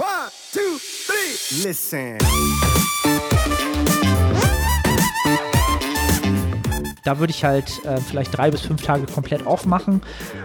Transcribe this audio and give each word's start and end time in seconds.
One, 0.00 0.08
two, 0.50 0.78
three. 1.06 1.68
Listen. 1.68 2.16
Da 7.04 7.18
würde 7.18 7.30
ich 7.30 7.44
halt 7.44 7.84
äh, 7.84 8.00
vielleicht 8.00 8.34
drei 8.34 8.50
bis 8.50 8.62
fünf 8.62 8.80
Tage 8.80 9.04
komplett 9.04 9.46
off 9.46 9.66
machen. 9.66 10.00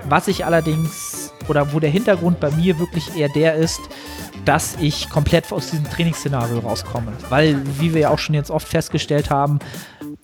Was 0.09 0.27
ich 0.27 0.43
allerdings, 0.43 1.31
oder 1.47 1.71
wo 1.71 1.79
der 1.79 1.89
Hintergrund 1.89 2.41
bei 2.41 2.51
mir 2.51 2.79
wirklich 2.79 3.15
eher 3.15 3.29
der 3.29 3.55
ist, 3.55 3.79
dass 4.43 4.75
ich 4.81 5.09
komplett 5.09 5.49
aus 5.53 5.69
diesem 5.69 5.89
Trainingsszenario 5.89 6.59
rauskomme. 6.59 7.13
Weil, 7.29 7.61
wie 7.79 7.93
wir 7.93 8.01
ja 8.01 8.09
auch 8.09 8.19
schon 8.19 8.35
jetzt 8.35 8.51
oft 8.51 8.67
festgestellt 8.67 9.29
haben, 9.29 9.59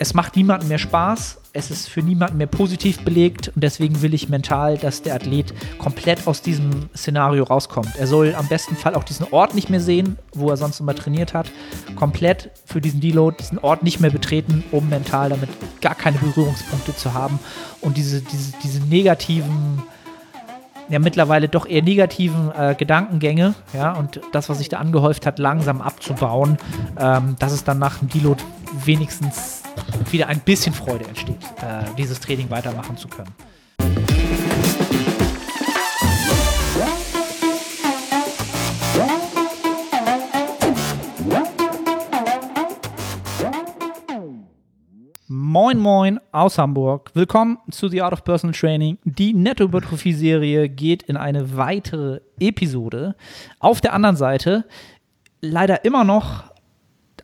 es 0.02 0.16
macht 0.16 0.36
niemandem 0.36 0.70
mehr 0.70 0.80
Spaß, 0.80 1.38
es 1.54 1.70
ist 1.70 1.88
für 1.88 2.02
niemanden 2.02 2.38
mehr 2.38 2.48
positiv 2.48 3.02
belegt 3.02 3.52
und 3.54 3.64
deswegen 3.64 4.02
will 4.02 4.16
ich 4.16 4.30
mental, 4.30 4.80
dass 4.80 5.04
der 5.04 5.14
Athlet 5.14 5.54
komplett 5.78 6.26
aus 6.26 6.42
diesem 6.42 6.90
Szenario 6.98 7.44
rauskommt. 7.44 7.96
Er 8.00 8.08
soll 8.08 8.34
am 8.34 8.48
besten 8.48 8.76
Fall 8.76 8.96
auch 8.96 9.04
diesen 9.04 9.28
Ort 9.30 9.54
nicht 9.54 9.70
mehr 9.70 9.80
sehen, 9.80 10.18
wo 10.34 10.50
er 10.50 10.58
sonst 10.58 10.80
immer 10.80 10.96
trainiert 10.96 11.36
hat. 11.36 11.52
Komplett 11.96 12.50
für 12.66 12.82
diesen 12.82 13.00
Deload 13.00 13.38
diesen 13.40 13.60
Ort 13.60 13.84
nicht 13.84 14.00
mehr 14.00 14.10
betreten, 14.10 14.64
um 14.72 14.90
mental 14.90 15.30
damit 15.30 15.52
gar 15.82 15.94
keine 15.94 16.18
Berührungspunkte 16.18 16.96
zu 16.96 17.14
haben 17.14 17.38
und 17.82 17.96
diese, 17.96 18.22
diese, 18.22 18.54
diese 18.64 18.80
negativen 18.80 19.84
ja 20.90 20.98
mittlerweile 20.98 21.48
doch 21.48 21.68
eher 21.68 21.84
negativen 21.84 22.52
äh, 22.58 22.74
Gedankengänge, 22.76 23.54
ja, 23.74 23.94
und 23.94 24.20
das, 24.32 24.50
was 24.50 24.58
sich 24.58 24.68
da 24.68 24.80
angehäuft 24.80 25.28
hat, 25.28 25.38
langsam 25.38 25.80
abzubauen, 25.80 26.58
ähm, 27.00 27.36
dass 27.38 27.54
es 27.54 27.64
dann 27.64 27.78
nach 27.78 28.00
dem 28.00 28.10
Deload 28.10 28.44
wenigstens 28.84 29.61
wieder 30.12 30.28
ein 30.28 30.40
bisschen 30.42 30.74
Freude 30.74 31.06
entsteht, 31.06 31.44
äh, 31.62 31.86
dieses 31.98 32.20
Training 32.20 32.50
weitermachen 32.50 32.98
zu 32.98 33.08
können. 33.08 33.34
Moin 45.28 45.80
Moin 45.80 46.20
aus 46.32 46.58
Hamburg. 46.58 47.12
Willkommen 47.14 47.58
zu 47.72 47.88
The 47.88 48.02
Art 48.02 48.14
of 48.14 48.24
Personal 48.24 48.54
Training. 48.54 48.98
Die 49.04 49.34
Nettohypertrophie-Serie 49.34 50.70
geht 50.70 51.04
in 51.04 51.18
eine 51.18 51.58
weitere 51.58 52.22
Episode. 52.40 53.16
Auf 53.60 53.82
der 53.82 53.94
anderen 53.94 54.16
Seite 54.16 54.66
leider 55.42 55.84
immer 55.84 56.04
noch 56.04 56.51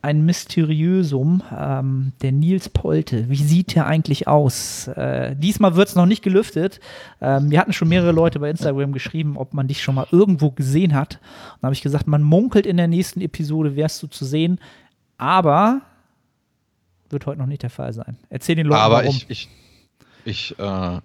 ein 0.01 0.25
Mysteriösum, 0.25 1.43
ähm, 1.55 2.13
der 2.21 2.31
Nils 2.31 2.69
Polte. 2.69 3.29
Wie 3.29 3.35
sieht 3.35 3.75
der 3.75 3.87
eigentlich 3.87 4.27
aus? 4.27 4.87
Äh, 4.87 5.35
diesmal 5.35 5.75
wird 5.75 5.89
es 5.89 5.95
noch 5.95 6.05
nicht 6.05 6.23
gelüftet. 6.23 6.79
Ähm, 7.21 7.51
wir 7.51 7.59
hatten 7.59 7.73
schon 7.73 7.89
mehrere 7.89 8.11
Leute 8.11 8.39
bei 8.39 8.49
Instagram 8.49 8.93
geschrieben, 8.93 9.37
ob 9.37 9.53
man 9.53 9.67
dich 9.67 9.81
schon 9.81 9.95
mal 9.95 10.07
irgendwo 10.11 10.51
gesehen 10.51 10.93
hat. 10.93 11.15
Und 11.15 11.61
da 11.61 11.67
habe 11.67 11.73
ich 11.73 11.81
gesagt, 11.81 12.07
man 12.07 12.23
munkelt 12.23 12.65
in 12.65 12.77
der 12.77 12.87
nächsten 12.87 13.21
Episode, 13.21 13.75
wärst 13.75 14.01
du 14.03 14.07
zu 14.07 14.25
sehen. 14.25 14.59
Aber 15.17 15.81
wird 17.09 17.25
heute 17.25 17.39
noch 17.39 17.47
nicht 17.47 17.63
der 17.63 17.69
Fall 17.69 17.93
sein. 17.93 18.17
Erzähl 18.29 18.55
den 18.55 18.67
Leuten 18.67 18.81
Aber 18.81 18.97
warum. 18.97 19.09
ich, 19.09 19.29
ich, 19.29 19.49
ich, 20.25 20.59
äh, 20.59 20.99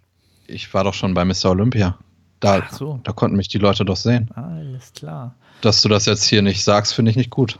ich 0.46 0.72
war 0.74 0.84
doch 0.84 0.94
schon 0.94 1.14
bei 1.14 1.24
Mr. 1.24 1.46
Olympia. 1.46 1.98
Da, 2.40 2.66
so. 2.72 2.98
da 3.04 3.12
konnten 3.12 3.36
mich 3.36 3.48
die 3.48 3.58
Leute 3.58 3.84
doch 3.84 3.96
sehen. 3.96 4.28
Alles 4.34 4.92
klar. 4.92 5.36
Dass 5.60 5.80
du 5.80 5.88
das 5.88 6.06
jetzt 6.06 6.24
hier 6.24 6.42
nicht 6.42 6.64
sagst, 6.64 6.92
finde 6.92 7.12
ich 7.12 7.16
nicht 7.16 7.30
gut. 7.30 7.58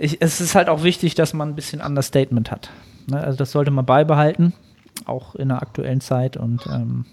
Ich, 0.00 0.20
es 0.20 0.40
ist 0.40 0.54
halt 0.54 0.68
auch 0.68 0.82
wichtig, 0.82 1.14
dass 1.14 1.32
man 1.34 1.50
ein 1.50 1.54
bisschen 1.54 1.80
Understatement 1.80 2.50
hat. 2.50 2.70
Ne? 3.06 3.20
Also 3.22 3.36
das 3.36 3.52
sollte 3.52 3.70
man 3.70 3.84
beibehalten, 3.86 4.52
auch 5.04 5.34
in 5.34 5.48
der 5.48 5.60
aktuellen 5.62 6.00
Zeit. 6.00 6.36
Und 6.36 6.66
ähm, 6.66 7.04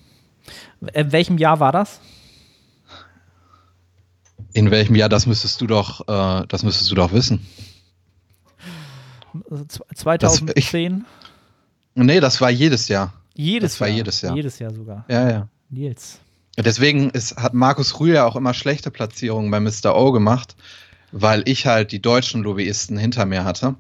in 0.94 1.12
welchem 1.12 1.38
Jahr 1.38 1.60
war 1.60 1.72
das? 1.72 2.00
In 4.54 4.72
welchem 4.72 4.96
Jahr, 4.96 5.10
das 5.10 5.26
müsstest 5.26 5.60
du 5.62 5.68
doch, 5.68 6.02
äh, 6.08 6.46
das 6.48 6.64
müsstest 6.64 6.90
du 6.92 6.96
doch 6.96 7.12
wissen. 7.12 7.46
Also 9.52 9.66
z- 9.66 9.82
2010? 9.96 11.06
Nee, 11.96 12.20
das 12.20 12.40
war 12.42 12.50
jedes 12.50 12.88
Jahr. 12.88 13.14
jedes 13.36 13.74
das 13.74 13.82
war 13.82 13.88
Jahr. 13.88 13.98
jedes 13.98 14.22
Jahr. 14.22 14.36
Jedes 14.36 14.60
Jahr 14.60 14.74
sogar. 14.74 15.06
Ja, 15.10 15.30
ja. 15.30 15.48
Nils. 15.70 16.20
Deswegen 16.58 17.10
ist, 17.12 17.38
hat 17.38 17.54
Markus 17.54 18.00
Rühl 18.00 18.14
ja 18.16 18.26
auch 18.26 18.36
immer 18.36 18.54
schlechte 18.54 18.90
Platzierungen 18.90 19.52
bei 19.52 19.60
Mr. 19.60 19.96
O 19.96 20.12
gemacht, 20.12 20.56
weil 21.12 21.44
ich 21.46 21.66
halt 21.66 21.92
die 21.92 22.02
deutschen 22.02 22.44
Lobbyisten 22.44 22.98
hinter 22.98 23.26
mir 23.26 23.44
hatte. 23.44 23.76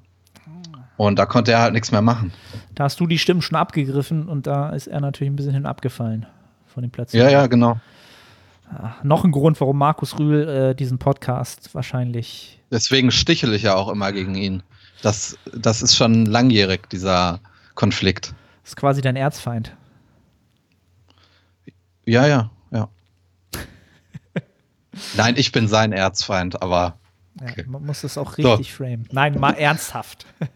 Und 0.97 1.19
da 1.19 1.25
konnte 1.25 1.51
er 1.51 1.61
halt 1.61 1.73
nichts 1.73 1.91
mehr 1.91 2.01
machen. 2.01 2.33
Da 2.73 2.85
hast 2.85 2.99
du 2.99 3.05
die 3.05 3.19
Stimmen 3.19 3.41
schon 3.41 3.55
abgegriffen 3.55 4.27
und 4.27 4.47
da 4.47 4.69
ist 4.71 4.87
er 4.87 4.99
natürlich 4.99 5.31
ein 5.31 5.35
bisschen 5.35 5.53
hin 5.53 5.65
abgefallen 5.65 6.25
von 6.65 6.81
dem 6.81 6.91
Platz. 6.91 7.13
Ja, 7.13 7.29
ja, 7.29 7.45
genau. 7.47 7.79
Noch 9.03 9.23
ein 9.23 9.31
Grund, 9.31 9.61
warum 9.61 9.77
Markus 9.77 10.19
Rühl 10.19 10.47
äh, 10.47 10.75
diesen 10.75 10.97
Podcast 10.97 11.73
wahrscheinlich. 11.73 12.59
Deswegen 12.71 13.11
stichel 13.11 13.53
ich 13.53 13.61
ja 13.61 13.75
auch 13.75 13.87
immer 13.89 14.11
gegen 14.11 14.35
ihn. 14.35 14.63
Das, 15.01 15.37
das 15.55 15.81
ist 15.81 15.95
schon 15.95 16.25
langjährig, 16.25 16.89
dieser 16.89 17.39
Konflikt. 17.75 18.33
ist 18.65 18.75
quasi 18.75 19.01
dein 19.01 19.15
Erzfeind. 19.15 19.75
Ja, 22.05 22.25
ja, 22.25 22.49
ja. 22.71 22.89
Nein, 25.15 25.35
ich 25.37 25.51
bin 25.51 25.67
sein 25.67 25.93
Erzfeind, 25.93 26.61
aber 26.61 26.97
Ja, 27.41 27.47
Okay. 27.51 27.65
Man 27.67 27.85
muss 27.85 28.01
das 28.01 28.17
auch 28.17 28.37
richtig 28.37 28.73
framen. 28.73 29.07
Nein, 29.11 29.39
mal 29.39 29.51
ernsthaft. 29.57 30.25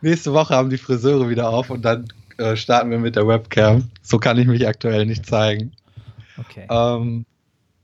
nächste 0.00 0.32
Woche 0.32 0.54
haben 0.54 0.70
die 0.70 0.78
Friseure 0.78 1.28
wieder 1.28 1.48
auf 1.48 1.70
und 1.70 1.82
dann 1.84 2.08
äh, 2.38 2.56
starten 2.56 2.90
wir 2.90 2.98
mit 2.98 3.16
der 3.16 3.26
Webcam. 3.26 3.90
So 4.02 4.18
kann 4.18 4.38
ich 4.38 4.46
mich 4.46 4.66
aktuell 4.66 5.06
nicht 5.06 5.26
zeigen. 5.26 5.72
Okay. 6.38 6.66
Ähm, 6.68 7.24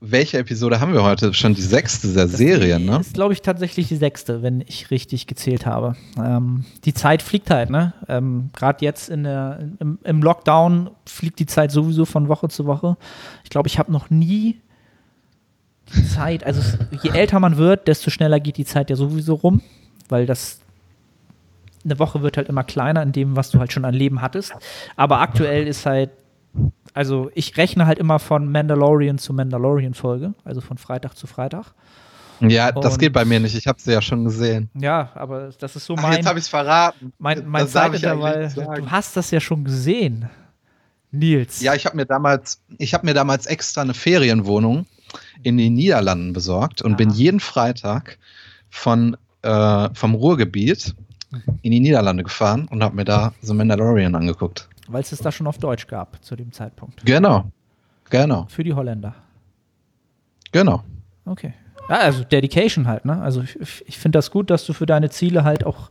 welche 0.01 0.37
Episode 0.37 0.79
haben 0.79 0.93
wir 0.93 1.03
heute? 1.03 1.33
Schon 1.33 1.55
die 1.55 1.61
sechste 1.61 2.13
der 2.13 2.27
Serie, 2.27 2.79
ne? 2.79 2.99
Ist, 2.99 3.13
glaube 3.13 3.33
ich, 3.33 3.41
tatsächlich 3.41 3.89
die 3.89 3.97
sechste, 3.97 4.41
wenn 4.41 4.61
ich 4.61 4.91
richtig 4.91 5.27
gezählt 5.27 5.65
habe. 5.65 5.95
Ähm, 6.17 6.63
die 6.85 6.93
Zeit 6.93 7.21
fliegt 7.21 7.49
halt, 7.49 7.69
ne? 7.69 7.93
Ähm, 8.07 8.49
Gerade 8.53 8.83
jetzt 8.85 9.09
in 9.09 9.23
der, 9.23 9.59
im, 9.79 9.99
im 10.03 10.23
Lockdown 10.23 10.91
fliegt 11.05 11.39
die 11.39 11.45
Zeit 11.45 11.71
sowieso 11.71 12.05
von 12.05 12.29
Woche 12.29 12.47
zu 12.47 12.65
Woche. 12.65 12.95
Ich 13.43 13.49
glaube, 13.49 13.67
ich 13.67 13.77
habe 13.77 13.91
noch 13.91 14.09
nie 14.09 14.61
Zeit, 16.13 16.43
also 16.43 16.61
je 17.01 17.09
älter 17.11 17.39
man 17.39 17.57
wird, 17.57 17.87
desto 17.87 18.09
schneller 18.09 18.39
geht 18.39 18.57
die 18.57 18.65
Zeit 18.65 18.89
ja 18.89 18.95
sowieso 18.95 19.35
rum, 19.35 19.61
weil 20.09 20.25
das 20.25 20.59
eine 21.85 21.97
Woche 21.99 22.21
wird 22.21 22.37
halt 22.37 22.49
immer 22.49 22.63
kleiner 22.63 23.01
in 23.03 23.11
dem, 23.11 23.35
was 23.35 23.51
du 23.51 23.59
halt 23.59 23.71
schon 23.71 23.85
an 23.85 23.93
Leben 23.93 24.21
hattest. 24.21 24.53
Aber 24.95 25.21
aktuell 25.21 25.65
ist 25.67 25.85
halt, 25.85 26.09
also 26.93 27.31
ich 27.35 27.55
rechne 27.57 27.85
halt 27.85 27.99
immer 27.99 28.19
von 28.19 28.51
Mandalorian 28.51 29.17
zu 29.17 29.33
Mandalorian-Folge, 29.33 30.33
also 30.43 30.61
von 30.61 30.77
Freitag 30.77 31.15
zu 31.15 31.25
Freitag. 31.27 31.73
Ja, 32.41 32.71
das 32.71 32.93
Und- 32.93 32.99
geht 32.99 33.13
bei 33.13 33.25
mir 33.25 33.39
nicht. 33.39 33.55
Ich 33.55 33.67
habe 33.67 33.81
sie 33.81 33.91
ja 33.91 34.01
schon 34.01 34.23
gesehen. 34.23 34.69
Ja, 34.73 35.09
aber 35.15 35.49
das 35.59 35.75
ist 35.75 35.85
so 35.85 35.95
Ach, 35.97 36.03
mein, 36.03 36.13
jetzt 36.17 36.25
habe 36.25 36.39
ich 36.39 36.45
es 36.45 36.49
verraten. 36.49 37.11
mein, 37.19 37.45
mein 37.47 37.67
Zeitintervall. 37.67 38.49
sagen. 38.49 38.83
Du 38.85 38.91
hast 38.91 39.17
das 39.17 39.29
ja 39.31 39.39
schon 39.41 39.63
gesehen, 39.65 40.29
Nils. 41.11 41.59
Ja, 41.61 41.75
ich 41.75 41.85
habe 41.85 41.95
mir 41.97 42.05
damals, 42.05 42.61
ich 42.77 42.93
habe 42.93 43.05
mir 43.05 43.13
damals 43.13 43.45
extra 43.45 43.81
eine 43.81 43.93
Ferienwohnung 43.93 44.85
in 45.43 45.57
den 45.57 45.73
Niederlanden 45.73 46.33
besorgt 46.33 46.81
und 46.81 46.93
Ah. 46.93 46.95
bin 46.95 47.09
jeden 47.11 47.39
Freitag 47.39 48.17
von 48.69 49.17
äh, 49.41 49.89
vom 49.93 50.15
Ruhrgebiet 50.15 50.95
in 51.61 51.71
die 51.71 51.79
Niederlande 51.79 52.23
gefahren 52.23 52.67
und 52.71 52.83
habe 52.83 52.95
mir 52.95 53.05
da 53.05 53.33
The 53.41 53.53
Mandalorian 53.53 54.15
angeguckt. 54.15 54.67
Weil 54.87 55.01
es 55.01 55.11
es 55.11 55.19
da 55.19 55.31
schon 55.31 55.47
auf 55.47 55.57
Deutsch 55.59 55.87
gab 55.87 56.23
zu 56.25 56.35
dem 56.35 56.51
Zeitpunkt. 56.51 57.05
Genau, 57.05 57.51
genau, 58.09 58.47
Für 58.49 58.63
die 58.63 58.73
Holländer. 58.73 59.13
genau. 60.51 60.83
Okay. 61.25 61.53
Ja, 61.87 61.97
also 61.99 62.23
Dedication 62.23 62.87
halt, 62.87 63.05
ne? 63.05 63.21
Also 63.21 63.41
ich, 63.41 63.57
ich 63.87 63.97
finde 63.97 64.17
das 64.17 64.29
gut, 64.31 64.49
dass 64.49 64.65
du 64.65 64.73
für 64.73 64.85
deine 64.85 65.09
Ziele 65.09 65.43
halt 65.43 65.65
auch 65.65 65.89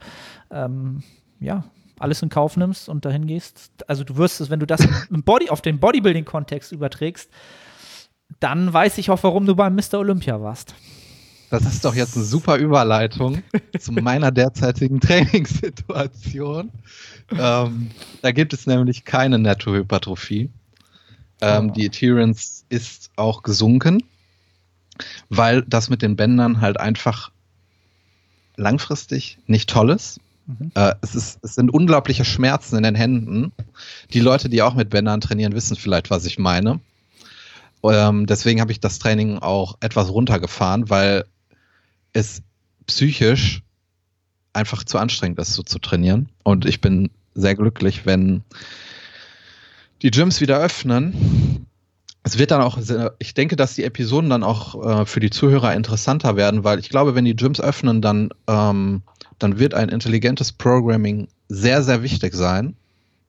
ähm, 0.50 1.03
ja, 1.41 1.65
alles 1.99 2.23
in 2.23 2.29
Kauf 2.29 2.56
nimmst 2.56 2.89
und 2.89 3.05
dahin 3.05 3.27
gehst. 3.27 3.71
Also 3.89 4.05
du 4.05 4.17
wirst 4.17 4.41
es, 4.41 4.50
wenn 4.50 4.61
du 4.61 4.67
das 4.67 4.81
im 5.11 5.23
Body, 5.23 5.50
auf 5.50 5.61
den 5.61 5.79
Bodybuilding-Kontext 5.81 6.71
überträgst, 6.73 7.31
dann 8.41 8.72
weiß 8.72 8.99
ich 8.99 9.11
auch, 9.11 9.22
warum 9.22 9.47
du 9.47 9.55
beim 9.55 9.75
Mr. 9.75 9.94
Olympia 9.94 10.41
warst. 10.41 10.75
Das 11.50 11.64
ist 11.64 11.85
doch 11.85 11.94
jetzt 11.94 12.14
eine 12.14 12.25
super 12.25 12.56
Überleitung 12.56 13.43
zu 13.79 13.93
meiner 13.93 14.31
derzeitigen 14.31 15.00
Trainingssituation. 15.00 16.70
Ähm, 17.31 17.91
da 18.20 18.32
gibt 18.32 18.52
es 18.52 18.67
nämlich 18.67 19.05
keine 19.05 19.38
Nettohypertrophie. 19.38 20.50
Ähm, 21.41 21.69
Oh. 21.69 21.73
Die 21.73 21.87
Adherence 21.87 22.64
ist 22.69 23.11
auch 23.17 23.43
gesunken, 23.43 24.02
weil 25.31 25.62
das 25.62 25.88
mit 25.88 26.02
den 26.02 26.17
Bändern 26.17 26.61
halt 26.61 26.79
einfach 26.81 27.31
langfristig 28.56 29.38
nicht 29.47 29.70
toll 29.70 29.91
ist. 29.91 30.20
Mhm. 30.47 30.73
Äh, 30.75 30.94
es, 31.00 31.14
ist 31.14 31.38
es 31.43 31.55
sind 31.55 31.70
unglaubliche 31.70 32.25
Schmerzen 32.25 32.76
in 32.76 32.82
den 32.82 32.94
Händen. 32.94 33.52
Die 34.12 34.20
Leute, 34.20 34.49
die 34.49 34.62
auch 34.62 34.75
mit 34.75 34.91
Bändern 34.91 35.20
trainieren, 35.20 35.55
wissen 35.55 35.76
vielleicht, 35.76 36.11
was 36.11 36.26
ich 36.26 36.38
meine. 36.38 36.81
Ähm, 37.84 38.26
deswegen 38.26 38.60
habe 38.60 38.72
ich 38.72 38.80
das 38.80 38.98
Training 38.98 39.38
auch 39.38 39.76
etwas 39.80 40.10
runtergefahren, 40.10 40.90
weil 40.90 41.25
es 42.12 42.42
psychisch 42.86 43.62
einfach 44.52 44.84
zu 44.84 44.98
anstrengend 44.98 45.38
ist, 45.38 45.54
so 45.54 45.62
zu 45.62 45.78
trainieren. 45.78 46.28
Und 46.42 46.66
ich 46.66 46.80
bin 46.80 47.10
sehr 47.34 47.54
glücklich, 47.54 48.06
wenn 48.06 48.42
die 50.02 50.10
Gyms 50.10 50.40
wieder 50.40 50.58
öffnen, 50.58 51.66
es 52.28 52.38
wird 52.38 52.50
dann 52.50 52.60
auch, 52.60 52.78
ich 53.19 53.34
denke, 53.34 53.56
dass 53.56 53.75
die 53.75 53.84
Episoden 53.84 54.28
dann 54.28 54.42
auch 54.42 54.84
äh, 54.84 55.06
für 55.06 55.20
die 55.20 55.30
Zuhörer 55.30 55.75
interessanter 55.75 56.36
werden, 56.36 56.62
weil 56.62 56.78
ich 56.78 56.90
glaube, 56.90 57.14
wenn 57.14 57.25
die 57.25 57.36
Gyms 57.36 57.60
öffnen, 57.60 58.02
dann, 58.02 58.30
ähm, 58.46 59.02
dann 59.38 59.58
wird 59.58 59.72
ein 59.72 59.88
intelligentes 59.88 60.52
Programming 60.52 61.28
sehr, 61.48 61.82
sehr 61.82 62.02
wichtig 62.02 62.34
sein. 62.34 62.76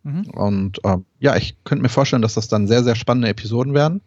Mhm. 0.04 0.30
Und 0.32 0.80
ähm, 0.84 1.06
ja, 1.20 1.36
ich 1.36 1.56
könnte 1.64 1.82
mir 1.82 1.90
vorstellen, 1.90 2.22
dass 2.22 2.36
das 2.36 2.48
dann 2.48 2.68
sehr, 2.68 2.84
sehr 2.84 2.96
spannende 2.96 3.30
Episoden 3.30 3.74
werden. 3.74 4.02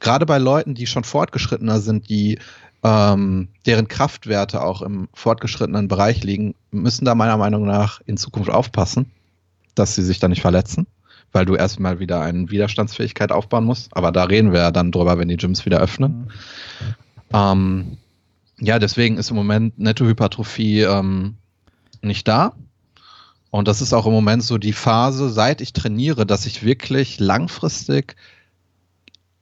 Gerade 0.00 0.26
bei 0.26 0.38
Leuten, 0.38 0.74
die 0.74 0.86
schon 0.86 1.04
fortgeschrittener 1.04 1.80
sind, 1.80 2.08
die 2.08 2.38
ähm, 2.82 3.48
deren 3.66 3.88
Kraftwerte 3.88 4.62
auch 4.62 4.82
im 4.82 5.08
fortgeschrittenen 5.14 5.88
Bereich 5.88 6.22
liegen, 6.22 6.54
müssen 6.70 7.04
da 7.04 7.14
meiner 7.14 7.36
Meinung 7.36 7.66
nach 7.66 8.00
in 8.06 8.16
Zukunft 8.16 8.50
aufpassen, 8.50 9.10
dass 9.74 9.94
sie 9.94 10.02
sich 10.02 10.18
da 10.18 10.28
nicht 10.28 10.42
verletzen 10.42 10.86
weil 11.34 11.44
du 11.44 11.56
erstmal 11.56 11.98
wieder 11.98 12.22
eine 12.22 12.48
Widerstandsfähigkeit 12.48 13.32
aufbauen 13.32 13.64
musst. 13.64 13.94
Aber 13.94 14.12
da 14.12 14.22
reden 14.24 14.52
wir 14.52 14.60
ja 14.60 14.70
dann 14.70 14.92
drüber, 14.92 15.18
wenn 15.18 15.28
die 15.28 15.36
Gyms 15.36 15.66
wieder 15.66 15.80
öffnen. 15.80 16.12
Mhm. 16.12 16.28
Ähm, 17.32 17.98
ja, 18.60 18.78
deswegen 18.78 19.18
ist 19.18 19.30
im 19.30 19.36
Moment 19.36 19.78
Nettohypertrophie 19.78 20.82
ähm, 20.82 21.34
nicht 22.02 22.28
da. 22.28 22.54
Und 23.54 23.68
das 23.68 23.80
ist 23.80 23.92
auch 23.92 24.06
im 24.06 24.12
Moment 24.12 24.42
so 24.42 24.58
die 24.58 24.72
Phase, 24.72 25.30
seit 25.30 25.60
ich 25.60 25.72
trainiere, 25.72 26.26
dass 26.26 26.44
ich 26.44 26.64
wirklich 26.64 27.20
langfristig 27.20 28.16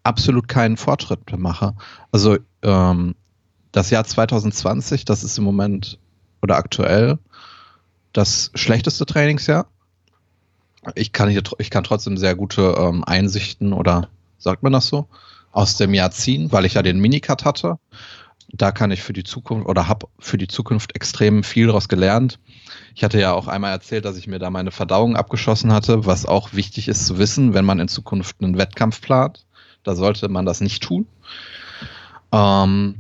absolut 0.03 0.49
keinen 0.49 0.77
Fortschritt 0.77 1.21
mache. 1.39 1.75
Also 2.11 2.37
ähm, 2.61 3.15
das 3.73 3.89
Jahr 3.89 4.05
2020, 4.05 5.07
das 5.07 5.25
ist 5.25 5.39
im 5.39 5.45
Moment 5.45 5.99
oder 6.43 6.57
aktuell 6.57 7.19
das 8.13 8.51
schlechteste 8.55 9.07
Trainingsjahr 9.07 9.67
ich 10.95 11.13
kann 11.13 11.29
hier, 11.29 11.43
ich 11.59 11.71
kann 11.71 11.85
trotzdem 11.85 12.17
sehr 12.17 12.35
gute 12.35 12.75
ähm, 12.79 13.05
Einsichten 13.05 13.73
oder 13.73 14.09
sagt 14.39 14.63
man 14.63 14.73
das 14.73 14.89
so 14.89 15.09
aus 15.53 15.77
dem 15.77 15.95
Jahr 15.95 16.11
ziehen, 16.11 16.51
weil 16.51 16.65
ich 16.65 16.75
ja 16.75 16.83
den 16.83 16.99
Minicut 16.99 17.45
hatte. 17.45 17.79
Da 18.53 18.71
kann 18.71 18.91
ich 18.91 19.03
für 19.03 19.15
die 19.15 19.25
Zukunft 19.25 19.67
oder 19.67 19.89
habe 19.89 20.09
für 20.19 20.37
die 20.37 20.49
Zukunft 20.49 20.95
extrem 20.95 21.43
viel 21.43 21.69
daraus 21.69 21.89
gelernt. 21.89 22.39
Ich 22.95 23.03
hatte 23.03 23.19
ja 23.19 23.33
auch 23.33 23.49
einmal 23.49 23.73
erzählt, 23.73 24.05
dass 24.05 24.19
ich 24.19 24.27
mir 24.27 24.39
da 24.39 24.51
meine 24.51 24.71
Verdauung 24.71 25.17
abgeschossen 25.17 25.73
hatte, 25.73 26.05
was 26.05 26.27
auch 26.27 26.53
wichtig 26.53 26.89
ist 26.89 27.07
zu 27.07 27.19
wissen, 27.19 27.55
wenn 27.55 27.65
man 27.65 27.81
in 27.81 27.89
Zukunft 27.89 28.37
einen 28.43 28.59
Wettkampf 28.59 29.01
plant. 29.01 29.47
Da 29.85 29.95
sollte 29.95 30.29
man 30.29 30.45
das 30.45 30.61
nicht 30.61 30.83
tun. 30.83 31.07
Ähm, 32.31 32.97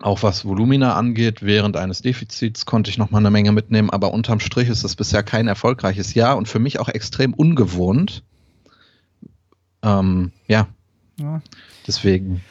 auch 0.00 0.22
was 0.22 0.44
Volumina 0.44 0.94
angeht, 0.94 1.42
während 1.42 1.76
eines 1.76 2.02
Defizits 2.02 2.64
konnte 2.64 2.90
ich 2.90 2.98
noch 2.98 3.10
mal 3.10 3.18
eine 3.18 3.30
Menge 3.30 3.52
mitnehmen, 3.52 3.90
aber 3.90 4.12
unterm 4.12 4.40
Strich 4.40 4.68
ist 4.68 4.82
das 4.82 4.96
bisher 4.96 5.22
kein 5.22 5.46
erfolgreiches 5.46 6.14
Jahr 6.14 6.36
und 6.36 6.48
für 6.48 6.58
mich 6.58 6.80
auch 6.80 6.88
extrem 6.88 7.34
ungewohnt. 7.34 8.22
Ähm, 9.82 10.32
ja. 10.46 10.68
ja. 11.18 11.42
Deswegen. 11.86 12.42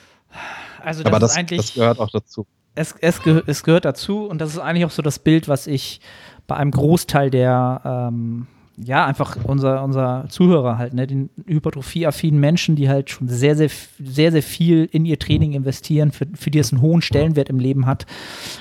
Also 0.83 1.03
das 1.03 1.11
aber 1.11 1.19
das, 1.19 1.35
das, 1.35 1.73
gehört 1.73 1.99
auch 1.99 2.09
dazu. 2.09 2.45
Es, 2.75 2.95
es, 3.01 3.19
es, 3.45 3.63
gehört 3.63 3.85
dazu 3.85 4.25
und 4.25 4.39
das 4.39 4.51
ist 4.51 4.59
eigentlich 4.59 4.85
auch 4.85 4.91
so 4.91 5.01
das 5.01 5.19
Bild, 5.19 5.47
was 5.47 5.67
ich 5.67 6.01
bei 6.47 6.55
einem 6.55 6.71
Großteil 6.71 7.29
der 7.29 8.09
ähm, 8.11 8.47
ja, 8.81 9.05
einfach 9.05 9.37
unser, 9.43 9.83
unser 9.83 10.25
Zuhörer 10.29 10.77
halt, 10.77 10.93
ne, 10.93 11.05
den 11.05 11.29
hypertrophieaffinen 11.45 12.39
Menschen, 12.39 12.75
die 12.75 12.87
halt 12.87 13.09
schon 13.09 13.27
sehr, 13.27 13.55
sehr, 13.55 13.69
sehr, 13.99 14.31
sehr 14.31 14.43
viel 14.43 14.87
in 14.91 15.05
ihr 15.05 15.19
Training 15.19 15.53
investieren, 15.53 16.11
für, 16.11 16.27
für 16.33 16.49
die 16.49 16.59
es 16.59 16.71
einen 16.71 16.81
hohen 16.81 17.01
Stellenwert 17.01 17.49
im 17.49 17.59
Leben 17.59 17.85
hat. 17.85 18.05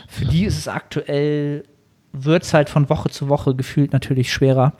Für 0.08 0.24
die 0.24 0.44
ist 0.44 0.58
es 0.58 0.68
aktuell, 0.68 1.64
wird 2.12 2.42
es 2.42 2.52
halt 2.52 2.68
von 2.68 2.88
Woche 2.88 3.10
zu 3.10 3.28
Woche 3.28 3.54
gefühlt 3.54 3.92
natürlich 3.92 4.32
schwerer. 4.32 4.72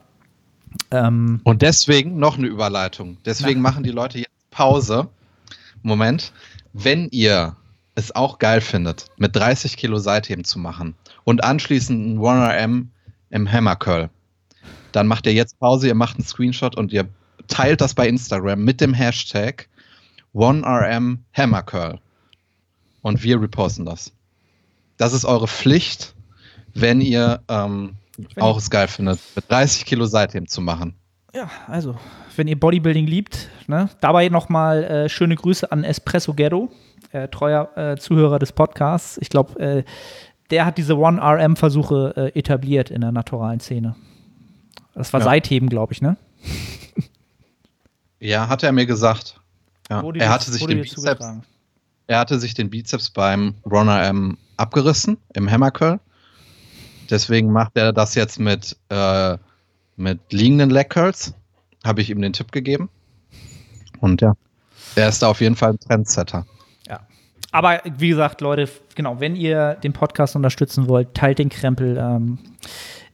Ähm, 0.91 1.41
Und 1.45 1.63
deswegen 1.63 2.19
noch 2.19 2.37
eine 2.37 2.49
Überleitung. 2.49 3.19
Deswegen 3.25 3.63
na. 3.63 3.71
machen 3.71 3.85
die 3.85 3.91
Leute 3.91 4.19
jetzt 4.19 4.51
Pause. 4.51 5.09
Moment. 5.83 6.33
Wenn 6.73 7.09
ihr 7.11 7.57
es 7.95 8.15
auch 8.15 8.39
geil 8.39 8.61
findet, 8.61 9.07
mit 9.17 9.35
30 9.35 9.77
Kilo 9.77 9.99
Seitheben 9.99 10.45
zu 10.45 10.59
machen 10.59 10.95
und 11.25 11.43
anschließend 11.43 12.17
ein 12.17 12.19
1RM 12.19 12.87
im 13.31 13.51
Hammer 13.51 13.77
Curl, 13.77 14.11
dann 14.93 15.07
macht 15.07 15.27
ihr 15.27 15.35
jetzt 15.35 15.59
Pause, 15.59 15.89
ihr 15.89 15.95
macht 15.95 16.17
einen 16.17 16.27
Screenshot 16.27 16.77
und 16.77 16.93
ihr 16.93 17.09
teilt 17.49 17.81
das 17.81 17.95
bei 17.95 18.09
Instagram 18.09 18.63
mit 18.63 18.81
dem 18.81 18.95
Hashtag 18.95 19.69
OneRM 20.33 21.25
Hammercurl. 21.33 21.99
Und 23.03 23.23
wir 23.23 23.41
reposten 23.41 23.87
das. 23.87 24.13
Das 24.97 25.13
ist 25.13 25.25
eure 25.25 25.49
Pflicht, 25.49 26.15
wenn 26.75 27.01
ihr 27.01 27.43
ähm, 27.49 27.97
auch 28.37 28.59
es 28.59 28.71
geil 28.71 28.89
findet, 28.89 29.21
mit 29.35 29.51
30 29.51 29.85
Kilo 29.85 30.07
Seitheben 30.07 30.49
zu 30.49 30.61
machen. 30.61 30.95
Ja, 31.35 31.51
also, 31.67 31.97
wenn 32.39 32.49
ihr 32.49 32.59
Bodybuilding 32.59 33.07
liebt, 33.07 33.49
ne, 33.67 33.91
dabei 34.01 34.29
nochmal 34.29 34.85
äh, 34.85 35.09
schöne 35.09 35.35
Grüße 35.35 35.71
an 35.71 35.85
Espresso 35.85 36.35
Ghetto, 36.35 36.71
äh, 37.13 37.29
treuer 37.29 37.77
äh, 37.77 37.97
Zuhörer 37.97 38.39
des 38.39 38.53
Podcasts. 38.53 39.19
Ich 39.21 39.29
glaube, 39.29 39.61
äh, 39.61 39.85
der 40.51 40.65
hat 40.65 40.79
diese 40.79 40.97
One-RM-Versuche 40.97 42.15
äh, 42.35 42.39
etabliert 42.39 42.91
in 42.91 43.01
der 43.03 43.13
naturalen 43.13 43.61
Szene. 43.61 43.97
Das 44.95 45.13
war 45.13 45.21
ja. 45.21 45.25
Seitheben, 45.25 45.69
glaube 45.69 45.93
ich, 45.93 46.01
ne? 46.01 46.17
Ja, 48.21 48.49
hat 48.49 48.65
er 48.65 48.73
mir 48.73 48.85
gesagt. 48.85 49.41
Ja. 49.89 50.03
Er 50.15 50.29
hatte 50.31 50.51
sich 50.51 50.67
den 50.67 50.81
Bizeps, 50.81 51.25
er 52.09 52.19
hatte 52.19 52.41
sich 52.41 52.53
den 52.53 52.69
Bizeps 52.69 53.11
beim 53.11 53.55
Runner 53.65 54.03
M 54.03 54.39
abgerissen 54.57 55.19
im 55.35 55.49
Hammer 55.49 55.71
Curl. 55.71 56.01
Deswegen 57.11 57.53
macht 57.53 57.77
er 57.77 57.93
das 57.93 58.17
jetzt 58.17 58.41
mit, 58.41 58.77
äh, 58.89 59.39
mit 59.97 60.33
liegenden 60.33 60.71
Leg 60.71 60.91
Curls. 60.91 61.33
Habe 61.85 62.01
ich 62.01 62.11
ihm 62.11 62.21
den 62.21 62.33
Tipp 62.33 62.53
gegeben. 62.53 62.91
Und 64.01 64.21
ja, 64.21 64.35
er 64.95 65.09
ist 65.09 65.23
da 65.23 65.29
auf 65.29 65.41
jeden 65.41 65.57
Fall 65.57 65.71
ein 65.71 65.81
Trendsetter. 65.81 66.47
Ja. 66.87 67.01
Aber 67.53 67.81
wie 67.99 68.09
gesagt, 68.09 68.41
Leute, 68.41 68.69
genau, 68.95 69.21
wenn 69.21 69.37
ihr 69.37 69.75
den 69.83 69.93
Podcast 69.93 70.37
unterstützen 70.37 70.89
wollt, 70.89 71.15
teilt 71.15 71.39
den 71.39 71.49
Krempel. 71.49 71.97
Ähm, 71.97 72.39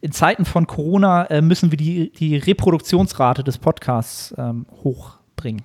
in 0.01 0.11
Zeiten 0.11 0.45
von 0.45 0.67
Corona 0.67 1.25
äh, 1.25 1.41
müssen 1.41 1.71
wir 1.71 1.77
die, 1.77 2.11
die 2.11 2.37
Reproduktionsrate 2.37 3.43
des 3.43 3.57
Podcasts 3.57 4.33
ähm, 4.37 4.65
hochbringen. 4.83 5.63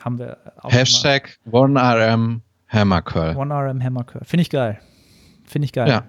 Haben 0.00 0.18
wir 0.18 0.38
auch 0.62 0.72
Hashtag 0.72 1.38
OneRM 1.50 2.42
Hammercurl. 2.68 3.36
OneRM 3.36 3.82
Hammercurl. 3.82 4.24
Finde 4.24 4.42
ich 4.42 4.50
geil. 4.50 4.78
Finde 5.44 5.66
ich 5.66 5.72
geil. 5.72 5.88
Ja. 5.88 6.04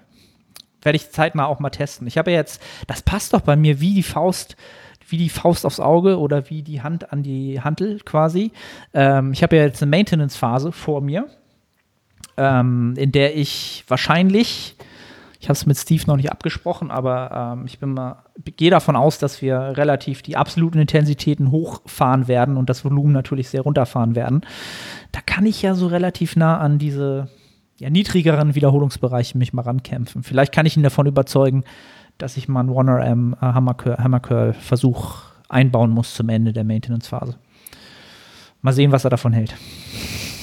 Werde 0.82 0.96
ich 0.96 1.10
zeitnah 1.10 1.46
auch 1.46 1.58
mal 1.58 1.70
testen. 1.70 2.06
Ich 2.06 2.16
habe 2.16 2.30
ja 2.30 2.38
jetzt, 2.38 2.62
das 2.86 3.02
passt 3.02 3.32
doch 3.32 3.40
bei 3.40 3.56
mir 3.56 3.80
wie 3.80 3.94
die 3.94 4.02
Faust, 4.02 4.56
wie 5.08 5.16
die 5.16 5.28
Faust 5.28 5.66
aufs 5.66 5.80
Auge 5.80 6.18
oder 6.18 6.50
wie 6.50 6.62
die 6.62 6.82
Hand 6.82 7.12
an 7.12 7.22
die 7.22 7.60
Hantel 7.60 8.00
quasi. 8.04 8.52
Ähm, 8.94 9.32
ich 9.32 9.42
habe 9.42 9.56
ja 9.56 9.64
jetzt 9.64 9.82
eine 9.82 9.90
Maintenance-Phase 9.90 10.72
vor 10.72 11.00
mir, 11.00 11.26
ähm, 12.36 12.94
in 12.96 13.12
der 13.12 13.36
ich 13.36 13.84
wahrscheinlich 13.88 14.76
ich 15.40 15.48
habe 15.48 15.52
es 15.52 15.66
mit 15.66 15.76
Steve 15.76 16.02
noch 16.06 16.16
nicht 16.16 16.32
abgesprochen, 16.32 16.90
aber 16.90 17.54
ähm, 17.54 17.66
ich 17.66 17.78
bin 17.78 17.94
mal, 17.94 18.24
gehe 18.56 18.70
davon 18.70 18.96
aus, 18.96 19.18
dass 19.18 19.40
wir 19.40 19.56
relativ 19.76 20.22
die 20.22 20.36
absoluten 20.36 20.80
Intensitäten 20.80 21.52
hochfahren 21.52 22.26
werden 22.26 22.56
und 22.56 22.68
das 22.68 22.84
Volumen 22.84 23.12
natürlich 23.12 23.48
sehr 23.48 23.60
runterfahren 23.60 24.16
werden. 24.16 24.40
Da 25.12 25.20
kann 25.24 25.46
ich 25.46 25.62
ja 25.62 25.74
so 25.74 25.86
relativ 25.86 26.34
nah 26.34 26.58
an 26.58 26.78
diese 26.78 27.28
ja, 27.78 27.88
niedrigeren 27.88 28.56
Wiederholungsbereiche 28.56 29.38
mich 29.38 29.52
mal 29.52 29.62
rankämpfen. 29.62 30.24
Vielleicht 30.24 30.52
kann 30.52 30.66
ich 30.66 30.76
ihn 30.76 30.82
davon 30.82 31.06
überzeugen, 31.06 31.62
dass 32.18 32.36
ich 32.36 32.48
mal 32.48 32.60
einen 32.60 32.70
1RM 32.70 33.34
äh, 33.34 33.96
Hammer 33.96 34.20
Curl 34.20 34.52
Versuch 34.52 35.22
einbauen 35.48 35.90
muss 35.90 36.14
zum 36.14 36.28
Ende 36.28 36.52
der 36.52 36.64
Maintenance-Phase. 36.64 37.36
Mal 38.60 38.72
sehen, 38.72 38.92
was 38.92 39.04
er 39.04 39.10
davon 39.10 39.32
hält. 39.32 39.54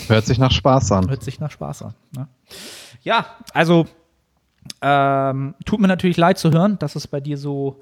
Hört 0.07 0.25
sich 0.25 0.37
nach 0.37 0.51
Spaß 0.51 0.91
an. 0.93 1.09
Hört 1.09 1.23
sich 1.23 1.39
nach 1.39 1.51
Spaß 1.51 1.83
an. 1.83 1.93
Ne? 2.15 2.27
Ja, 3.01 3.25
also 3.53 3.85
ähm, 4.81 5.55
tut 5.65 5.79
mir 5.79 5.87
natürlich 5.87 6.17
leid 6.17 6.37
zu 6.37 6.51
hören, 6.51 6.79
dass 6.79 6.95
es 6.95 7.07
bei 7.07 7.19
dir 7.19 7.37
so 7.37 7.81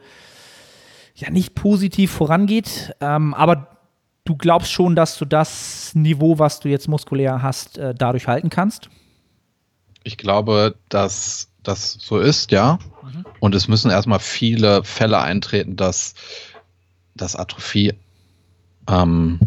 ja 1.15 1.29
nicht 1.29 1.53
positiv 1.53 2.12
vorangeht, 2.12 2.95
ähm, 3.00 3.33
aber 3.33 3.77
du 4.25 4.35
glaubst 4.35 4.71
schon, 4.71 4.95
dass 4.95 5.17
du 5.17 5.25
das 5.25 5.93
Niveau, 5.93 6.39
was 6.39 6.59
du 6.59 6.69
jetzt 6.69 6.88
muskulär 6.88 7.41
hast, 7.41 7.77
äh, 7.77 7.93
dadurch 7.93 8.27
halten 8.27 8.50
kannst? 8.50 8.89
Ich 10.03 10.17
glaube, 10.17 10.75
dass 10.89 11.50
das 11.62 11.93
so 11.93 12.19
ist, 12.19 12.51
ja. 12.51 12.79
Mhm. 13.13 13.25
Und 13.39 13.55
es 13.55 13.67
müssen 13.67 13.91
erstmal 13.91 14.20
viele 14.20 14.84
Fälle 14.84 15.20
eintreten, 15.20 15.75
dass 15.75 16.15
das 17.15 17.36
Atrophie, 17.36 17.93
ähm, 18.88 19.39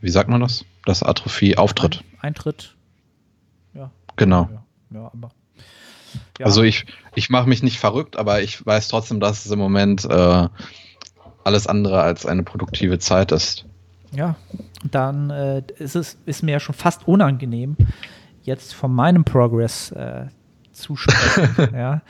wie 0.00 0.10
sagt 0.10 0.28
man 0.28 0.40
das? 0.40 0.64
Dass 0.84 1.02
Atrophie 1.02 1.56
auftritt. 1.56 2.02
Eintritt. 2.20 2.74
Ja. 3.74 3.90
Genau. 4.16 4.48
Ja, 4.90 5.00
ja 5.00 5.10
aber 5.12 5.30
ja. 6.38 6.46
Also 6.46 6.62
ich, 6.62 6.86
ich 7.14 7.30
mache 7.30 7.48
mich 7.48 7.62
nicht 7.62 7.78
verrückt, 7.78 8.16
aber 8.16 8.42
ich 8.42 8.64
weiß 8.64 8.88
trotzdem, 8.88 9.20
dass 9.20 9.44
es 9.44 9.50
im 9.50 9.58
Moment 9.58 10.04
äh, 10.04 10.48
alles 11.44 11.66
andere 11.66 12.02
als 12.02 12.26
eine 12.26 12.42
produktive 12.42 12.98
Zeit 12.98 13.32
ist. 13.32 13.64
Ja, 14.12 14.36
dann 14.90 15.30
äh, 15.30 15.62
ist 15.78 15.96
es 15.96 16.16
ist 16.24 16.42
mir 16.42 16.52
ja 16.52 16.60
schon 16.60 16.74
fast 16.74 17.06
unangenehm, 17.06 17.76
jetzt 18.42 18.74
von 18.74 18.92
meinem 18.94 19.24
Progress 19.24 19.90
äh, 19.92 20.26
zusprechen. 20.78 21.74
ja. 21.74 22.02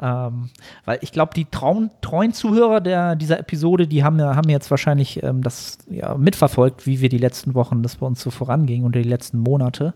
Ähm, 0.00 0.50
weil 0.84 0.98
ich 1.00 1.12
glaube, 1.12 1.32
die 1.34 1.46
trauen, 1.46 1.90
treuen 2.02 2.32
Zuhörer 2.32 2.80
der, 2.80 3.16
dieser 3.16 3.38
Episode, 3.38 3.86
die 3.86 4.04
haben, 4.04 4.20
haben 4.20 4.50
jetzt 4.50 4.70
wahrscheinlich 4.70 5.22
ähm, 5.22 5.42
das 5.42 5.78
ja, 5.88 6.14
mitverfolgt, 6.16 6.86
wie 6.86 7.00
wir 7.00 7.08
die 7.08 7.18
letzten 7.18 7.54
Wochen, 7.54 7.82
das 7.82 7.96
bei 7.96 8.06
uns 8.06 8.20
so 8.20 8.30
voranging 8.30 8.84
oder 8.84 9.00
die 9.00 9.08
letzten 9.08 9.38
Monate. 9.38 9.94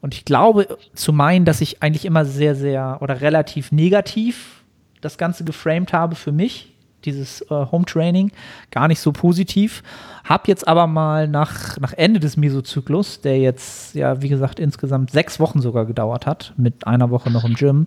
Und 0.00 0.14
ich 0.14 0.24
glaube 0.24 0.78
zu 0.94 1.12
meinen, 1.12 1.44
dass 1.44 1.60
ich 1.60 1.82
eigentlich 1.82 2.04
immer 2.04 2.24
sehr, 2.24 2.54
sehr 2.54 2.98
oder 3.00 3.20
relativ 3.20 3.70
negativ 3.70 4.64
das 5.00 5.18
Ganze 5.18 5.44
geframed 5.44 5.92
habe 5.92 6.14
für 6.14 6.32
mich, 6.32 6.69
dieses 7.04 7.42
äh, 7.42 7.48
Home 7.50 7.84
Training, 7.84 8.32
gar 8.70 8.88
nicht 8.88 9.00
so 9.00 9.12
positiv. 9.12 9.82
Hab 10.24 10.48
jetzt 10.48 10.66
aber 10.68 10.86
mal 10.86 11.28
nach, 11.28 11.78
nach 11.78 11.92
Ende 11.92 12.20
des 12.20 12.36
Mesozyklus, 12.36 13.20
der 13.20 13.38
jetzt, 13.38 13.94
ja, 13.94 14.22
wie 14.22 14.28
gesagt, 14.28 14.60
insgesamt 14.60 15.10
sechs 15.10 15.40
Wochen 15.40 15.60
sogar 15.60 15.86
gedauert 15.86 16.26
hat, 16.26 16.52
mit 16.56 16.86
einer 16.86 17.10
Woche 17.10 17.30
noch 17.30 17.44
im 17.44 17.54
Gym, 17.54 17.86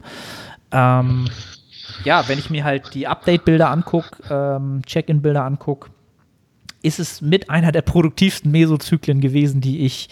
ähm, 0.71 1.27
ja, 2.03 2.27
wenn 2.27 2.39
ich 2.39 2.49
mir 2.49 2.63
halt 2.63 2.93
die 2.93 3.07
Update-Bilder 3.07 3.69
angucke, 3.69 4.23
ähm, 4.29 4.81
Check-in-Bilder 4.85 5.43
angucke, 5.43 5.89
ist 6.81 6.99
es 6.99 7.21
mit 7.21 7.49
einer 7.49 7.71
der 7.71 7.81
produktivsten 7.81 8.51
Mesozyklen 8.51 9.21
gewesen, 9.21 9.61
die 9.61 9.85
ich 9.85 10.09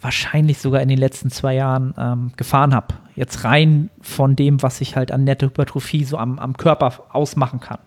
wahrscheinlich 0.00 0.58
sogar 0.58 0.80
in 0.80 0.88
den 0.88 0.98
letzten 0.98 1.30
zwei 1.30 1.54
Jahren 1.54 1.94
ähm, 1.98 2.32
gefahren 2.36 2.74
habe. 2.74 2.94
Jetzt 3.16 3.42
rein 3.42 3.90
von 4.00 4.36
dem, 4.36 4.62
was 4.62 4.80
ich 4.80 4.94
halt 4.94 5.10
an 5.10 5.24
nette 5.24 5.46
Hypertrophie 5.46 6.04
so 6.04 6.18
am, 6.18 6.38
am 6.38 6.56
Körper 6.56 6.92
ausmachen 7.10 7.58
kann. 7.58 7.80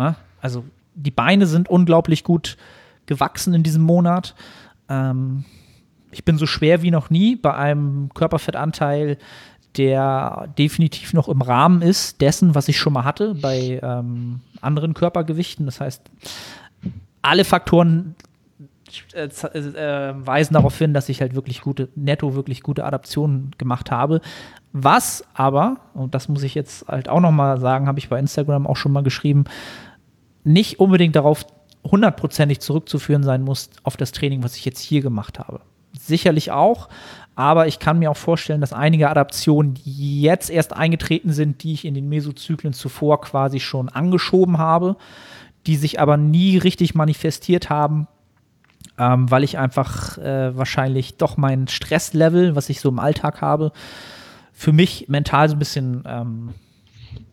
Ne? 0.00 0.16
Also 0.40 0.64
die 0.94 1.10
Beine 1.10 1.46
sind 1.46 1.68
unglaublich 1.68 2.24
gut 2.24 2.56
gewachsen 3.04 3.52
in 3.52 3.62
diesem 3.62 3.82
Monat. 3.82 4.34
Ähm, 4.88 5.44
ich 6.10 6.24
bin 6.24 6.38
so 6.38 6.46
schwer 6.46 6.80
wie 6.80 6.90
noch 6.90 7.10
nie 7.10 7.36
bei 7.36 7.54
einem 7.54 8.08
Körperfettanteil, 8.14 9.18
der 9.76 10.48
definitiv 10.56 11.12
noch 11.12 11.28
im 11.28 11.42
Rahmen 11.42 11.82
ist 11.82 12.22
dessen, 12.22 12.54
was 12.54 12.66
ich 12.68 12.78
schon 12.78 12.94
mal 12.94 13.04
hatte 13.04 13.34
bei 13.34 13.78
ähm, 13.82 14.40
anderen 14.62 14.94
Körpergewichten. 14.94 15.66
Das 15.66 15.80
heißt, 15.80 16.02
alle 17.20 17.44
Faktoren 17.44 18.16
äh, 19.12 19.26
äh, 19.26 20.14
weisen 20.16 20.54
darauf 20.54 20.76
hin, 20.78 20.94
dass 20.94 21.10
ich 21.10 21.20
halt 21.20 21.34
wirklich 21.34 21.60
gute, 21.60 21.90
netto 21.94 22.34
wirklich 22.34 22.62
gute 22.62 22.84
Adaptionen 22.84 23.50
gemacht 23.58 23.90
habe. 23.90 24.22
Was 24.72 25.24
aber, 25.34 25.76
und 25.92 26.14
das 26.14 26.28
muss 26.28 26.42
ich 26.42 26.54
jetzt 26.54 26.88
halt 26.88 27.08
auch 27.08 27.20
nochmal 27.20 27.60
sagen, 27.60 27.86
habe 27.86 27.98
ich 27.98 28.08
bei 28.08 28.18
Instagram 28.18 28.66
auch 28.66 28.76
schon 28.76 28.92
mal 28.92 29.02
geschrieben, 29.02 29.44
nicht 30.44 30.80
unbedingt 30.80 31.16
darauf 31.16 31.46
hundertprozentig 31.84 32.60
zurückzuführen 32.60 33.22
sein 33.22 33.42
muss 33.42 33.70
auf 33.82 33.96
das 33.96 34.12
Training, 34.12 34.42
was 34.42 34.56
ich 34.56 34.64
jetzt 34.64 34.80
hier 34.80 35.00
gemacht 35.00 35.38
habe. 35.38 35.60
Sicherlich 35.98 36.50
auch, 36.50 36.88
aber 37.34 37.66
ich 37.66 37.78
kann 37.78 37.98
mir 37.98 38.10
auch 38.10 38.16
vorstellen, 38.16 38.60
dass 38.60 38.72
einige 38.72 39.08
Adaptionen, 39.08 39.78
jetzt 39.84 40.50
erst 40.50 40.74
eingetreten 40.74 41.32
sind, 41.32 41.62
die 41.62 41.72
ich 41.72 41.84
in 41.84 41.94
den 41.94 42.08
Mesozyklen 42.08 42.72
zuvor 42.72 43.20
quasi 43.22 43.60
schon 43.60 43.88
angeschoben 43.88 44.58
habe, 44.58 44.96
die 45.66 45.76
sich 45.76 46.00
aber 46.00 46.16
nie 46.16 46.58
richtig 46.58 46.94
manifestiert 46.94 47.70
haben, 47.70 48.06
ähm, 48.98 49.30
weil 49.30 49.42
ich 49.42 49.58
einfach 49.58 50.18
äh, 50.18 50.56
wahrscheinlich 50.56 51.16
doch 51.16 51.36
mein 51.36 51.66
Stresslevel, 51.66 52.56
was 52.56 52.68
ich 52.68 52.80
so 52.80 52.88
im 52.88 52.98
Alltag 52.98 53.40
habe, 53.40 53.72
für 54.52 54.72
mich 54.72 55.08
mental 55.08 55.48
so 55.48 55.56
ein 55.56 55.58
bisschen 55.58 56.04
ähm, 56.06 56.50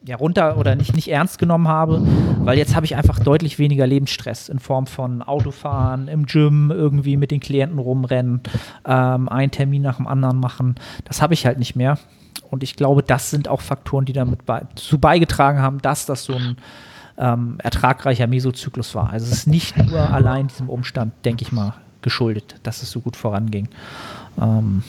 ja, 0.05 0.15
runter 0.15 0.57
oder 0.57 0.75
nicht, 0.75 0.95
nicht 0.95 1.09
ernst 1.09 1.37
genommen 1.37 1.67
habe, 1.67 2.01
weil 2.39 2.57
jetzt 2.57 2.75
habe 2.75 2.85
ich 2.85 2.95
einfach 2.95 3.19
deutlich 3.19 3.59
weniger 3.59 3.85
Lebensstress 3.85 4.47
in 4.47 4.59
Form 4.59 4.87
von 4.87 5.21
Autofahren, 5.21 6.07
im 6.07 6.25
Gym 6.25 6.71
irgendwie 6.71 7.17
mit 7.17 7.31
den 7.31 7.41
Klienten 7.41 7.77
rumrennen, 7.77 8.41
ähm, 8.85 9.27
einen 9.27 9.51
Termin 9.51 9.81
nach 9.81 9.97
dem 9.97 10.07
anderen 10.07 10.39
machen. 10.39 10.75
Das 11.03 11.21
habe 11.21 11.33
ich 11.33 11.45
halt 11.45 11.59
nicht 11.59 11.75
mehr. 11.75 11.99
Und 12.49 12.63
ich 12.63 12.77
glaube, 12.77 13.03
das 13.03 13.29
sind 13.29 13.49
auch 13.49 13.59
Faktoren, 13.59 14.05
die 14.05 14.13
damit 14.13 14.39
dazu 14.45 14.97
beigetragen 14.97 15.59
haben, 15.59 15.81
dass 15.81 16.05
das 16.05 16.23
so 16.23 16.33
ein 16.33 16.57
ähm, 17.17 17.57
ertragreicher 17.61 18.27
Mesozyklus 18.27 18.95
war. 18.95 19.09
Also 19.09 19.25
es 19.25 19.39
ist 19.39 19.47
nicht 19.47 19.75
nur 19.77 19.99
allein 19.99 20.47
diesem 20.47 20.69
Umstand, 20.69 21.13
denke 21.25 21.43
ich 21.43 21.51
mal, 21.51 21.73
geschuldet, 22.01 22.55
dass 22.63 22.81
es 22.81 22.91
so 22.91 23.01
gut 23.01 23.17
voranging. 23.17 23.67
Ähm, 24.39 24.83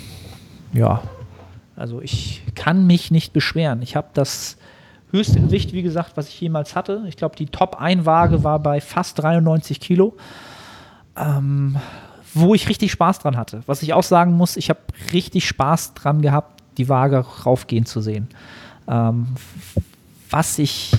ja, 0.73 1.03
also 1.75 2.01
ich 2.01 2.43
kann 2.55 2.87
mich 2.87 3.11
nicht 3.11 3.33
beschweren. 3.33 3.83
Ich 3.83 3.97
habe 3.97 4.09
das 4.13 4.57
höchste 5.11 5.41
Gewicht, 5.41 5.73
wie 5.73 5.83
gesagt, 5.83 6.17
was 6.17 6.29
ich 6.29 6.41
jemals 6.41 6.77
hatte. 6.77 7.05
Ich 7.09 7.17
glaube, 7.17 7.37
die 7.37 7.47
Top-Einwaage 7.47 8.45
war 8.45 8.59
bei 8.59 8.81
fast 8.81 9.19
93 9.23 9.81
Kilo. 9.81 10.17
Ähm, 11.17 11.77
wo 12.35 12.55
ich 12.55 12.69
richtig 12.69 12.93
Spaß 12.93 13.21
dran 13.21 13.37
hatte. 13.37 13.63
Was 13.67 13.83
ich 13.83 13.93
auch 13.95 14.03
sagen 14.03 14.35
muss, 14.35 14.57
ich 14.57 14.71
habe 14.71 14.81
richtig 15.13 15.49
Spaß 15.49 15.95
dran 15.95 16.23
gehabt, 16.23 16.63
die 16.77 16.89
Waage 16.89 17.19
raufgehen 17.19 17.87
zu 17.87 18.01
sehen. 18.01 18.29
Ähm, 18.87 19.29
was 20.31 20.59
ich 20.59 20.93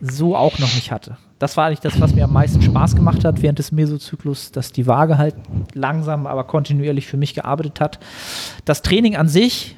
so 0.00 0.34
auch 0.36 0.58
noch 0.58 0.74
nicht 0.74 0.90
hatte. 0.90 1.16
Das 1.38 1.56
war 1.56 1.66
eigentlich 1.66 1.80
das, 1.80 2.00
was 2.00 2.14
mir 2.14 2.24
am 2.24 2.32
meisten 2.32 2.60
Spaß 2.60 2.96
gemacht 2.96 3.24
hat 3.24 3.40
während 3.40 3.58
des 3.58 3.72
Mesozyklus, 3.72 4.52
dass 4.52 4.72
die 4.72 4.86
Waage 4.86 5.16
halt 5.16 5.34
langsam, 5.72 6.26
aber 6.26 6.44
kontinuierlich 6.44 7.06
für 7.06 7.16
mich 7.16 7.34
gearbeitet 7.34 7.80
hat. 7.80 7.98
Das 8.64 8.82
Training 8.82 9.16
an 9.16 9.28
sich 9.28 9.76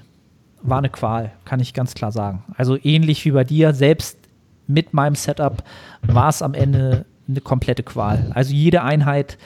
war 0.63 0.79
eine 0.79 0.91
Qual, 0.91 1.33
kann 1.45 1.61
ich 1.61 1.75
ganz 1.75 1.95
klar 1.95 2.13
sagen. 2.13 2.45
Also 2.57 2.77
ähnlich 2.83 3.25
wie 3.25 3.33
bei 3.33 3.45
dir, 3.45 3.75
selbst 3.75 4.19
mit 4.67 4.95
meinem 4.95 5.15
Setup 5.15 5.63
war 6.03 6.29
es 6.29 6.43
am 6.43 6.55
Ende 6.55 7.05
eine 7.29 7.41
komplette 7.41 7.83
Qual. 7.83 8.31
Also 8.35 8.53
jede 8.53 8.83
Einheit, 8.83 9.39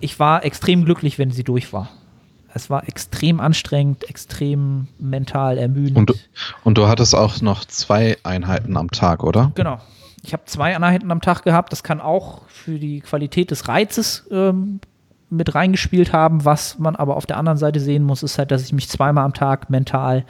ich 0.00 0.18
war 0.18 0.44
extrem 0.44 0.84
glücklich, 0.84 1.18
wenn 1.18 1.30
sie 1.30 1.44
durch 1.44 1.72
war. 1.72 1.90
Es 2.54 2.68
war 2.68 2.86
extrem 2.86 3.40
anstrengend, 3.40 4.08
extrem 4.08 4.88
mental 4.98 5.56
ermüdend. 5.56 5.96
Und 5.96 6.10
du, 6.10 6.14
und 6.64 6.78
du 6.78 6.86
hattest 6.86 7.14
auch 7.14 7.40
noch 7.40 7.64
zwei 7.64 8.18
Einheiten 8.24 8.76
am 8.76 8.90
Tag, 8.90 9.24
oder? 9.24 9.52
Genau. 9.54 9.78
Ich 10.24 10.32
habe 10.32 10.44
zwei 10.44 10.76
Einheiten 10.76 11.10
am 11.10 11.20
Tag 11.20 11.42
gehabt. 11.42 11.72
Das 11.72 11.82
kann 11.82 12.00
auch 12.00 12.42
für 12.48 12.78
die 12.78 13.00
Qualität 13.00 13.50
des 13.50 13.68
Reizes 13.68 14.26
ähm, 14.30 14.80
mit 15.32 15.54
reingespielt 15.54 16.12
haben. 16.12 16.44
Was 16.44 16.78
man 16.78 16.96
aber 16.96 17.16
auf 17.16 17.26
der 17.26 17.36
anderen 17.36 17.58
Seite 17.58 17.80
sehen 17.80 18.04
muss, 18.04 18.22
ist 18.22 18.38
halt, 18.38 18.50
dass 18.50 18.64
ich 18.64 18.72
mich 18.72 18.88
zweimal 18.88 19.24
am 19.24 19.34
Tag 19.34 19.70
mental 19.70 20.24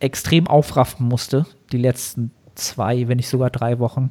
extrem 0.00 0.46
aufraffen 0.48 1.06
musste. 1.06 1.46
Die 1.70 1.78
letzten 1.78 2.32
zwei, 2.54 3.08
wenn 3.08 3.16
nicht 3.16 3.28
sogar 3.28 3.50
drei 3.50 3.78
Wochen. 3.78 4.10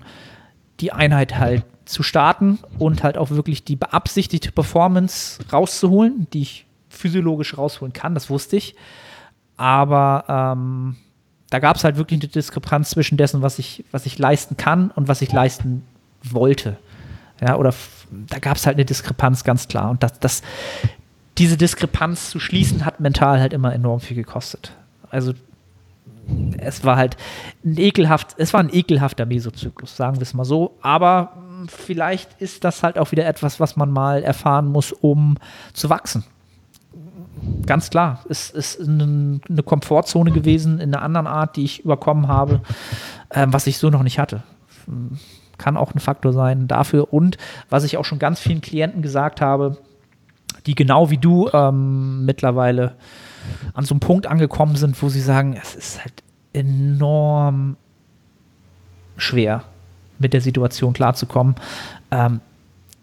Die 0.79 0.91
Einheit 0.91 1.37
halt 1.37 1.63
zu 1.85 2.03
starten 2.03 2.59
und 2.79 3.03
halt 3.03 3.17
auch 3.17 3.29
wirklich 3.29 3.63
die 3.63 3.75
beabsichtigte 3.75 4.51
Performance 4.51 5.43
rauszuholen, 5.51 6.27
die 6.33 6.41
ich 6.41 6.65
physiologisch 6.89 7.57
rausholen 7.57 7.93
kann, 7.93 8.13
das 8.13 8.29
wusste 8.29 8.55
ich. 8.55 8.75
Aber 9.57 10.25
ähm, 10.27 10.95
da 11.49 11.59
gab 11.59 11.75
es 11.75 11.83
halt 11.83 11.97
wirklich 11.97 12.21
eine 12.21 12.29
Diskrepanz 12.29 12.91
zwischen 12.91 13.17
dessen, 13.17 13.41
was 13.41 13.59
ich, 13.59 13.83
was 13.91 14.05
ich 14.05 14.17
leisten 14.17 14.57
kann 14.57 14.89
und 14.91 15.07
was 15.07 15.21
ich 15.21 15.31
leisten 15.31 15.83
wollte. 16.23 16.77
Ja, 17.41 17.57
oder 17.57 17.73
da 18.11 18.39
gab 18.39 18.57
es 18.57 18.65
halt 18.65 18.75
eine 18.75 18.85
Diskrepanz, 18.85 19.43
ganz 19.43 19.67
klar. 19.67 19.89
Und 19.89 20.03
das, 20.03 20.19
das, 20.19 20.41
diese 21.37 21.57
Diskrepanz 21.57 22.29
zu 22.29 22.39
schließen, 22.39 22.85
hat 22.85 22.99
mental 22.99 23.39
halt 23.39 23.53
immer 23.53 23.73
enorm 23.73 23.99
viel 23.99 24.15
gekostet. 24.15 24.73
Also 25.09 25.33
es 26.57 26.83
war 26.83 26.97
halt 26.97 27.17
ein 27.65 27.77
ekelhaft, 27.77 28.35
es 28.37 28.53
war 28.53 28.59
ein 28.59 28.73
ekelhafter 28.73 29.25
Mesozyklus, 29.25 29.95
sagen 29.95 30.17
wir 30.17 30.23
es 30.23 30.33
mal 30.33 30.45
so. 30.45 30.77
Aber 30.81 31.33
hm, 31.35 31.67
vielleicht 31.67 32.39
ist 32.41 32.63
das 32.63 32.83
halt 32.83 32.97
auch 32.97 33.11
wieder 33.11 33.25
etwas, 33.25 33.59
was 33.59 33.75
man 33.75 33.91
mal 33.91 34.23
erfahren 34.23 34.67
muss, 34.67 34.91
um 34.91 35.37
zu 35.73 35.89
wachsen. 35.89 36.23
Ganz 37.65 37.89
klar, 37.89 38.23
es 38.29 38.49
ist 38.49 38.81
eine 38.81 39.39
Komfortzone 39.65 40.31
gewesen 40.31 40.79
in 40.79 40.93
einer 40.93 41.03
anderen 41.03 41.27
Art, 41.27 41.55
die 41.55 41.63
ich 41.63 41.83
überkommen 41.83 42.27
habe, 42.27 42.61
äh, 43.29 43.47
was 43.49 43.67
ich 43.67 43.77
so 43.77 43.89
noch 43.89 44.03
nicht 44.03 44.19
hatte 44.19 44.43
kann 45.61 45.77
auch 45.77 45.93
ein 45.93 45.99
Faktor 45.99 46.33
sein 46.33 46.67
dafür. 46.67 47.13
Und 47.13 47.37
was 47.69 47.83
ich 47.83 47.97
auch 47.97 48.05
schon 48.05 48.19
ganz 48.19 48.39
vielen 48.39 48.61
Klienten 48.61 49.01
gesagt 49.01 49.41
habe, 49.41 49.77
die 50.65 50.75
genau 50.75 51.09
wie 51.09 51.17
du 51.17 51.49
ähm, 51.53 52.25
mittlerweile 52.25 52.95
an 53.73 53.85
so 53.85 53.93
einem 53.93 53.99
Punkt 53.99 54.27
angekommen 54.27 54.75
sind, 54.75 55.01
wo 55.01 55.09
sie 55.09 55.21
sagen, 55.21 55.57
es 55.59 55.75
ist 55.75 56.01
halt 56.01 56.23
enorm 56.53 57.77
schwer, 59.17 59.63
mit 60.19 60.33
der 60.33 60.41
Situation 60.41 60.93
klarzukommen. 60.93 61.55
Ähm, 62.11 62.41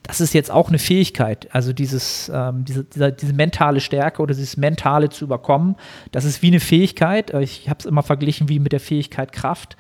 das 0.03 0.21
ist 0.23 0.33
jetzt 0.33 0.51
auch 0.51 0.69
eine 0.69 0.79
Fähigkeit, 0.79 1.49
also 1.55 1.75
dieses, 1.75 2.31
ähm, 2.35 2.65
diese, 2.65 2.85
diese, 2.85 3.13
diese, 3.13 3.35
mentale 3.35 3.81
Stärke 3.81 4.23
oder 4.23 4.35
dieses 4.35 4.57
Mentale 4.57 5.11
zu 5.11 5.25
überkommen. 5.25 5.77
Das 6.13 6.25
ist 6.25 6.41
wie 6.41 6.47
eine 6.47 6.61
Fähigkeit. 6.61 7.35
Ich 7.35 7.69
habe 7.69 7.79
es 7.81 7.85
immer 7.85 8.03
verglichen 8.03 8.49
wie 8.49 8.59
mit 8.59 8.73
der 8.73 8.81
Fähigkeit 8.81 9.33
Kraft. 9.33 9.77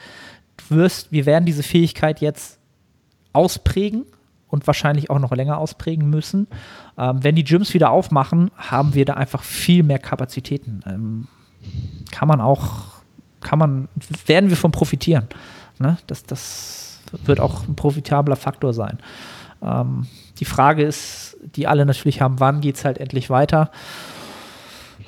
Du 0.58 0.76
wirst, 0.76 1.12
wir 1.12 1.24
werden 1.24 1.46
diese 1.46 1.62
Fähigkeit 1.62 2.20
jetzt 2.20 2.57
ausprägen 3.32 4.04
und 4.48 4.66
wahrscheinlich 4.66 5.10
auch 5.10 5.18
noch 5.18 5.32
länger 5.32 5.58
ausprägen 5.58 6.08
müssen. 6.10 6.46
Ähm, 6.96 7.22
wenn 7.22 7.34
die 7.34 7.44
Gyms 7.44 7.74
wieder 7.74 7.90
aufmachen, 7.90 8.50
haben 8.56 8.94
wir 8.94 9.04
da 9.04 9.14
einfach 9.14 9.42
viel 9.42 9.82
mehr 9.82 9.98
Kapazitäten. 9.98 10.80
Ähm, 10.86 11.28
kann 12.10 12.28
man 12.28 12.40
auch, 12.40 13.02
kann 13.40 13.58
man, 13.58 13.88
werden 14.26 14.50
wir 14.50 14.56
von 14.56 14.72
profitieren. 14.72 15.28
Ne? 15.78 15.98
Das, 16.06 16.24
das 16.24 17.00
wird 17.24 17.40
auch 17.40 17.66
ein 17.68 17.76
profitabler 17.76 18.36
Faktor 18.36 18.72
sein. 18.72 18.98
Ähm, 19.62 20.06
die 20.38 20.44
Frage 20.44 20.82
ist, 20.82 21.36
die 21.56 21.66
alle 21.66 21.84
natürlich 21.84 22.20
haben, 22.20 22.40
wann 22.40 22.60
geht 22.60 22.76
es 22.76 22.84
halt 22.84 22.98
endlich 22.98 23.30
weiter? 23.30 23.70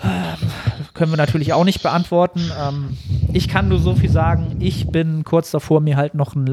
Ähm, 0.03 0.51
können 0.95 1.13
wir 1.13 1.17
natürlich 1.17 1.53
auch 1.53 1.65
nicht 1.65 1.83
beantworten. 1.83 2.51
Ähm, 2.59 2.97
ich 3.33 3.49
kann 3.49 3.69
nur 3.69 3.79
so 3.79 3.95
viel 3.95 4.11
sagen, 4.11 4.57
ich 4.61 4.89
bin 4.89 5.25
kurz 5.25 5.51
davor, 5.51 5.81
mir 5.81 5.97
halt 5.97 6.15
noch 6.15 6.35
einen 6.35 6.47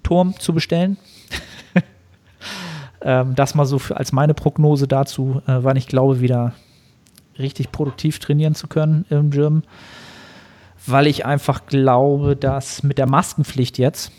Latzug-Turm 0.00 0.38
zu 0.38 0.52
bestellen. 0.52 0.96
ähm, 3.02 3.34
das 3.34 3.54
mal 3.54 3.66
so 3.66 3.78
für, 3.78 3.96
als 3.96 4.12
meine 4.12 4.34
Prognose 4.34 4.88
dazu, 4.88 5.42
äh, 5.46 5.58
wann 5.60 5.76
ich 5.76 5.86
glaube, 5.86 6.20
wieder 6.20 6.54
richtig 7.38 7.72
produktiv 7.72 8.18
trainieren 8.18 8.54
zu 8.54 8.66
können 8.66 9.06
im 9.10 9.30
Gym. 9.30 9.62
Weil 10.86 11.06
ich 11.06 11.26
einfach 11.26 11.66
glaube, 11.66 12.36
dass 12.36 12.82
mit 12.82 12.98
der 12.98 13.08
Maskenpflicht 13.08 13.78
jetzt 13.78 14.12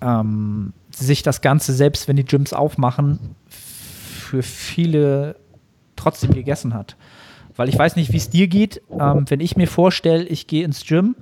ähm, 0.00 0.72
sich 0.90 1.22
das 1.22 1.40
Ganze, 1.40 1.72
selbst 1.72 2.08
wenn 2.08 2.16
die 2.16 2.24
Gyms 2.24 2.52
aufmachen, 2.52 3.18
für 3.48 4.42
viele 4.42 5.36
trotzdem 5.96 6.32
gegessen 6.32 6.74
hat. 6.74 6.96
Weil 7.56 7.68
ich 7.68 7.78
weiß 7.78 7.96
nicht, 7.96 8.12
wie 8.12 8.16
es 8.16 8.30
dir 8.30 8.48
geht. 8.48 8.82
Ähm, 8.90 9.26
wenn 9.28 9.40
ich 9.40 9.56
mir 9.56 9.68
vorstelle, 9.68 10.24
ich 10.24 10.46
gehe 10.46 10.64
ins 10.64 10.84
Gym 10.84 11.14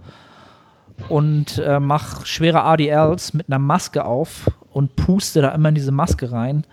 und 1.09 1.59
äh, 1.59 1.81
mache 1.81 2.27
schwere 2.27 2.63
ADLs 2.63 3.35
mit 3.35 3.49
einer 3.49 3.59
Maske 3.59 4.05
auf 4.05 4.51
und 4.71 4.97
puste 4.97 5.43
da 5.43 5.51
immer 5.51 5.69
in 5.69 5.75
diese 5.75 5.93
Maske 5.93 6.33
rein. 6.33 6.65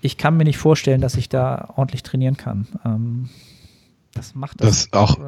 Ich 0.00 0.16
kann 0.16 0.36
mir 0.36 0.44
nicht 0.44 0.58
vorstellen, 0.58 1.00
dass 1.00 1.16
ich 1.16 1.28
da 1.28 1.72
ordentlich 1.76 2.02
trainieren 2.02 2.36
kann. 2.36 2.66
Ähm, 2.84 3.28
das 4.14 4.34
macht 4.34 4.60
das. 4.62 4.88
das 4.88 4.92
auch, 4.92 5.18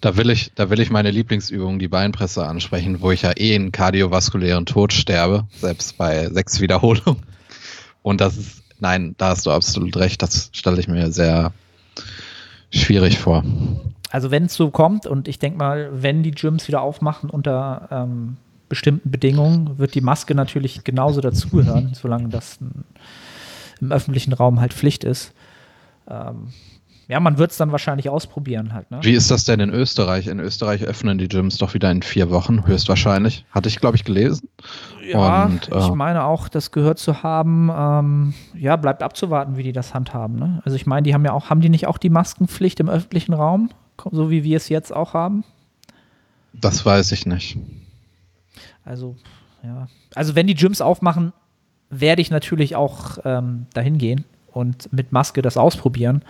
da 0.00 0.16
will 0.16 0.28
ich, 0.28 0.52
da 0.54 0.68
will 0.68 0.80
ich 0.80 0.90
meine 0.90 1.10
Lieblingsübung, 1.10 1.78
die 1.78 1.88
Beinpresse 1.88 2.46
ansprechen, 2.46 3.00
wo 3.00 3.10
ich 3.10 3.22
ja 3.22 3.32
eh 3.32 3.54
in 3.54 3.72
kardiovaskulären 3.72 4.66
Tod 4.66 4.92
sterbe, 4.92 5.46
selbst 5.52 5.96
bei 5.96 6.28
sechs 6.28 6.60
Wiederholungen. 6.60 7.22
Und 8.02 8.20
das 8.20 8.36
ist, 8.36 8.62
nein, 8.80 9.14
da 9.16 9.28
hast 9.30 9.46
du 9.46 9.50
absolut 9.50 9.96
recht, 9.96 10.22
das 10.22 10.50
stelle 10.52 10.78
ich 10.78 10.88
mir 10.88 11.10
sehr 11.10 11.52
schwierig 12.70 13.18
vor. 13.18 13.44
Also 14.10 14.30
wenn 14.30 14.44
es 14.44 14.54
so 14.54 14.70
kommt 14.70 15.06
und 15.06 15.28
ich 15.28 15.38
denke 15.38 15.58
mal, 15.58 15.90
wenn 15.92 16.22
die 16.22 16.30
Gyms 16.30 16.68
wieder 16.68 16.80
aufmachen 16.80 17.30
unter 17.30 17.88
ähm, 17.90 18.36
bestimmten 18.68 19.10
Bedingungen, 19.10 19.78
wird 19.78 19.94
die 19.94 20.00
Maske 20.00 20.34
natürlich 20.34 20.84
genauso 20.84 21.20
dazugehören, 21.20 21.92
solange 22.00 22.28
das 22.28 22.60
ein, 22.60 22.84
im 23.80 23.92
öffentlichen 23.92 24.32
Raum 24.32 24.60
halt 24.60 24.72
Pflicht 24.72 25.04
ist. 25.04 25.32
Ähm, 26.08 26.48
ja, 27.08 27.20
man 27.20 27.38
wird 27.38 27.52
es 27.52 27.56
dann 27.56 27.72
wahrscheinlich 27.72 28.10
ausprobieren 28.10 28.74
halt. 28.74 28.90
Ne? 28.90 28.98
Wie 29.00 29.14
ist 29.14 29.30
das 29.30 29.44
denn 29.44 29.60
in 29.60 29.70
Österreich? 29.70 30.26
In 30.26 30.40
Österreich 30.40 30.84
öffnen 30.84 31.16
die 31.16 31.28
Gyms 31.28 31.56
doch 31.56 31.72
wieder 31.72 31.90
in 31.90 32.02
vier 32.02 32.30
Wochen, 32.30 32.66
höchstwahrscheinlich. 32.66 33.46
Hatte 33.50 33.70
ich, 33.70 33.80
glaube 33.80 33.96
ich, 33.96 34.04
gelesen. 34.04 34.48
Ja, 35.10 35.46
Und, 35.46 35.72
äh, 35.72 35.78
ich 35.78 35.88
meine 35.88 36.24
auch, 36.24 36.48
das 36.48 36.70
gehört 36.70 36.98
zu 36.98 37.22
haben. 37.22 37.70
Ähm, 37.74 38.34
ja, 38.54 38.76
bleibt 38.76 39.02
abzuwarten, 39.02 39.56
wie 39.56 39.62
die 39.62 39.72
das 39.72 39.94
handhaben. 39.94 40.38
Ne? 40.38 40.60
Also 40.66 40.76
ich 40.76 40.86
meine, 40.86 41.02
die 41.04 41.14
haben 41.14 41.24
ja 41.24 41.32
auch, 41.32 41.48
haben 41.48 41.62
die 41.62 41.70
nicht 41.70 41.86
auch 41.86 41.96
die 41.96 42.10
Maskenpflicht 42.10 42.78
im 42.78 42.90
öffentlichen 42.90 43.32
Raum, 43.32 43.70
so 44.10 44.30
wie 44.30 44.44
wir 44.44 44.56
es 44.56 44.68
jetzt 44.68 44.94
auch 44.94 45.14
haben? 45.14 45.44
Das 46.52 46.84
weiß 46.84 47.12
ich 47.12 47.26
nicht. 47.26 47.58
Also, 48.84 49.16
ja. 49.62 49.88
Also 50.14 50.34
wenn 50.34 50.46
die 50.46 50.54
Gyms 50.54 50.80
aufmachen, 50.80 51.32
werde 51.90 52.22
ich 52.22 52.30
natürlich 52.30 52.76
auch 52.76 53.18
ähm, 53.24 53.66
dahin 53.74 53.98
gehen 53.98 54.24
und 54.52 54.92
mit 54.92 55.12
Maske 55.12 55.42
das 55.42 55.56
ausprobieren 55.56 56.22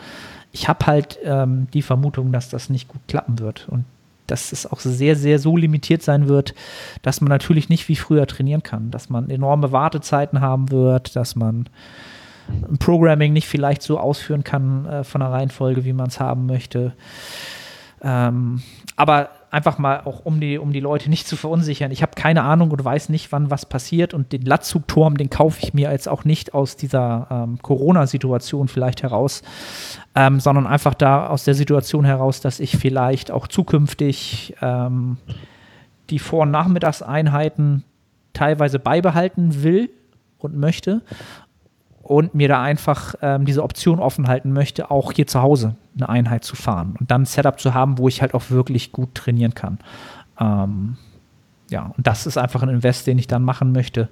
ich 0.52 0.68
habe 0.68 0.86
halt 0.86 1.18
ähm, 1.24 1.68
die 1.72 1.82
Vermutung, 1.82 2.32
dass 2.32 2.48
das 2.48 2.70
nicht 2.70 2.88
gut 2.88 3.00
klappen 3.08 3.38
wird 3.38 3.68
und 3.68 3.84
dass 4.26 4.52
es 4.52 4.66
auch 4.70 4.80
sehr, 4.80 5.16
sehr 5.16 5.38
so 5.38 5.56
limitiert 5.56 6.02
sein 6.02 6.28
wird, 6.28 6.54
dass 7.02 7.20
man 7.20 7.30
natürlich 7.30 7.68
nicht 7.68 7.88
wie 7.88 7.96
früher 7.96 8.26
trainieren 8.26 8.62
kann, 8.62 8.90
dass 8.90 9.08
man 9.08 9.30
enorme 9.30 9.72
Wartezeiten 9.72 10.40
haben 10.40 10.70
wird, 10.70 11.16
dass 11.16 11.34
man 11.34 11.68
Programming 12.78 13.32
nicht 13.32 13.48
vielleicht 13.48 13.82
so 13.82 13.98
ausführen 13.98 14.44
kann 14.44 14.86
äh, 14.86 15.04
von 15.04 15.20
der 15.20 15.30
Reihenfolge, 15.30 15.84
wie 15.84 15.92
man 15.92 16.08
es 16.08 16.20
haben 16.20 16.46
möchte. 16.46 16.92
Ähm, 18.02 18.62
aber 18.96 19.30
einfach 19.50 19.78
mal 19.78 20.02
auch, 20.04 20.24
um 20.24 20.40
die, 20.40 20.58
um 20.58 20.72
die 20.72 20.80
Leute 20.80 21.08
nicht 21.08 21.26
zu 21.26 21.36
verunsichern. 21.36 21.90
Ich 21.90 22.02
habe 22.02 22.12
keine 22.14 22.42
Ahnung 22.42 22.70
und 22.70 22.84
weiß 22.84 23.08
nicht, 23.08 23.32
wann 23.32 23.50
was 23.50 23.66
passiert. 23.66 24.14
Und 24.14 24.32
den 24.32 24.42
Latzugturm, 24.42 25.16
den 25.16 25.30
kaufe 25.30 25.60
ich 25.62 25.74
mir 25.74 25.90
jetzt 25.90 26.08
auch 26.08 26.24
nicht 26.24 26.54
aus 26.54 26.76
dieser 26.76 27.28
ähm, 27.30 27.58
Corona-Situation 27.62 28.68
vielleicht 28.68 29.02
heraus, 29.02 29.42
ähm, 30.14 30.40
sondern 30.40 30.66
einfach 30.66 30.94
da 30.94 31.28
aus 31.28 31.44
der 31.44 31.54
Situation 31.54 32.04
heraus, 32.04 32.40
dass 32.40 32.60
ich 32.60 32.76
vielleicht 32.76 33.30
auch 33.30 33.48
zukünftig 33.48 34.54
ähm, 34.60 35.16
die 36.10 36.18
Vor- 36.18 36.42
und 36.42 36.50
Nachmittagseinheiten 36.50 37.84
teilweise 38.32 38.78
beibehalten 38.78 39.62
will 39.62 39.90
und 40.38 40.56
möchte 40.56 41.02
und 42.08 42.34
mir 42.34 42.48
da 42.48 42.62
einfach 42.62 43.14
ähm, 43.20 43.44
diese 43.44 43.62
Option 43.62 44.00
offen 44.00 44.28
halten 44.28 44.52
möchte, 44.52 44.90
auch 44.90 45.12
hier 45.12 45.26
zu 45.26 45.42
Hause 45.42 45.76
eine 45.94 46.08
Einheit 46.08 46.42
zu 46.42 46.56
fahren 46.56 46.94
und 46.98 47.10
dann 47.10 47.22
ein 47.22 47.26
Setup 47.26 47.60
zu 47.60 47.74
haben, 47.74 47.98
wo 47.98 48.08
ich 48.08 48.22
halt 48.22 48.32
auch 48.32 48.50
wirklich 48.50 48.92
gut 48.92 49.14
trainieren 49.14 49.54
kann. 49.54 49.78
Ähm, 50.40 50.96
ja, 51.70 51.92
und 51.94 52.06
das 52.06 52.26
ist 52.26 52.38
einfach 52.38 52.62
ein 52.62 52.70
Invest, 52.70 53.06
den 53.06 53.18
ich 53.18 53.26
dann 53.26 53.42
machen 53.42 53.72
möchte, 53.72 54.08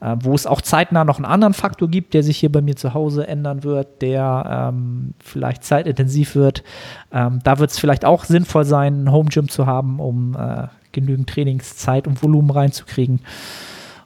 äh, 0.00 0.16
wo 0.18 0.34
es 0.34 0.44
auch 0.44 0.60
zeitnah 0.60 1.04
noch 1.04 1.18
einen 1.18 1.24
anderen 1.24 1.54
Faktor 1.54 1.88
gibt, 1.88 2.14
der 2.14 2.24
sich 2.24 2.38
hier 2.38 2.50
bei 2.50 2.60
mir 2.60 2.74
zu 2.74 2.94
Hause 2.94 3.28
ändern 3.28 3.62
wird, 3.62 4.02
der 4.02 4.72
ähm, 4.72 5.14
vielleicht 5.20 5.62
zeitintensiv 5.62 6.34
wird. 6.34 6.64
Ähm, 7.12 7.38
da 7.44 7.60
wird 7.60 7.70
es 7.70 7.78
vielleicht 7.78 8.04
auch 8.04 8.24
sinnvoll 8.24 8.64
sein, 8.64 9.04
ein 9.04 9.12
Home 9.12 9.28
Gym 9.28 9.48
zu 9.48 9.66
haben, 9.66 10.00
um 10.00 10.34
äh, 10.34 10.66
genügend 10.90 11.30
Trainingszeit 11.30 12.08
und 12.08 12.24
Volumen 12.24 12.50
reinzukriegen. 12.50 13.20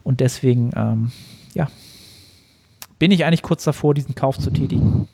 Und 0.03 0.19
deswegen, 0.19 0.69
ähm, 0.75 1.11
ja, 1.55 1.69
bin 3.01 3.09
ich 3.09 3.25
eigentlich 3.25 3.41
kurz 3.41 3.63
davor, 3.63 3.95
diesen 3.95 4.13
Kauf 4.13 4.37
zu 4.37 4.51
tätigen. 4.51 5.07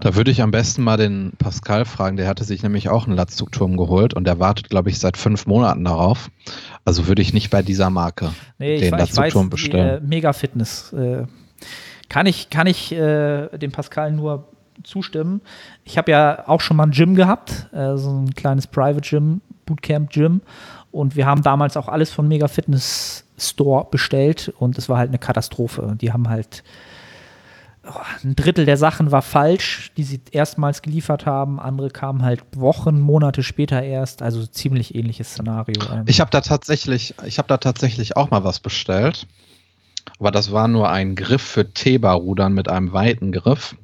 Da 0.00 0.14
würde 0.14 0.30
ich 0.30 0.42
am 0.42 0.50
besten 0.50 0.82
mal 0.82 0.98
den 0.98 1.32
Pascal 1.38 1.86
fragen, 1.86 2.18
der 2.18 2.28
hatte 2.28 2.44
sich 2.44 2.62
nämlich 2.62 2.90
auch 2.90 3.06
einen 3.06 3.16
Latzugturm 3.16 3.78
geholt 3.78 4.12
und 4.12 4.24
der 4.24 4.38
wartet, 4.38 4.68
glaube 4.68 4.90
ich, 4.90 4.98
seit 4.98 5.16
fünf 5.16 5.46
Monaten 5.46 5.82
darauf. 5.82 6.30
Also 6.84 7.06
würde 7.06 7.22
ich 7.22 7.32
nicht 7.32 7.48
bei 7.48 7.62
dieser 7.62 7.88
Marke 7.88 8.32
nee, 8.58 8.78
den 8.78 8.90
Latzugturm 8.90 9.48
bestellen. 9.48 10.00
Die, 10.02 10.06
äh, 10.06 10.08
Mega 10.08 10.34
Fitness. 10.34 10.92
Äh, 10.92 11.24
kann 12.10 12.26
ich, 12.26 12.50
kann 12.50 12.66
ich 12.66 12.92
äh, 12.92 13.48
dem 13.56 13.72
Pascal 13.72 14.12
nur 14.12 14.46
zustimmen. 14.84 15.40
Ich 15.84 15.96
habe 15.96 16.10
ja 16.10 16.46
auch 16.46 16.60
schon 16.60 16.76
mal 16.76 16.84
ein 16.84 16.90
Gym 16.90 17.14
gehabt, 17.14 17.68
äh, 17.72 17.96
so 17.96 18.10
ein 18.10 18.34
kleines 18.34 18.66
Private 18.66 19.08
Gym, 19.08 19.40
Bootcamp 19.64 20.10
Gym. 20.10 20.42
Und 20.92 21.16
wir 21.16 21.24
haben 21.24 21.40
damals 21.42 21.78
auch 21.78 21.88
alles 21.88 22.10
von 22.12 22.28
Mega 22.28 22.46
Fitness 22.46 23.24
Store 23.40 23.86
bestellt 23.90 24.52
und 24.58 24.78
es 24.78 24.88
war 24.88 24.98
halt 24.98 25.08
eine 25.08 25.18
Katastrophe. 25.18 25.96
Die 26.00 26.12
haben 26.12 26.28
halt 26.28 26.62
oh, 27.86 27.92
ein 28.22 28.36
Drittel 28.36 28.66
der 28.66 28.76
Sachen 28.76 29.12
war 29.12 29.22
falsch, 29.22 29.92
die 29.96 30.04
sie 30.04 30.20
erstmals 30.30 30.82
geliefert 30.82 31.26
haben. 31.26 31.58
Andere 31.58 31.90
kamen 31.90 32.22
halt 32.22 32.42
Wochen, 32.54 33.00
Monate 33.00 33.42
später 33.42 33.82
erst. 33.82 34.22
Also 34.22 34.46
ziemlich 34.46 34.94
ähnliches 34.94 35.30
Szenario. 35.30 35.80
Ähm. 35.92 36.04
Ich 36.06 36.20
habe 36.20 36.30
da 36.30 36.40
tatsächlich, 36.40 37.14
ich 37.26 37.38
habe 37.38 37.48
da 37.48 37.56
tatsächlich 37.56 38.16
auch 38.16 38.30
mal 38.30 38.44
was 38.44 38.60
bestellt. 38.60 39.26
Aber 40.18 40.30
das 40.30 40.52
war 40.52 40.68
nur 40.68 40.90
ein 40.90 41.14
Griff 41.14 41.42
für 41.42 41.72
Theba-Rudern 41.72 42.52
mit 42.52 42.68
einem 42.68 42.92
weiten 42.92 43.32
Griff. 43.32 43.76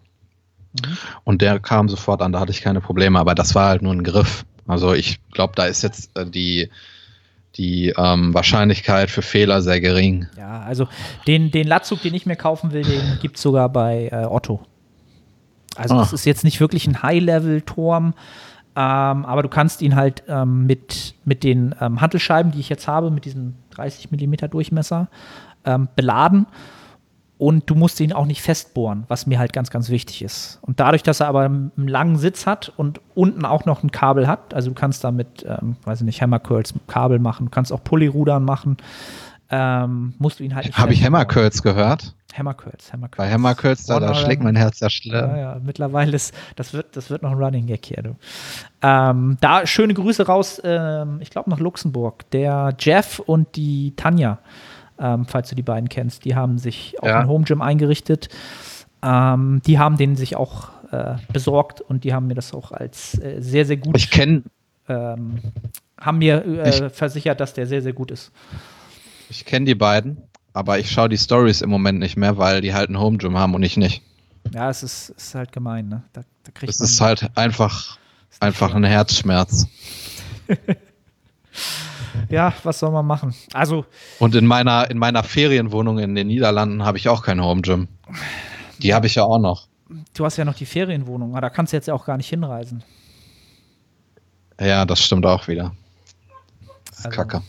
Mhm. 0.75 0.99
Und 1.25 1.42
der 1.42 1.61
kam 1.61 1.88
sofort 1.88 2.23
an, 2.23 2.33
da 2.33 2.40
hatte 2.40 2.53
ich 2.53 2.61
keine 2.61 2.81
Probleme. 2.81 3.19
Aber 3.19 3.35
das 3.35 3.55
war 3.55 3.69
halt 3.69 3.83
nur 3.83 3.92
ein 3.92 4.05
Griff. 4.05 4.45
Also 4.66 4.95
ich 4.95 5.21
glaube, 5.33 5.55
da 5.57 5.66
ist 5.66 5.83
jetzt 5.83 6.16
äh, 6.16 6.27
die 6.29 6.71
die 7.57 7.92
ähm, 7.97 8.35
Wahrscheinlichkeit 8.35 9.11
für 9.11 9.23
Fehler 9.23 9.62
sehr 9.62 9.81
gering. 9.81 10.27
Ja, 10.37 10.61
also 10.62 10.88
den, 11.27 11.51
den 11.51 11.66
Latzug, 11.66 12.03
den 12.03 12.14
ich 12.14 12.27
mir 12.27 12.37
kaufen 12.37 12.73
will, 12.73 12.83
den 12.83 13.19
gibt 13.21 13.37
es 13.37 13.42
sogar 13.42 13.69
bei 13.69 14.09
äh, 14.12 14.25
Otto. 14.25 14.61
Also 15.77 15.95
ah. 15.95 15.99
das 15.99 16.12
ist 16.12 16.27
jetzt 16.27 16.45
nicht 16.45 16.61
wirklich 16.61 16.87
ein 16.87 17.03
High-Level-Turm, 17.03 18.07
ähm, 18.07 18.14
aber 18.75 19.42
du 19.42 19.49
kannst 19.49 19.83
ihn 19.83 19.97
halt 19.97 20.23
ähm, 20.29 20.66
mit, 20.66 21.14
mit 21.25 21.45
den 21.45 21.75
ähm, 21.81 22.01
Hantelscheiben, 22.01 22.53
die 22.53 22.61
ich 22.61 22.69
jetzt 22.69 22.88
habe, 22.88 23.11
mit 23.11 23.25
diesem 23.25 23.55
30 23.71 24.11
mm 24.11 24.35
Durchmesser, 24.51 25.09
ähm, 25.64 25.88
beladen 25.97 26.47
und 27.38 27.68
du 27.68 27.75
musst 27.75 28.01
ihn 28.01 28.12
auch 28.12 28.25
nicht 28.25 28.40
festbohren, 28.40 29.05
was 29.09 29.27
mir 29.27 29.38
halt 29.38 29.53
ganz, 29.53 29.70
ganz 29.70 29.90
wichtig 29.90 30.22
ist. 30.22 30.59
Und 30.62 30.81
dadurch, 30.81 31.03
dass 31.03 31.20
er 31.20 31.29
aber 31.29 31.42
einen 31.42 31.72
langen 31.77 32.16
Sitz 32.16 32.46
hat 32.46 32.72
und 32.77 33.01
unten 33.14 33.44
auch 33.44 33.66
noch 33.66 33.83
ein 33.83 33.90
Kabel 33.90 34.27
hat, 34.27 34.55
also 34.55 34.70
du 34.70 34.75
kannst 34.75 35.05
damit, 35.05 35.44
ähm, 35.46 35.77
weiß 35.85 36.01
ich 36.01 36.07
nicht, 36.07 36.22
Hammercurls 36.22 36.75
mit 36.75 36.88
Kabel 36.88 37.18
machen, 37.18 37.46
du 37.46 37.51
kannst 37.51 37.72
auch 37.72 37.85
Pullyrudern 37.85 38.42
machen, 38.42 38.79
ähm, 39.51 40.14
musst 40.18 40.40
du 40.40 40.44
ihn 40.44 40.55
halt 40.55 40.66
nicht 40.66 40.79
Habe 40.79 40.92
ich 40.92 41.05
Hammercurls 41.05 41.62
gehört? 41.62 42.14
Hammercurls, 42.37 42.92
Hammercurls. 42.92 43.16
Bei 43.16 43.33
Hammercurls, 43.33 43.87
da, 43.87 44.01
da 44.01 44.14
schlägt 44.14 44.42
mein 44.42 44.57
Herz 44.57 44.81
ja 44.81 44.90
schlimm. 44.90 45.14
Ja, 45.14 45.37
ja, 45.37 45.61
mittlerweile 45.62 46.14
ist, 46.14 46.35
das 46.57 46.72
wird, 46.72 46.96
das 46.96 47.11
wird 47.11 47.22
noch 47.22 47.31
ein 47.31 47.38
Running 47.38 47.66
Gag 47.66 47.87
hier, 47.87 48.03
du. 48.03 48.16
Ähm, 48.83 49.38
da 49.40 49.66
schöne 49.66 49.94
Grüße 49.94 50.27
raus, 50.27 50.61
ähm, 50.64 51.18
ich 51.20 51.31
glaube 51.31 51.49
nach 51.49 51.61
Luxemburg. 51.61 52.31
Der 52.33 52.75
Jeff 52.79 53.20
und 53.20 53.57
die 53.57 53.94
Tanja 53.96 54.38
ähm, 54.99 55.27
falls 55.27 55.49
du 55.49 55.55
die 55.55 55.63
beiden 55.63 55.89
kennst. 55.89 56.25
Die 56.25 56.35
haben 56.35 56.59
sich 56.59 56.97
auch 57.01 57.07
ja. 57.07 57.21
ein 57.21 57.29
Home 57.29 57.45
Gym 57.45 57.63
eingerichtet. 57.63 58.29
Ähm, 59.03 59.61
die 59.67 59.79
haben 59.79 59.97
den 59.97 60.17
sich 60.17 60.37
auch 60.37 60.71
äh, 60.93 61.17
besorgt 61.33 61.81
und 61.81 62.05
die 62.05 62.15
haben 62.15 62.27
mir 62.27 62.35
das 62.35 62.55
auch 62.55 62.73
als 62.73 63.19
äh, 63.19 63.41
sehr, 63.41 63.67
sehr 63.67 63.77
gut. 63.77 63.97
Ich 63.97 64.11
kenne. 64.11 64.43
Ähm, 64.89 65.41
haben 66.01 66.19
mir 66.19 66.45
äh, 66.45 66.91
versichert, 66.91 67.41
dass 67.41 67.55
der 67.55 67.67
sehr, 67.67 67.83
sehr 67.83 67.93
gut 67.93 68.11
ist. 68.11 68.31
Ich 69.29 69.45
kenne 69.45 69.65
die 69.65 69.75
beiden, 69.75 70.19
aber 70.53 70.79
ich 70.79 70.91
schaue 70.91 71.09
die 71.09 71.19
Stories 71.19 71.61
im 71.61 71.71
Moment 71.71 71.99
nicht 71.99 72.17
mehr, 72.17 72.39
weil 72.39 72.61
die 72.61 72.73
halt 72.73 72.91
ein 72.91 72.99
Home 72.99 73.19
Gym 73.19 73.37
haben 73.37 73.55
und 73.55 73.63
ich 73.63 73.77
nicht. 73.77 74.03
Ja, 74.55 74.71
es 74.71 74.83
ist, 74.83 75.11
ist 75.11 75.35
halt 75.35 75.53
gemein, 75.53 75.89
ne? 75.89 76.03
Da, 76.13 76.23
da 76.45 76.53
kriegt 76.53 76.71
Es 76.71 76.81
ist 76.81 77.01
halt 77.01 77.29
einfach, 77.35 77.99
einfach 78.39 78.75
ein 78.75 78.85
Herzschmerz. 78.85 79.67
ja, 82.29 82.53
was 82.63 82.79
soll 82.79 82.91
man 82.91 83.07
machen? 83.07 83.35
Also, 83.53 83.85
Und 84.19 84.35
in 84.35 84.47
meiner, 84.47 84.91
in 84.91 84.99
meiner 84.99 85.23
Ferienwohnung 85.23 85.99
in 85.99 86.15
den 86.15 86.27
Niederlanden 86.29 86.85
habe 86.85 86.99
ich 86.99 87.09
auch 87.09 87.23
kein 87.23 87.43
Home 87.43 87.63
Gym. 87.63 87.89
Die 88.79 88.95
habe 88.95 89.07
ich 89.07 89.15
ja 89.15 89.25
auch 89.25 89.39
noch. 89.39 89.69
du 90.15 90.25
hast 90.25 90.37
ja 90.37 90.45
noch 90.45 90.55
die 90.55 90.67
Ferienwohnung, 90.67 91.31
aber 91.33 91.41
da 91.43 91.51
kannst 91.51 91.73
du 91.73 91.77
jetzt 91.77 91.87
ja 91.89 91.95
auch 91.95 92.05
gar 92.05 92.17
nicht 92.17 92.29
hinreisen. 92.29 92.83
Ja, 94.61 94.85
das 94.85 95.01
stimmt 95.03 95.27
auch 95.27 95.49
wieder. 95.49 95.73
Also- 96.97 97.11
Kacke. 97.11 97.43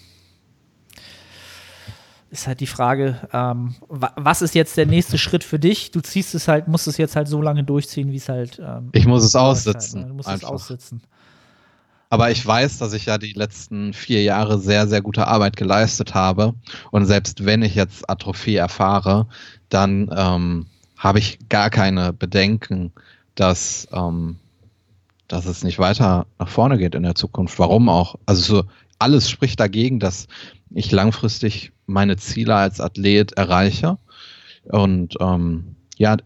Ist 2.29 2.45
halt 2.45 2.59
die 2.59 2.67
Frage, 2.67 3.21
ähm, 3.31 3.75
wa 3.87 4.11
was 4.17 4.41
ist 4.41 4.53
jetzt 4.53 4.75
der 4.75 4.85
nächste 4.85 5.17
Schritt 5.17 5.45
für 5.45 5.59
dich? 5.59 5.91
Du 5.91 6.01
ziehst 6.01 6.35
es 6.35 6.49
halt, 6.49 6.67
musst 6.67 6.85
es 6.87 6.97
jetzt 6.97 7.15
halt 7.15 7.29
so 7.29 7.41
lange 7.41 7.63
durchziehen, 7.63 8.11
wie 8.11 8.17
es 8.17 8.27
halt. 8.27 8.59
Ähm, 8.59 8.89
Ich 8.91 9.07
muss 9.07 9.23
es 9.23 9.31
läuft 9.33 9.45
aussitzen. 9.45 9.99
Halt, 10.01 10.03
ne? 10.03 10.09
Du 10.09 10.13
musst 10.15 10.27
es 10.27 10.33
einfach. 10.33 10.49
aussitzen. 10.49 11.01
Aber 12.09 12.31
ich 12.31 12.45
weiß, 12.45 12.77
dass 12.77 12.93
ich 12.93 13.05
ja 13.05 13.17
die 13.17 13.33
letzten 13.33 13.93
vier 13.93 14.23
Jahre 14.23 14.59
sehr, 14.59 14.87
sehr 14.87 15.01
gute 15.01 15.27
Arbeit 15.27 15.57
geleistet 15.57 16.13
habe. 16.13 16.53
Und 16.91 17.05
selbst 17.05 17.45
wenn 17.45 17.61
ich 17.61 17.75
jetzt 17.75 18.09
Atrophie 18.09 18.55
erfahre, 18.55 19.27
dann 19.69 20.09
ähm, 20.15 20.67
habe 20.97 21.19
ich 21.19 21.37
gar 21.49 21.69
keine 21.69 22.13
Bedenken, 22.13 22.93
dass, 23.35 23.87
ähm, 23.91 24.37
dass 25.27 25.45
es 25.45 25.63
nicht 25.63 25.79
weiter 25.79 26.25
nach 26.39 26.47
vorne 26.47 26.77
geht 26.77 26.95
in 26.95 27.03
der 27.03 27.15
Zukunft. 27.15 27.59
Warum 27.59 27.89
auch? 27.89 28.15
Also 28.25 28.61
so 28.61 28.63
alles 28.99 29.29
spricht 29.29 29.59
dagegen, 29.59 29.99
dass 29.99 30.27
ich 30.71 30.91
langfristig 30.91 31.71
meine 31.85 32.17
Ziele 32.17 32.55
als 32.55 32.81
Athlet 32.81 33.33
erreiche. 33.33 33.97
Und 34.63 35.15
ähm, 35.19 35.75
ja, 35.97 36.17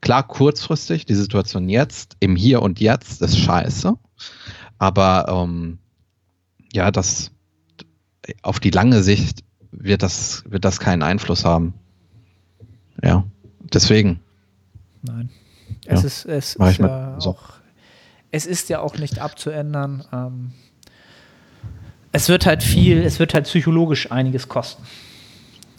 klar, 0.00 0.26
kurzfristig, 0.26 1.06
die 1.06 1.14
Situation 1.14 1.68
jetzt, 1.68 2.16
im 2.20 2.36
Hier 2.36 2.62
und 2.62 2.80
Jetzt 2.80 3.22
ist 3.22 3.38
scheiße. 3.38 3.94
Aber 4.78 5.26
ähm, 5.28 5.78
ja, 6.72 6.90
das 6.90 7.30
auf 8.42 8.60
die 8.60 8.70
lange 8.70 9.02
Sicht 9.02 9.42
wird 9.72 10.02
das, 10.02 10.44
wird 10.48 10.64
das 10.64 10.80
keinen 10.80 11.02
Einfluss 11.02 11.44
haben. 11.44 11.74
Ja, 13.02 13.24
deswegen. 13.72 14.20
Nein. 15.02 15.30
Es 15.86 16.02
Ja, 16.02 16.06
ist, 16.06 16.24
es 16.26 16.58
mach 16.58 16.70
ist 16.70 16.78
ja 16.78 17.20
so. 17.20 17.30
auch, 17.30 17.42
es 18.30 18.46
ist 18.46 18.68
ja 18.68 18.80
auch 18.80 18.96
nicht 18.98 19.18
abzuändern. 19.20 20.04
Ähm, 20.12 20.52
es 22.12 22.28
wird 22.28 22.46
halt 22.46 22.62
viel, 22.62 22.98
es 23.02 23.18
wird 23.18 23.34
halt 23.34 23.44
psychologisch 23.44 24.10
einiges 24.10 24.48
kosten, 24.48 24.82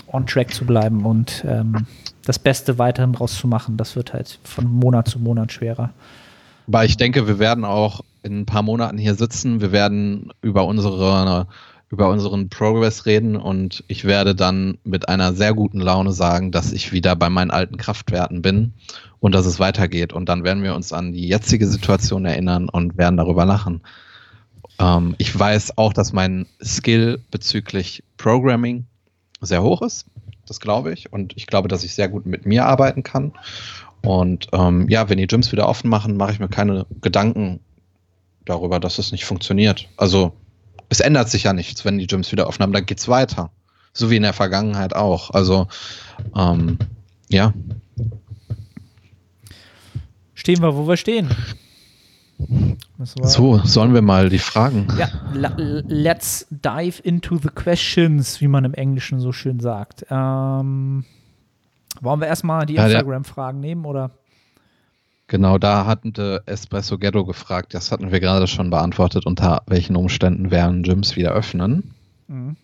on 0.08 0.26
track 0.26 0.54
zu 0.54 0.66
bleiben 0.66 1.06
und 1.06 1.44
ähm, 1.48 1.86
das 2.26 2.40
Beste 2.40 2.78
weiterhin 2.78 3.14
draus 3.14 3.36
zu 3.38 3.48
machen. 3.48 3.78
Das 3.78 3.96
wird 3.96 4.14
halt 4.14 4.40
von 4.44 4.66
Monat 4.66 5.08
zu 5.08 5.20
Monat 5.20 5.52
schwerer. 5.52 5.92
Aber 6.68 6.86
ich 6.86 6.98
denke, 6.98 7.28
wir 7.28 7.40
werden 7.40 7.66
auch 7.66 8.02
in 8.24 8.42
ein 8.42 8.46
paar 8.46 8.64
Monaten 8.64 8.98
hier 8.98 9.16
sitzen. 9.16 9.62
Wir 9.62 9.72
werden 9.72 10.32
über 10.42 10.66
unsere 10.66 11.48
über 11.92 12.10
unseren 12.10 12.50
Progress 12.50 13.08
reden 13.08 13.36
und 13.36 13.84
ich 13.88 14.06
werde 14.06 14.36
dann 14.36 14.78
mit 14.84 15.10
einer 15.10 15.34
sehr 15.34 15.56
guten 15.56 15.80
Laune 15.82 16.12
sagen, 16.12 16.52
dass 16.52 16.72
ich 16.72 16.92
wieder 16.92 17.16
bei 17.16 17.32
meinen 17.32 17.50
alten 17.50 17.78
Kraftwerten 17.78 18.44
bin 18.44 18.74
und 19.20 19.34
dass 19.34 19.48
es 19.48 19.60
weitergeht. 19.60 20.14
Und 20.14 20.30
dann 20.30 20.44
werden 20.44 20.62
wir 20.62 20.76
uns 20.76 20.94
an 20.94 21.14
die 21.14 21.28
jetzige 21.28 21.66
Situation 21.66 22.26
erinnern 22.26 22.70
und 22.70 22.98
werden 22.98 23.18
darüber 23.18 23.44
lachen. 23.44 23.82
Ähm, 24.78 25.16
ich 25.18 25.38
weiß 25.38 25.80
auch, 25.80 25.92
dass 25.92 26.14
mein 26.14 26.46
Skill 26.64 27.22
bezüglich 27.32 28.04
Programming 28.18 28.86
sehr 29.42 29.64
hoch 29.64 29.82
ist. 29.82 30.06
Das 30.46 30.60
glaube 30.60 30.94
ich. 30.94 31.12
Und 31.12 31.36
ich 31.38 31.48
glaube, 31.48 31.70
dass 31.70 31.84
ich 31.84 31.96
sehr 31.96 32.08
gut 32.08 32.28
mit 32.28 32.46
mir 32.46 32.66
arbeiten 32.66 33.02
kann. 33.02 33.34
Und 34.02 34.48
ähm, 34.54 34.88
ja, 34.90 35.10
wenn 35.10 35.18
die 35.18 35.28
Gyms 35.28 35.52
wieder 35.52 35.68
offen 35.68 35.90
machen, 35.90 36.18
mache 36.18 36.34
ich 36.34 36.40
mir 36.40 36.50
keine 36.50 36.86
Gedanken 37.02 37.60
darüber, 38.50 38.80
dass 38.80 38.98
es 38.98 39.12
nicht 39.12 39.26
funktioniert. 39.26 39.88
Also 39.98 40.34
es 40.90 41.00
ändert 41.00 41.30
sich 41.30 41.44
ja 41.44 41.54
nichts, 41.54 41.86
wenn 41.86 41.98
die 41.98 42.08
Gyms 42.08 42.32
wieder 42.32 42.48
offen 42.48 42.64
haben, 42.64 42.74
dann 42.74 42.86
geht's 42.86 43.08
weiter. 43.08 43.52
So 43.94 44.10
wie 44.10 44.18
in 44.18 44.24
der 44.24 44.34
Vergangenheit 44.34 44.96
auch. 44.96 45.32
Also 45.32 45.68
ähm, 46.36 46.78
ja, 47.30 47.54
Stehen 50.40 50.62
wir, 50.62 50.74
wo 50.74 50.88
wir 50.88 50.96
stehen. 50.96 51.30
So 52.98 53.58
sollen 53.66 53.94
wir 53.94 54.02
mal 54.02 54.30
die 54.30 54.40
Fragen. 54.40 54.88
Ja, 54.98 55.10
let's 55.34 56.48
dive 56.50 57.02
into 57.04 57.38
the 57.38 57.50
questions, 57.50 58.40
wie 58.40 58.48
man 58.48 58.64
im 58.64 58.74
Englischen 58.74 59.20
so 59.20 59.34
schön 59.34 59.60
sagt. 59.60 60.06
Ähm, 60.10 61.04
wollen 62.00 62.22
wir 62.22 62.28
erstmal 62.28 62.66
die 62.66 62.78
Instagram-Fragen 62.78 63.60
nehmen 63.60 63.86
oder? 63.86 64.12
Genau, 65.30 65.60
da 65.60 65.86
hatten 65.86 66.12
der 66.12 66.42
Espresso 66.48 66.98
Ghetto 66.98 67.24
gefragt, 67.24 67.76
das 67.76 67.92
hatten 67.92 68.12
wir 68.12 68.20
gerade 68.20 68.48
schon 68.48 68.72
beantwortet, 68.72 69.28
unter 69.28 69.62
welchen 69.68 69.96
Umständen 69.96 70.50
werden 70.50 70.82
Gyms 70.82 71.15
wieder 71.15 71.34
öffnen. 71.34 71.94
Mhm. 72.28 72.58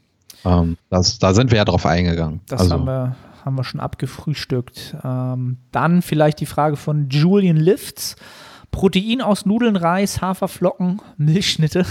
Ähm, 0.43 0.77
das, 0.89 1.19
da 1.19 1.35
sind 1.35 1.51
wir 1.51 1.59
ja 1.59 1.65
drauf 1.65 1.85
eingegangen. 1.85 2.41
Das 2.49 2.61
also, 2.61 2.73
haben, 2.73 2.85
wir, 2.85 3.15
haben 3.45 3.55
wir 3.55 3.63
schon 3.63 3.79
abgefrühstückt. 3.79 4.95
Ähm, 5.03 5.57
dann 5.71 6.01
vielleicht 6.01 6.39
die 6.39 6.47
Frage 6.47 6.75
von 6.75 7.07
Julian 7.09 7.57
Lifts. 7.57 8.15
Protein 8.71 9.21
aus 9.21 9.45
Nudeln, 9.45 9.75
Reis, 9.75 10.21
Haferflocken, 10.21 11.03
Milchschnitte, 11.17 11.85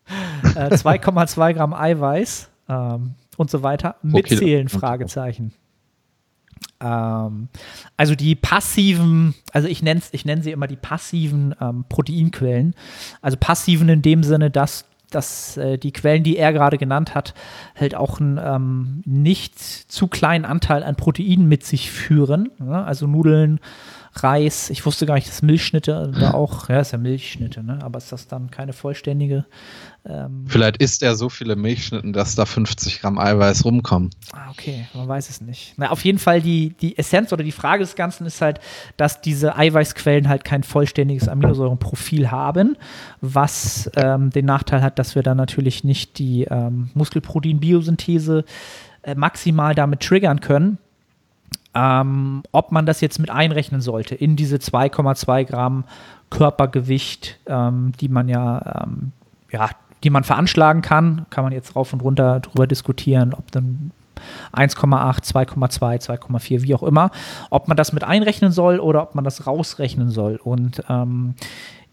äh, 0.54 0.68
2,2 0.74 1.54
Gramm 1.54 1.74
Eiweiß 1.74 2.50
ähm, 2.68 3.14
und 3.36 3.50
so 3.50 3.64
weiter. 3.64 3.96
Mitzählen. 4.02 4.68
Fragezeichen. 4.68 5.52
Ähm, 6.80 7.48
also 7.96 8.14
die 8.14 8.34
passiven, 8.34 9.34
also 9.52 9.68
ich 9.68 9.82
nenne 9.82 10.00
ich 10.12 10.24
nenn 10.24 10.42
sie 10.42 10.50
immer 10.50 10.66
die 10.66 10.76
passiven 10.76 11.54
ähm, 11.60 11.84
Proteinquellen. 11.88 12.74
Also 13.22 13.36
passiven 13.38 13.88
in 13.88 14.02
dem 14.02 14.22
Sinne, 14.22 14.50
dass, 14.50 14.86
dass 15.10 15.56
äh, 15.56 15.78
die 15.78 15.92
Quellen, 15.92 16.22
die 16.22 16.36
er 16.36 16.52
gerade 16.52 16.78
genannt 16.78 17.14
hat, 17.14 17.34
halt 17.74 17.94
auch 17.94 18.20
einen 18.20 18.38
ähm, 18.42 19.02
nicht 19.04 19.58
zu 19.58 20.08
kleinen 20.08 20.44
Anteil 20.44 20.82
an 20.82 20.96
Protein 20.96 21.46
mit 21.46 21.64
sich 21.64 21.90
führen. 21.90 22.50
Ja? 22.58 22.84
Also 22.84 23.06
Nudeln, 23.06 23.60
Reis, 24.12 24.70
ich 24.70 24.84
wusste 24.84 25.06
gar 25.06 25.14
nicht, 25.14 25.28
dass 25.28 25.40
Milchschnitte 25.40 26.12
da 26.18 26.32
auch, 26.32 26.68
ja, 26.68 26.80
ist 26.80 26.90
ja 26.90 26.98
Milchschnitte, 26.98 27.62
ne? 27.62 27.78
aber 27.82 27.98
ist 27.98 28.10
das 28.10 28.26
dann 28.26 28.50
keine 28.50 28.72
vollständige? 28.72 29.46
Ähm, 30.04 30.46
Vielleicht 30.48 30.78
isst 30.78 31.02
er 31.02 31.14
so 31.14 31.28
viele 31.28 31.54
Milchschnitten, 31.54 32.12
dass 32.12 32.34
da 32.34 32.44
50 32.44 33.00
Gramm 33.00 33.18
Eiweiß 33.18 33.64
rumkommen. 33.64 34.10
Ah, 34.32 34.50
okay, 34.50 34.86
man 34.94 35.06
weiß 35.06 35.30
es 35.30 35.40
nicht. 35.40 35.74
Na, 35.76 35.90
auf 35.90 36.04
jeden 36.04 36.18
Fall 36.18 36.40
die, 36.40 36.70
die 36.80 36.98
Essenz 36.98 37.32
oder 37.32 37.44
die 37.44 37.52
Frage 37.52 37.84
des 37.84 37.94
Ganzen 37.94 38.26
ist 38.26 38.40
halt, 38.40 38.58
dass 38.96 39.20
diese 39.20 39.56
Eiweißquellen 39.56 40.28
halt 40.28 40.44
kein 40.44 40.64
vollständiges 40.64 41.28
Aminosäurenprofil 41.28 42.30
haben, 42.30 42.76
was 43.20 43.90
ähm, 43.94 44.30
den 44.30 44.46
Nachteil 44.46 44.82
hat, 44.82 44.98
dass 44.98 45.14
wir 45.14 45.22
dann 45.22 45.36
natürlich 45.36 45.84
nicht 45.84 46.18
die 46.18 46.44
ähm, 46.44 46.90
Muskelprotein-Biosynthese 46.94 48.44
äh, 49.02 49.14
maximal 49.14 49.74
damit 49.74 50.00
triggern 50.00 50.40
können. 50.40 50.78
Ähm, 51.74 52.42
ob 52.50 52.72
man 52.72 52.86
das 52.86 53.00
jetzt 53.00 53.18
mit 53.18 53.30
einrechnen 53.30 53.80
sollte 53.80 54.14
in 54.14 54.34
diese 54.36 54.56
2,2 54.56 55.44
Gramm 55.44 55.84
Körpergewicht, 56.30 57.38
ähm, 57.46 57.92
die 58.00 58.08
man 58.08 58.28
ja, 58.28 58.84
ähm, 58.84 59.12
ja, 59.50 59.70
die 60.02 60.10
man 60.10 60.24
veranschlagen 60.24 60.82
kann, 60.82 61.26
kann 61.30 61.44
man 61.44 61.52
jetzt 61.52 61.76
rauf 61.76 61.92
und 61.92 62.02
runter 62.02 62.40
drüber 62.40 62.66
diskutieren, 62.66 63.34
ob 63.34 63.50
dann 63.52 63.90
1,8, 64.52 65.24
2,2, 65.24 66.02
2,4, 66.06 66.62
wie 66.62 66.74
auch 66.74 66.82
immer, 66.82 67.10
ob 67.50 67.68
man 67.68 67.76
das 67.76 67.92
mit 67.92 68.04
einrechnen 68.04 68.52
soll 68.52 68.78
oder 68.78 69.02
ob 69.02 69.14
man 69.14 69.24
das 69.24 69.46
rausrechnen 69.46 70.10
soll. 70.10 70.36
Und 70.42 70.82
ähm, 70.88 71.34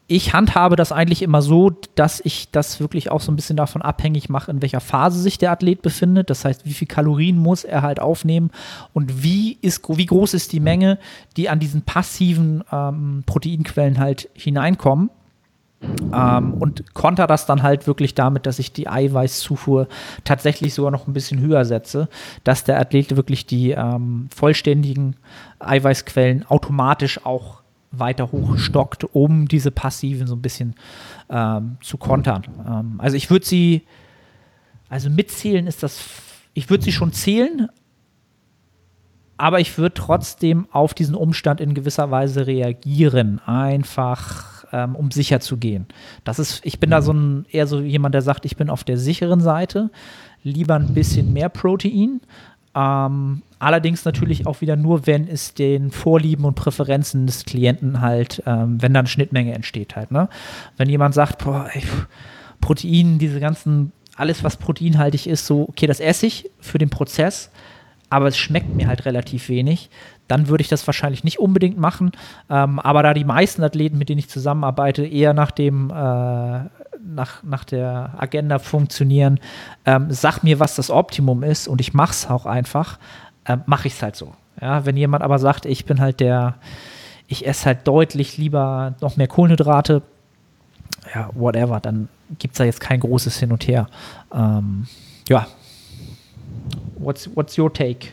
ich 0.08 0.34
handhabe 0.34 0.78
das 0.78 0.94
eigentlich 0.94 1.22
immer 1.22 1.42
so, 1.42 1.72
dass 1.96 2.22
ich 2.24 2.50
das 2.52 2.80
wirklich 2.80 3.12
auch 3.12 3.20
so 3.20 3.30
ein 3.30 3.36
bisschen 3.36 3.58
davon 3.58 3.82
abhängig 3.82 4.30
mache, 4.30 4.50
in 4.50 4.62
welcher 4.62 4.80
Phase 4.80 5.20
sich 5.20 5.38
der 5.38 5.52
Athlet 5.52 5.82
befindet. 5.82 6.30
Das 6.30 6.46
heißt, 6.46 6.66
wie 6.66 6.74
viel 6.74 6.88
Kalorien 6.88 7.38
muss 7.38 7.66
er 7.66 7.82
halt 7.82 8.00
aufnehmen 8.00 8.52
und 8.94 9.22
wie, 9.22 9.58
ist, 9.62 9.82
wie 9.90 10.06
groß 10.06 10.34
ist 10.34 10.54
die 10.54 10.62
Menge, 10.62 10.98
die 11.36 11.50
an 11.50 11.60
diesen 11.60 11.82
passiven 11.82 12.64
ähm, 12.72 13.24
Proteinquellen 13.26 14.00
halt 14.00 14.30
hineinkommen. 14.34 15.10
Ähm, 16.14 16.54
und 16.54 16.96
konter 16.96 17.28
das 17.28 17.46
dann 17.46 17.62
halt 17.62 17.86
wirklich 17.86 18.16
damit, 18.16 18.46
dass 18.46 18.60
ich 18.60 18.72
die 18.72 18.88
Eiweißzufuhr 18.88 19.88
tatsächlich 20.24 20.74
sogar 20.74 20.90
noch 20.90 21.06
ein 21.06 21.14
bisschen 21.14 21.40
höher 21.40 21.66
setze, 21.66 22.08
dass 22.44 22.64
der 22.64 22.80
Athlet 22.80 23.16
wirklich 23.16 23.46
die 23.46 23.72
ähm, 23.72 24.30
vollständigen 24.34 25.18
Eiweißquellen 25.60 26.46
automatisch 26.50 27.26
auch 27.26 27.62
weiter 27.92 28.32
hochstockt, 28.32 29.04
um 29.04 29.48
diese 29.48 29.72
passiven 29.72 30.28
so 30.28 30.36
ein 30.36 30.42
bisschen 30.42 30.76
ähm, 31.30 31.78
zu 31.82 31.98
kontern. 31.98 32.44
Ähm, 32.68 32.96
also 33.00 33.16
ich 33.16 33.30
würde 33.30 33.46
sie, 33.46 33.84
also 34.90 35.10
mitzählen 35.10 35.68
ist 35.68 35.84
das, 35.84 36.04
ich 36.54 36.70
würde 36.70 36.84
sie 36.84 36.92
schon 36.92 37.14
zählen, 37.14 37.70
aber 39.38 39.60
ich 39.60 39.78
würde 39.78 39.94
trotzdem 39.94 40.68
auf 40.72 40.94
diesen 40.94 41.16
Umstand 41.16 41.62
in 41.62 41.74
gewisser 41.74 42.10
Weise 42.10 42.48
reagieren, 42.48 43.40
einfach 43.46 44.66
ähm, 44.72 44.96
um 44.96 45.12
sicher 45.12 45.40
zu 45.40 45.58
gehen. 45.58 45.86
Das 46.24 46.40
ist, 46.40 46.66
ich 46.66 46.80
bin 46.80 46.90
da 46.90 47.02
so 47.02 47.14
ein 47.14 47.46
eher 47.52 47.68
so 47.68 47.80
jemand, 47.80 48.16
der 48.16 48.22
sagt, 48.22 48.46
ich 48.46 48.58
bin 48.58 48.70
auf 48.70 48.84
der 48.84 48.98
sicheren 48.98 49.40
Seite, 49.40 49.92
lieber 50.44 50.76
ein 50.76 50.94
bisschen 50.94 51.34
mehr 51.34 51.50
Protein. 51.50 52.22
Ähm, 52.76 53.44
allerdings 53.60 54.06
natürlich 54.06 54.46
auch 54.46 54.62
wieder 54.62 54.76
nur, 54.76 55.08
wenn 55.08 55.28
es 55.28 55.54
den 55.54 55.92
Vorlieben 55.92 56.46
und 56.46 56.56
Präferenzen 56.56 57.26
des 57.26 57.46
Klienten 57.46 58.02
halt, 58.02 58.44
ähm, 58.46 58.82
wenn 58.82 58.94
dann 58.94 59.08
Schnittmenge 59.08 59.54
entsteht 59.54 59.96
halt. 59.96 60.12
Ne? 60.12 60.30
Wenn 60.78 60.90
jemand 60.90 61.14
sagt, 61.14 61.44
boah, 61.44 61.70
ey, 61.72 61.84
Protein, 62.62 63.20
diese 63.20 63.40
ganzen, 63.40 63.92
alles 64.16 64.44
was 64.44 64.58
proteinhaltig 64.58 65.28
ist, 65.28 65.46
so, 65.46 65.68
okay, 65.70 65.88
das 65.88 66.00
esse 66.00 66.26
ich 66.26 66.50
für 66.60 66.78
den 66.78 66.90
Prozess, 66.90 67.52
aber 68.10 68.28
es 68.28 68.38
schmeckt 68.38 68.74
mir 68.74 68.88
halt 68.88 69.06
relativ 69.06 69.50
wenig, 69.50 69.90
dann 70.28 70.48
würde 70.48 70.62
ich 70.62 70.70
das 70.70 70.86
wahrscheinlich 70.88 71.24
nicht 71.24 71.40
unbedingt 71.40 71.78
machen. 71.78 72.12
Ähm, 72.50 72.80
aber 72.80 73.04
da 73.04 73.14
die 73.14 73.24
meisten 73.24 73.64
Athleten, 73.64 73.98
mit 73.98 74.10
denen 74.10 74.20
ich 74.20 74.30
zusammenarbeite, 74.30 75.06
eher 75.06 75.34
nach 75.34 75.52
dem 75.52 75.90
äh, 75.90 76.60
nach, 77.08 77.44
nach 77.44 77.64
der 77.64 78.14
Agenda 78.18 78.60
funktionieren, 78.60 79.40
ähm, 79.86 80.08
sag 80.10 80.44
mir, 80.44 80.60
was 80.60 80.76
das 80.76 80.90
Optimum 80.90 81.44
ist 81.44 81.68
und 81.68 81.82
ich 81.82 81.94
mache 81.94 82.12
es 82.12 82.28
auch 82.28 82.46
einfach, 82.46 83.00
ähm, 83.48 83.62
mache 83.66 83.88
ich 83.88 83.94
es 83.94 84.02
halt 84.02 84.16
so. 84.16 84.34
Ja, 84.62 84.86
wenn 84.86 84.98
jemand 84.98 85.24
aber 85.24 85.40
sagt, 85.40 85.66
ich 85.66 85.86
bin 85.86 86.00
halt 86.00 86.20
der, 86.20 86.56
ich 87.28 87.46
esse 87.46 87.66
halt 87.66 87.88
deutlich 87.88 88.38
lieber 88.38 88.96
noch 89.02 89.18
mehr 89.18 89.28
Kohlenhydrate, 89.28 90.02
ja, 91.14 91.30
whatever, 91.34 91.80
dann 91.80 92.10
gibt 92.40 92.54
es 92.54 92.58
da 92.58 92.64
jetzt 92.64 92.82
kein 92.82 93.00
großes 93.00 93.38
Hin 93.40 93.52
und 93.52 93.68
Her. 93.68 93.88
Ähm, 94.34 94.88
ja. 95.30 95.48
What's, 96.98 97.30
what's 97.36 97.58
your 97.58 97.72
take? 97.72 98.10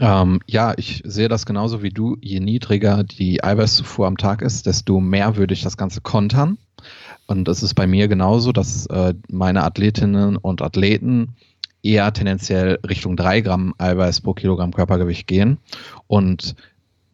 Ähm, 0.00 0.40
ja, 0.46 0.74
ich 0.76 1.02
sehe 1.04 1.28
das 1.28 1.44
genauso 1.44 1.82
wie 1.82 1.90
du. 1.90 2.16
Je 2.20 2.40
niedriger 2.40 3.02
die 3.02 3.42
Eiweißzufuhr 3.42 4.06
am 4.06 4.16
Tag 4.16 4.42
ist, 4.42 4.66
desto 4.66 5.00
mehr 5.00 5.36
würde 5.36 5.54
ich 5.54 5.62
das 5.62 5.76
Ganze 5.76 6.00
kontern. 6.00 6.56
Und 7.26 7.48
es 7.48 7.62
ist 7.62 7.74
bei 7.74 7.86
mir 7.86 8.08
genauso, 8.08 8.52
dass 8.52 8.86
äh, 8.86 9.14
meine 9.28 9.64
Athletinnen 9.64 10.36
und 10.36 10.62
Athleten 10.62 11.34
eher 11.82 12.12
tendenziell 12.12 12.78
Richtung 12.88 13.16
3 13.16 13.40
Gramm 13.40 13.74
Eiweiß 13.78 14.20
pro 14.20 14.34
Kilogramm 14.34 14.72
Körpergewicht 14.72 15.26
gehen 15.26 15.58
und 16.06 16.54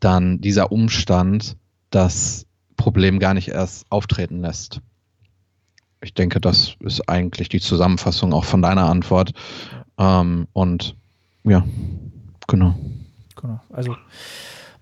dann 0.00 0.40
dieser 0.40 0.72
Umstand 0.72 1.56
das 1.90 2.46
Problem 2.76 3.18
gar 3.18 3.34
nicht 3.34 3.48
erst 3.48 3.86
auftreten 3.90 4.40
lässt. 4.40 4.80
Ich 6.02 6.12
denke, 6.12 6.40
das 6.40 6.76
ist 6.80 7.08
eigentlich 7.08 7.48
die 7.48 7.60
Zusammenfassung 7.60 8.32
auch 8.34 8.44
von 8.44 8.60
deiner 8.60 8.90
Antwort. 8.90 9.32
Ähm, 9.96 10.48
und 10.52 10.96
ja, 11.44 11.64
genau. 12.46 12.74
Genau. 13.36 13.60
Also 13.70 13.96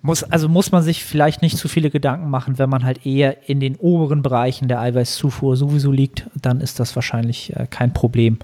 muss, 0.03 0.23
also 0.23 0.49
muss 0.49 0.71
man 0.71 0.83
sich 0.83 1.03
vielleicht 1.03 1.41
nicht 1.41 1.57
zu 1.57 1.69
viele 1.69 1.89
Gedanken 1.89 2.29
machen, 2.29 2.59
wenn 2.59 2.69
man 2.69 2.83
halt 2.83 3.05
eher 3.05 3.49
in 3.49 3.61
den 3.61 3.77
oberen 3.77 4.21
Bereichen 4.21 4.67
der 4.67 4.81
Eiweißzufuhr 4.81 5.55
sowieso 5.55 5.91
liegt, 5.93 6.29
dann 6.39 6.59
ist 6.59 6.79
das 6.81 6.95
wahrscheinlich 6.95 7.55
äh, 7.55 7.67
kein 7.69 7.93
Problem 7.93 8.37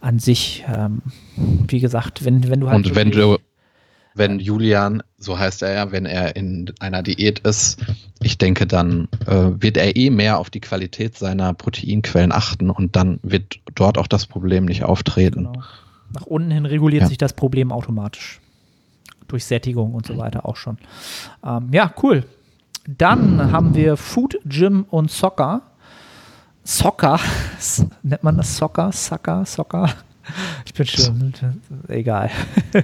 an 0.00 0.18
sich. 0.18 0.64
Ähm, 0.68 1.02
wie 1.36 1.78
gesagt, 1.78 2.24
wenn, 2.24 2.48
wenn 2.50 2.60
du 2.60 2.68
halt. 2.68 2.84
Und 2.84 2.96
wenn 2.96 3.12
du, 3.12 3.38
wenn 4.14 4.40
Julian, 4.40 5.00
so 5.16 5.38
heißt 5.38 5.62
er 5.62 5.74
ja, 5.74 5.92
wenn 5.92 6.06
er 6.06 6.34
in 6.34 6.72
einer 6.80 7.04
Diät 7.04 7.38
ist, 7.38 7.86
ich 8.20 8.36
denke, 8.36 8.66
dann 8.66 9.06
äh, 9.26 9.50
wird 9.62 9.76
er 9.76 9.94
eh 9.94 10.10
mehr 10.10 10.38
auf 10.40 10.50
die 10.50 10.60
Qualität 10.60 11.16
seiner 11.16 11.54
Proteinquellen 11.54 12.32
achten 12.32 12.68
und 12.68 12.96
dann 12.96 13.20
wird 13.22 13.60
dort 13.76 13.96
auch 13.96 14.08
das 14.08 14.26
Problem 14.26 14.64
nicht 14.64 14.82
auftreten. 14.82 15.44
Genau. 15.52 15.62
Nach 16.12 16.26
unten 16.26 16.50
hin 16.50 16.66
reguliert 16.66 17.02
ja. 17.02 17.08
sich 17.08 17.18
das 17.18 17.32
Problem 17.32 17.70
automatisch 17.70 18.40
durch 19.28 19.44
Sättigung 19.44 19.94
und 19.94 20.06
so 20.06 20.16
weiter 20.16 20.46
auch 20.46 20.56
schon. 20.56 20.78
Ähm, 21.44 21.68
ja, 21.72 21.92
cool. 22.02 22.24
Dann 22.86 23.52
haben 23.52 23.74
wir 23.74 23.96
Food, 23.96 24.38
Gym 24.44 24.86
und 24.90 25.10
Soccer. 25.10 25.62
Soccer, 26.64 27.18
nennt 28.02 28.22
man 28.22 28.36
das 28.36 28.56
Soccer? 28.56 28.92
Soccer? 28.92 29.44
Soccer? 29.44 29.90
Ich 30.64 30.74
bin 30.74 30.86
schon, 30.86 31.34
egal. 31.88 32.30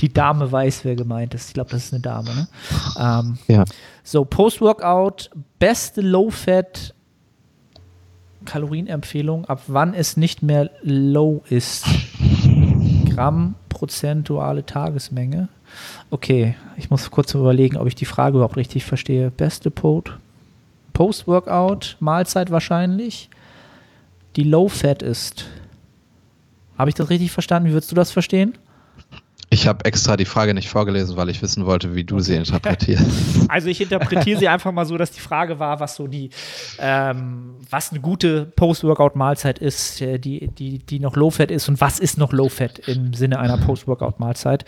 Die 0.00 0.12
Dame 0.12 0.50
weiß, 0.50 0.84
wer 0.84 0.96
gemeint 0.96 1.34
ist. 1.34 1.48
Ich 1.48 1.54
glaube, 1.54 1.70
das 1.70 1.86
ist 1.86 1.92
eine 1.92 2.02
Dame. 2.02 2.30
Ne? 2.34 2.48
Ähm, 2.98 3.38
ja. 3.48 3.64
So, 4.02 4.24
Post-Workout, 4.24 5.30
beste 5.58 6.00
Low-Fat 6.00 6.94
Kalorienempfehlung, 8.44 9.46
ab 9.46 9.62
wann 9.66 9.94
es 9.94 10.16
nicht 10.16 10.42
mehr 10.42 10.70
low 10.82 11.42
ist. 11.48 11.86
Gramm 13.14 13.54
prozentuale 13.68 14.64
Tagesmenge. 14.64 15.48
Okay, 16.10 16.54
ich 16.76 16.90
muss 16.90 17.10
kurz 17.10 17.34
überlegen, 17.34 17.76
ob 17.76 17.86
ich 17.86 17.94
die 17.94 18.04
Frage 18.04 18.36
überhaupt 18.36 18.56
richtig 18.56 18.84
verstehe. 18.84 19.30
Beste 19.30 19.70
Post-Workout, 20.92 21.96
Mahlzeit 22.00 22.50
wahrscheinlich, 22.50 23.28
die 24.36 24.44
Low-Fat 24.44 25.02
ist. 25.02 25.46
Habe 26.78 26.90
ich 26.90 26.94
das 26.94 27.10
richtig 27.10 27.32
verstanden? 27.32 27.68
Wie 27.68 27.72
würdest 27.72 27.90
du 27.90 27.96
das 27.96 28.10
verstehen? 28.10 28.54
Ich 29.54 29.68
habe 29.68 29.84
extra 29.84 30.16
die 30.16 30.24
Frage 30.24 30.52
nicht 30.52 30.68
vorgelesen, 30.68 31.16
weil 31.16 31.28
ich 31.28 31.40
wissen 31.40 31.64
wollte, 31.64 31.94
wie 31.94 32.02
du 32.02 32.18
sie 32.18 32.34
interpretierst. 32.34 33.04
Also 33.48 33.68
ich 33.68 33.80
interpretiere 33.80 34.38
sie 34.38 34.48
einfach 34.48 34.72
mal 34.72 34.84
so, 34.84 34.96
dass 34.96 35.12
die 35.12 35.20
Frage 35.20 35.60
war, 35.60 35.78
was 35.78 35.94
so 35.94 36.08
die, 36.08 36.30
ähm, 36.80 37.54
was 37.70 37.92
eine 37.92 38.00
gute 38.00 38.46
Post-Workout-Mahlzeit 38.46 39.60
ist, 39.60 40.00
äh, 40.00 40.18
die, 40.18 40.48
die, 40.48 40.78
die 40.80 40.98
noch 40.98 41.14
Low-Fat 41.14 41.52
ist 41.52 41.68
und 41.68 41.80
was 41.80 42.00
ist 42.00 42.18
noch 42.18 42.32
Low-Fat 42.32 42.80
im 42.88 43.14
Sinne 43.14 43.38
einer 43.38 43.58
Post-Workout-Mahlzeit. 43.58 44.64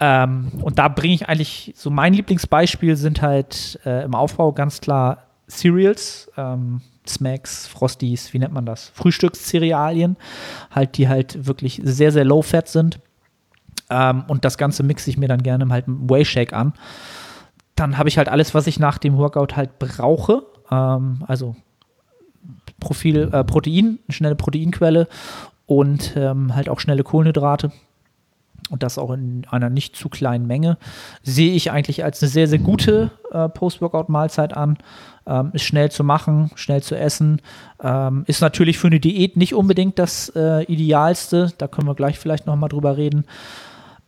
Ähm, 0.00 0.50
und 0.62 0.80
da 0.80 0.88
bringe 0.88 1.14
ich 1.14 1.28
eigentlich, 1.28 1.72
so 1.76 1.90
mein 1.90 2.12
Lieblingsbeispiel 2.12 2.96
sind 2.96 3.22
halt 3.22 3.78
äh, 3.86 4.02
im 4.02 4.16
Aufbau 4.16 4.50
ganz 4.50 4.80
klar 4.80 5.28
Cereals, 5.48 6.28
ähm, 6.36 6.80
Smacks, 7.06 7.68
Frosties, 7.68 8.32
wie 8.32 8.40
nennt 8.40 8.52
man 8.52 8.66
das? 8.66 8.90
Frühstückscerealien, 8.94 10.16
halt, 10.72 10.96
die 10.96 11.08
halt 11.08 11.46
wirklich 11.46 11.80
sehr, 11.84 12.10
sehr 12.10 12.24
low-fat 12.24 12.68
sind 12.68 12.98
ähm, 13.90 14.24
und 14.28 14.44
das 14.44 14.58
Ganze 14.58 14.82
mixe 14.82 15.10
ich 15.10 15.18
mir 15.18 15.28
dann 15.28 15.42
gerne 15.42 15.68
halt 15.68 15.88
mit 15.88 16.26
Shake 16.26 16.52
an. 16.52 16.72
Dann 17.76 17.98
habe 17.98 18.08
ich 18.08 18.18
halt 18.18 18.28
alles, 18.28 18.54
was 18.54 18.66
ich 18.66 18.78
nach 18.78 18.98
dem 18.98 19.16
Workout 19.16 19.56
halt 19.56 19.78
brauche. 19.78 20.44
Ähm, 20.70 21.24
also 21.26 21.56
Profil, 22.80 23.30
äh, 23.32 23.44
Protein, 23.44 23.98
schnelle 24.08 24.36
Proteinquelle 24.36 25.08
und 25.66 26.14
ähm, 26.16 26.54
halt 26.54 26.68
auch 26.68 26.80
schnelle 26.80 27.02
Kohlenhydrate. 27.02 27.72
Und 28.70 28.82
das 28.82 28.96
auch 28.96 29.10
in 29.10 29.46
einer 29.50 29.68
nicht 29.68 29.94
zu 29.94 30.08
kleinen 30.08 30.46
Menge. 30.46 30.78
Sehe 31.22 31.52
ich 31.52 31.70
eigentlich 31.70 32.02
als 32.02 32.22
eine 32.22 32.30
sehr, 32.30 32.48
sehr 32.48 32.58
gute 32.58 33.10
äh, 33.30 33.46
Post-Workout-Mahlzeit 33.50 34.56
an. 34.56 34.78
Ähm, 35.26 35.50
ist 35.52 35.64
schnell 35.64 35.90
zu 35.90 36.02
machen, 36.02 36.50
schnell 36.54 36.82
zu 36.82 36.96
essen. 36.96 37.42
Ähm, 37.82 38.24
ist 38.26 38.40
natürlich 38.40 38.78
für 38.78 38.86
eine 38.86 39.00
Diät 39.00 39.36
nicht 39.36 39.54
unbedingt 39.54 39.98
das 39.98 40.32
äh, 40.34 40.64
Idealste. 40.64 41.52
Da 41.58 41.68
können 41.68 41.86
wir 41.86 41.94
gleich 41.94 42.18
vielleicht 42.18 42.46
nochmal 42.46 42.70
drüber 42.70 42.96
reden 42.96 43.26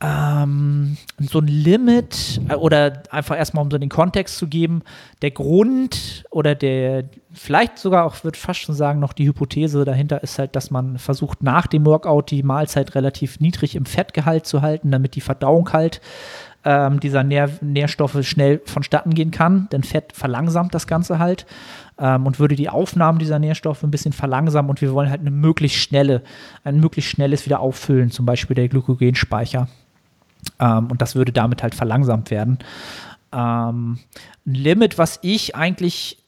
ähm, 0.00 0.98
so 1.18 1.38
ein 1.38 1.46
Limit 1.46 2.40
äh, 2.48 2.54
oder 2.54 3.02
einfach 3.10 3.36
erstmal, 3.36 3.64
um 3.64 3.70
so 3.70 3.78
den 3.78 3.88
Kontext 3.88 4.36
zu 4.36 4.46
geben, 4.46 4.82
der 5.22 5.30
Grund 5.30 6.24
oder 6.30 6.54
der, 6.54 7.04
vielleicht 7.32 7.78
sogar 7.78 8.04
auch, 8.04 8.22
würde 8.22 8.38
fast 8.38 8.60
schon 8.60 8.74
sagen, 8.74 9.00
noch 9.00 9.14
die 9.14 9.26
Hypothese 9.26 9.84
dahinter 9.84 10.22
ist 10.22 10.38
halt, 10.38 10.54
dass 10.54 10.70
man 10.70 10.98
versucht, 10.98 11.42
nach 11.42 11.66
dem 11.66 11.86
Workout 11.86 12.30
die 12.30 12.42
Mahlzeit 12.42 12.94
relativ 12.94 13.40
niedrig 13.40 13.74
im 13.74 13.86
Fettgehalt 13.86 14.46
zu 14.46 14.60
halten, 14.60 14.90
damit 14.90 15.14
die 15.14 15.22
Verdauung 15.22 15.72
halt 15.72 16.02
ähm, 16.64 17.00
dieser 17.00 17.22
Nähr 17.24 17.48
Nährstoffe 17.62 18.22
schnell 18.26 18.60
vonstatten 18.66 19.14
gehen 19.14 19.30
kann, 19.30 19.68
denn 19.72 19.82
Fett 19.82 20.12
verlangsamt 20.12 20.74
das 20.74 20.86
Ganze 20.86 21.18
halt 21.18 21.46
ähm, 21.98 22.26
und 22.26 22.38
würde 22.38 22.56
die 22.56 22.68
Aufnahme 22.68 23.18
dieser 23.18 23.38
Nährstoffe 23.38 23.82
ein 23.82 23.90
bisschen 23.90 24.12
verlangsamen 24.12 24.68
und 24.68 24.82
wir 24.82 24.92
wollen 24.92 25.08
halt 25.08 25.20
eine 25.20 25.30
möglichst 25.30 25.78
schnelle, 25.78 26.22
ein 26.64 26.80
möglichst 26.80 27.10
schnelles 27.10 27.46
Wiederauffüllen, 27.46 28.10
zum 28.10 28.26
Beispiel 28.26 28.56
der 28.56 28.68
Glykogenspeicher. 28.68 29.68
Ähm, 30.58 30.90
und 30.90 31.02
das 31.02 31.14
würde 31.14 31.32
damit 31.32 31.62
halt 31.62 31.74
verlangsamt 31.74 32.30
werden. 32.30 32.58
Ähm, 33.32 33.98
ein 34.46 34.54
Limit, 34.54 34.98
was 34.98 35.18
ich 35.22 35.56
eigentlich 35.56 36.18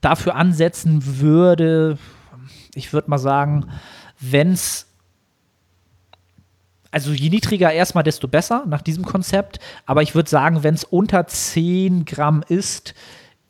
dafür 0.00 0.36
ansetzen 0.36 1.20
würde, 1.20 1.98
ich 2.74 2.92
würde 2.92 3.10
mal 3.10 3.18
sagen, 3.18 3.66
wenn 4.20 4.52
es 4.52 4.86
also 6.90 7.12
je 7.12 7.28
niedriger 7.28 7.70
erstmal, 7.72 8.04
desto 8.04 8.28
besser 8.28 8.64
nach 8.66 8.82
diesem 8.82 9.04
Konzept. 9.04 9.58
Aber 9.84 10.02
ich 10.02 10.14
würde 10.14 10.30
sagen, 10.30 10.62
wenn 10.62 10.74
es 10.74 10.84
unter 10.84 11.26
10 11.26 12.06
Gramm 12.06 12.42
ist, 12.48 12.94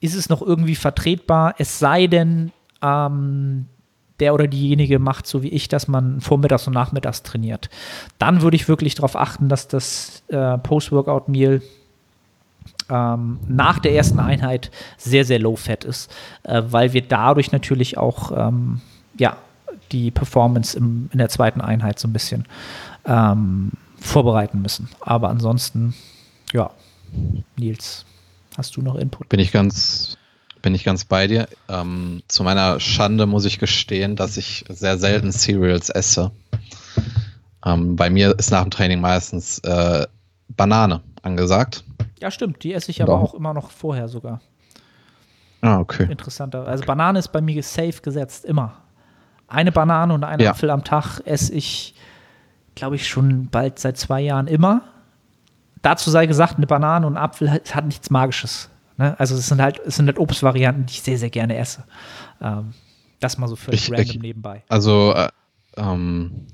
ist 0.00 0.14
es 0.14 0.28
noch 0.28 0.42
irgendwie 0.42 0.74
vertretbar. 0.74 1.54
Es 1.58 1.78
sei 1.78 2.08
denn, 2.08 2.52
ähm, 2.82 3.66
der 4.20 4.34
oder 4.34 4.46
diejenige 4.46 4.98
macht, 4.98 5.26
so 5.26 5.42
wie 5.42 5.48
ich, 5.48 5.68
dass 5.68 5.88
man 5.88 6.20
vormittags 6.20 6.66
und 6.66 6.72
nachmittags 6.72 7.22
trainiert. 7.22 7.70
Dann 8.18 8.42
würde 8.42 8.56
ich 8.56 8.68
wirklich 8.68 8.94
darauf 8.94 9.16
achten, 9.16 9.48
dass 9.48 9.68
das 9.68 10.22
äh, 10.28 10.58
Post-Workout-Meal 10.58 11.62
ähm, 12.90 13.38
nach 13.46 13.78
der 13.78 13.94
ersten 13.94 14.18
Einheit 14.18 14.70
sehr, 14.96 15.24
sehr 15.24 15.38
low-fat 15.38 15.84
ist, 15.84 16.10
äh, 16.44 16.62
weil 16.66 16.92
wir 16.92 17.02
dadurch 17.02 17.52
natürlich 17.52 17.98
auch 17.98 18.32
ähm, 18.34 18.80
ja, 19.18 19.36
die 19.92 20.10
Performance 20.10 20.76
im, 20.76 21.08
in 21.12 21.18
der 21.18 21.28
zweiten 21.28 21.60
Einheit 21.60 21.98
so 21.98 22.08
ein 22.08 22.12
bisschen 22.12 22.46
ähm, 23.04 23.72
vorbereiten 24.00 24.62
müssen. 24.62 24.88
Aber 25.00 25.28
ansonsten, 25.28 25.94
ja, 26.52 26.70
Nils, 27.56 28.04
hast 28.56 28.76
du 28.76 28.82
noch 28.82 28.96
Input? 28.96 29.28
Bin 29.28 29.40
ich 29.40 29.52
ganz, 29.52 30.17
bin 30.62 30.74
ich 30.74 30.84
ganz 30.84 31.04
bei 31.04 31.26
dir. 31.26 31.48
Ähm, 31.68 32.22
zu 32.28 32.42
meiner 32.44 32.80
Schande 32.80 33.26
muss 33.26 33.44
ich 33.44 33.58
gestehen, 33.58 34.16
dass 34.16 34.36
ich 34.36 34.64
sehr 34.68 34.98
selten 34.98 35.32
Cereals 35.32 35.88
esse. 35.90 36.30
Ähm, 37.64 37.96
bei 37.96 38.10
mir 38.10 38.38
ist 38.38 38.50
nach 38.50 38.62
dem 38.62 38.70
Training 38.70 39.00
meistens 39.00 39.58
äh, 39.60 40.06
Banane 40.48 41.00
angesagt. 41.22 41.84
Ja, 42.20 42.30
stimmt. 42.30 42.62
Die 42.64 42.72
esse 42.72 42.90
ich 42.90 43.02
aber 43.02 43.14
auch 43.14 43.34
immer 43.34 43.54
noch 43.54 43.70
vorher 43.70 44.08
sogar. 44.08 44.40
Ah, 45.60 45.78
okay. 45.78 46.06
Interessanter. 46.10 46.66
Also 46.66 46.84
Banane 46.84 47.18
ist 47.18 47.28
bei 47.28 47.40
mir 47.40 47.62
safe 47.62 48.00
gesetzt, 48.02 48.44
immer. 48.44 48.76
Eine 49.48 49.72
Banane 49.72 50.14
und 50.14 50.24
einen 50.24 50.42
Ja. 50.42 50.50
Apfel 50.50 50.70
am 50.70 50.84
Tag 50.84 51.20
esse 51.24 51.52
ich, 51.54 51.94
glaube 52.74 52.96
ich, 52.96 53.08
schon 53.08 53.48
bald 53.48 53.78
seit 53.78 53.96
zwei 53.96 54.20
Jahren 54.20 54.46
immer. 54.46 54.82
Dazu 55.82 56.10
sei 56.10 56.26
gesagt, 56.26 56.56
eine 56.56 56.66
Banane 56.66 57.06
und 57.06 57.16
ein 57.16 57.22
Apfel 57.22 57.50
hat 57.50 57.84
nichts 57.86 58.10
Magisches. 58.10 58.68
Ne? 58.98 59.18
Also 59.18 59.34
es 59.36 59.46
sind 59.46 59.62
halt, 59.62 59.80
es 59.86 59.96
sind 59.96 60.06
halt 60.06 60.18
Obstvarianten, 60.18 60.86
die 60.86 60.92
ich 60.92 61.02
sehr, 61.02 61.18
sehr 61.18 61.30
gerne 61.30 61.56
esse. 61.56 61.84
Ähm, 62.42 62.74
das 63.20 63.38
mal 63.38 63.48
so 63.48 63.56
völlig 63.56 63.84
Ich- 63.84 63.90
random 63.90 64.04
ich- 64.16 64.20
nebenbei. 64.20 64.62
Also 64.68 65.14
äh, 65.14 65.28
ähm, 65.76 66.46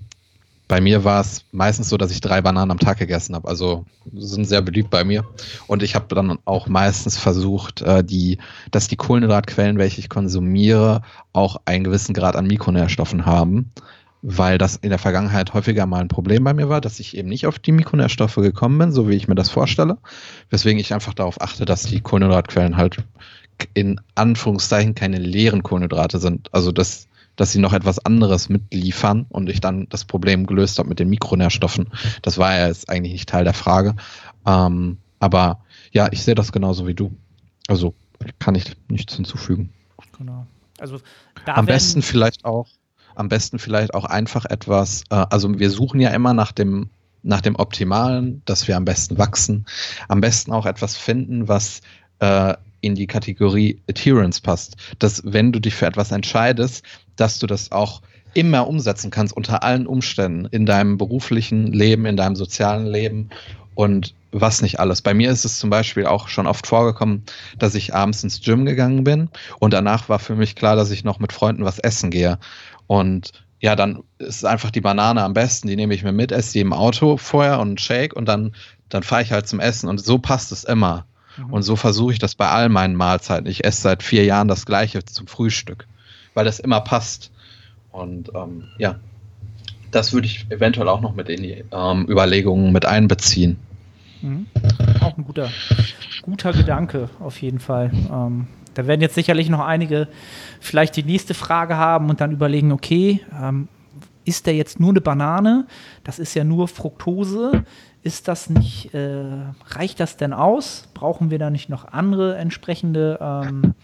bei 0.66 0.80
mir 0.80 1.04
war 1.04 1.20
es 1.20 1.44
meistens 1.52 1.90
so, 1.90 1.98
dass 1.98 2.10
ich 2.10 2.22
drei 2.22 2.40
Bananen 2.40 2.70
am 2.70 2.78
Tag 2.78 2.98
gegessen 2.98 3.34
habe. 3.34 3.46
Also 3.48 3.84
sind 4.14 4.46
sehr 4.46 4.62
beliebt 4.62 4.88
bei 4.88 5.04
mir. 5.04 5.22
Und 5.66 5.82
ich 5.82 5.94
habe 5.94 6.14
dann 6.14 6.38
auch 6.46 6.68
meistens 6.68 7.18
versucht, 7.18 7.82
äh, 7.82 8.02
die, 8.02 8.38
dass 8.70 8.88
die 8.88 8.96
Kohlenhydratquellen, 8.96 9.76
welche 9.76 10.00
ich 10.00 10.08
konsumiere, 10.08 11.02
auch 11.34 11.56
einen 11.66 11.84
gewissen 11.84 12.14
Grad 12.14 12.34
an 12.34 12.46
Mikronährstoffen 12.46 13.26
haben. 13.26 13.72
Weil 14.26 14.56
das 14.56 14.76
in 14.76 14.88
der 14.88 14.98
Vergangenheit 14.98 15.52
häufiger 15.52 15.84
mal 15.84 16.00
ein 16.00 16.08
Problem 16.08 16.44
bei 16.44 16.54
mir 16.54 16.70
war, 16.70 16.80
dass 16.80 16.98
ich 16.98 17.14
eben 17.14 17.28
nicht 17.28 17.46
auf 17.46 17.58
die 17.58 17.72
Mikronährstoffe 17.72 18.36
gekommen 18.36 18.78
bin, 18.78 18.90
so 18.90 19.06
wie 19.06 19.14
ich 19.14 19.28
mir 19.28 19.34
das 19.34 19.50
vorstelle. 19.50 19.98
Weswegen 20.48 20.80
ich 20.80 20.94
einfach 20.94 21.12
darauf 21.12 21.42
achte, 21.42 21.66
dass 21.66 21.82
die 21.82 22.00
Kohlenhydratquellen 22.00 22.78
halt 22.78 23.04
in 23.74 24.00
Anführungszeichen 24.14 24.94
keine 24.94 25.18
leeren 25.18 25.62
Kohlenhydrate 25.62 26.18
sind. 26.18 26.48
Also 26.54 26.72
dass, 26.72 27.06
dass 27.36 27.52
sie 27.52 27.58
noch 27.58 27.74
etwas 27.74 27.98
anderes 27.98 28.48
mitliefern 28.48 29.26
und 29.28 29.50
ich 29.50 29.60
dann 29.60 29.88
das 29.90 30.06
Problem 30.06 30.46
gelöst 30.46 30.78
habe 30.78 30.88
mit 30.88 31.00
den 31.00 31.10
Mikronährstoffen. 31.10 31.88
Das 32.22 32.38
war 32.38 32.56
ja 32.56 32.68
jetzt 32.68 32.88
eigentlich 32.88 33.12
nicht 33.12 33.28
Teil 33.28 33.44
der 33.44 33.52
Frage. 33.52 33.94
Ähm, 34.46 34.96
aber 35.20 35.60
ja, 35.92 36.08
ich 36.10 36.22
sehe 36.22 36.34
das 36.34 36.50
genauso 36.50 36.86
wie 36.86 36.94
du. 36.94 37.12
Also 37.68 37.94
kann 38.38 38.54
ich 38.54 38.72
nichts 38.88 39.16
hinzufügen. 39.16 39.70
Genau. 40.16 40.46
Also 40.78 40.98
Am 41.46 41.66
besten 41.66 42.02
vielleicht 42.02 42.44
auch, 42.44 42.68
am 43.14 43.28
besten 43.28 43.58
vielleicht 43.58 43.94
auch 43.94 44.04
einfach 44.04 44.44
etwas, 44.46 45.04
äh, 45.10 45.26
also 45.30 45.58
wir 45.58 45.70
suchen 45.70 46.00
ja 46.00 46.10
immer 46.10 46.34
nach 46.34 46.52
dem, 46.52 46.90
nach 47.22 47.40
dem 47.40 47.56
Optimalen, 47.56 48.42
dass 48.44 48.68
wir 48.68 48.76
am 48.76 48.84
besten 48.84 49.18
wachsen. 49.18 49.66
Am 50.08 50.20
besten 50.20 50.52
auch 50.52 50.66
etwas 50.66 50.96
finden, 50.96 51.48
was 51.48 51.80
äh, 52.18 52.54
in 52.80 52.94
die 52.94 53.06
Kategorie 53.06 53.80
Adherence 53.88 54.40
passt. 54.40 54.76
Dass 54.98 55.22
wenn 55.24 55.52
du 55.52 55.60
dich 55.60 55.74
für 55.74 55.86
etwas 55.86 56.12
entscheidest, 56.12 56.84
dass 57.16 57.38
du 57.38 57.46
das 57.46 57.72
auch 57.72 58.02
immer 58.34 58.66
umsetzen 58.68 59.10
kannst 59.10 59.34
unter 59.36 59.62
allen 59.62 59.86
Umständen 59.86 60.46
in 60.46 60.66
deinem 60.66 60.98
beruflichen 60.98 61.72
Leben, 61.72 62.04
in 62.04 62.16
deinem 62.16 62.36
sozialen 62.36 62.86
Leben 62.86 63.30
und 63.74 64.14
was 64.32 64.62
nicht 64.62 64.80
alles. 64.80 65.00
Bei 65.00 65.14
mir 65.14 65.30
ist 65.30 65.44
es 65.44 65.58
zum 65.58 65.70
Beispiel 65.70 66.06
auch 66.06 66.28
schon 66.28 66.46
oft 66.46 66.66
vorgekommen, 66.66 67.22
dass 67.58 67.76
ich 67.76 67.94
abends 67.94 68.24
ins 68.24 68.42
Gym 68.42 68.64
gegangen 68.64 69.04
bin 69.04 69.28
und 69.60 69.72
danach 69.72 70.08
war 70.08 70.18
für 70.18 70.34
mich 70.34 70.56
klar, 70.56 70.74
dass 70.74 70.90
ich 70.90 71.04
noch 71.04 71.20
mit 71.20 71.32
Freunden 71.32 71.64
was 71.64 71.78
essen 71.78 72.10
gehe. 72.10 72.38
Und 72.86 73.32
ja, 73.60 73.76
dann 73.76 74.02
ist 74.18 74.44
einfach 74.44 74.70
die 74.70 74.80
Banane 74.80 75.22
am 75.22 75.32
besten, 75.32 75.68
die 75.68 75.76
nehme 75.76 75.94
ich 75.94 76.04
mir 76.04 76.12
mit, 76.12 76.32
esse 76.32 76.52
die 76.52 76.60
im 76.60 76.72
Auto 76.72 77.16
vorher 77.16 77.60
und 77.60 77.68
einen 77.68 77.78
Shake 77.78 78.14
und 78.14 78.26
dann, 78.26 78.54
dann 78.88 79.02
fahre 79.02 79.22
ich 79.22 79.32
halt 79.32 79.46
zum 79.46 79.60
Essen 79.60 79.88
und 79.88 79.98
so 79.98 80.18
passt 80.18 80.52
es 80.52 80.64
immer. 80.64 81.06
Mhm. 81.38 81.52
Und 81.52 81.62
so 81.62 81.76
versuche 81.76 82.12
ich 82.12 82.18
das 82.18 82.34
bei 82.34 82.48
all 82.48 82.68
meinen 82.68 82.94
Mahlzeiten. 82.94 83.46
Ich 83.46 83.64
esse 83.64 83.82
seit 83.82 84.02
vier 84.02 84.24
Jahren 84.24 84.48
das 84.48 84.66
gleiche 84.66 85.04
zum 85.04 85.26
Frühstück, 85.26 85.86
weil 86.34 86.44
das 86.44 86.60
immer 86.60 86.80
passt. 86.80 87.30
Und 87.90 88.32
ähm, 88.34 88.64
ja, 88.78 88.96
das 89.90 90.12
würde 90.12 90.26
ich 90.26 90.46
eventuell 90.50 90.88
auch 90.88 91.00
noch 91.00 91.14
mit 91.14 91.28
in 91.28 91.42
die 91.42 91.64
ähm, 91.72 92.06
Überlegungen 92.08 92.72
mit 92.72 92.84
einbeziehen. 92.84 93.58
Mhm. 94.20 94.46
Auch 95.00 95.16
ein 95.16 95.24
guter, 95.24 95.48
guter 96.22 96.52
Gedanke, 96.52 97.08
auf 97.20 97.40
jeden 97.40 97.60
Fall. 97.60 97.90
Ähm, 98.10 98.48
da 98.74 98.86
werden 98.86 99.00
jetzt 99.00 99.14
sicherlich 99.14 99.48
noch 99.48 99.60
einige 99.60 100.08
vielleicht 100.60 100.96
die 100.96 101.02
nächste 101.02 101.34
Frage 101.34 101.76
haben 101.76 102.10
und 102.10 102.20
dann 102.20 102.32
überlegen, 102.32 102.72
okay, 102.72 103.20
ähm, 103.40 103.68
ist 104.24 104.46
der 104.46 104.54
jetzt 104.54 104.80
nur 104.80 104.90
eine 104.90 105.00
Banane? 105.00 105.66
Das 106.02 106.18
ist 106.18 106.34
ja 106.34 106.44
nur 106.44 106.68
Fructose. 106.68 107.64
Ist 108.02 108.28
das 108.28 108.50
nicht, 108.50 108.92
äh, 108.94 109.22
reicht 109.68 110.00
das 110.00 110.16
denn 110.16 110.32
aus? 110.32 110.88
Brauchen 110.94 111.30
wir 111.30 111.38
da 111.38 111.50
nicht 111.50 111.68
noch 111.68 111.86
andere 111.92 112.36
entsprechende? 112.36 113.18
Ähm, 113.20 113.74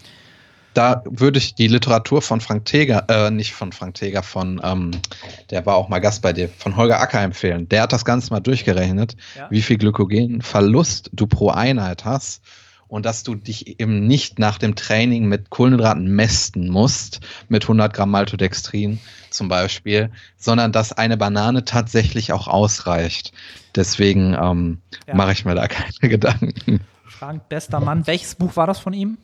Da 0.73 1.03
würde 1.05 1.37
ich 1.37 1.53
die 1.55 1.67
Literatur 1.67 2.21
von 2.21 2.39
Frank 2.39 2.63
Teger, 2.65 3.05
äh, 3.09 3.29
nicht 3.29 3.53
von 3.53 3.71
Frank 3.73 3.95
Teger, 3.95 4.23
von, 4.23 4.61
ähm, 4.63 4.91
der 5.49 5.65
war 5.65 5.75
auch 5.75 5.89
mal 5.89 5.99
Gast 5.99 6.21
bei 6.21 6.31
dir, 6.33 6.47
von 6.49 6.77
Holger 6.77 7.01
Acker 7.01 7.19
empfehlen. 7.21 7.67
Der 7.67 7.81
hat 7.81 7.91
das 7.93 8.05
Ganze 8.05 8.31
mal 8.31 8.39
durchgerechnet, 8.39 9.15
Ja. 9.37 9.47
wie 9.49 9.61
viel 9.61 9.77
Glykogenverlust 9.77 11.09
du 11.13 11.27
pro 11.27 11.49
Einheit 11.49 12.05
hast 12.05 12.41
und 12.91 13.05
dass 13.05 13.23
du 13.23 13.35
dich 13.35 13.79
eben 13.79 14.05
nicht 14.05 14.37
nach 14.37 14.57
dem 14.57 14.75
Training 14.75 15.25
mit 15.29 15.49
Kohlenhydraten 15.49 16.13
mästen 16.13 16.67
musst, 16.69 17.21
mit 17.47 17.63
100 17.63 17.93
Gramm 17.93 18.11
Maltodextrin 18.11 18.99
zum 19.29 19.47
Beispiel, 19.47 20.11
sondern 20.35 20.73
dass 20.73 20.91
eine 20.91 21.15
Banane 21.15 21.63
tatsächlich 21.63 22.33
auch 22.33 22.49
ausreicht. 22.49 23.31
Deswegen 23.75 24.33
ähm, 24.33 24.81
Ja. 25.07 25.15
mache 25.15 25.31
ich 25.31 25.45
mir 25.45 25.55
da 25.55 25.67
keine 25.69 26.09
Gedanken. 26.09 26.81
Frank, 27.07 27.47
bester 27.47 27.79
Mann. 27.79 28.05
Welches 28.07 28.35
Buch 28.35 28.57
war 28.57 28.67
das 28.67 28.79
von 28.79 28.91
ihm? 28.91 29.17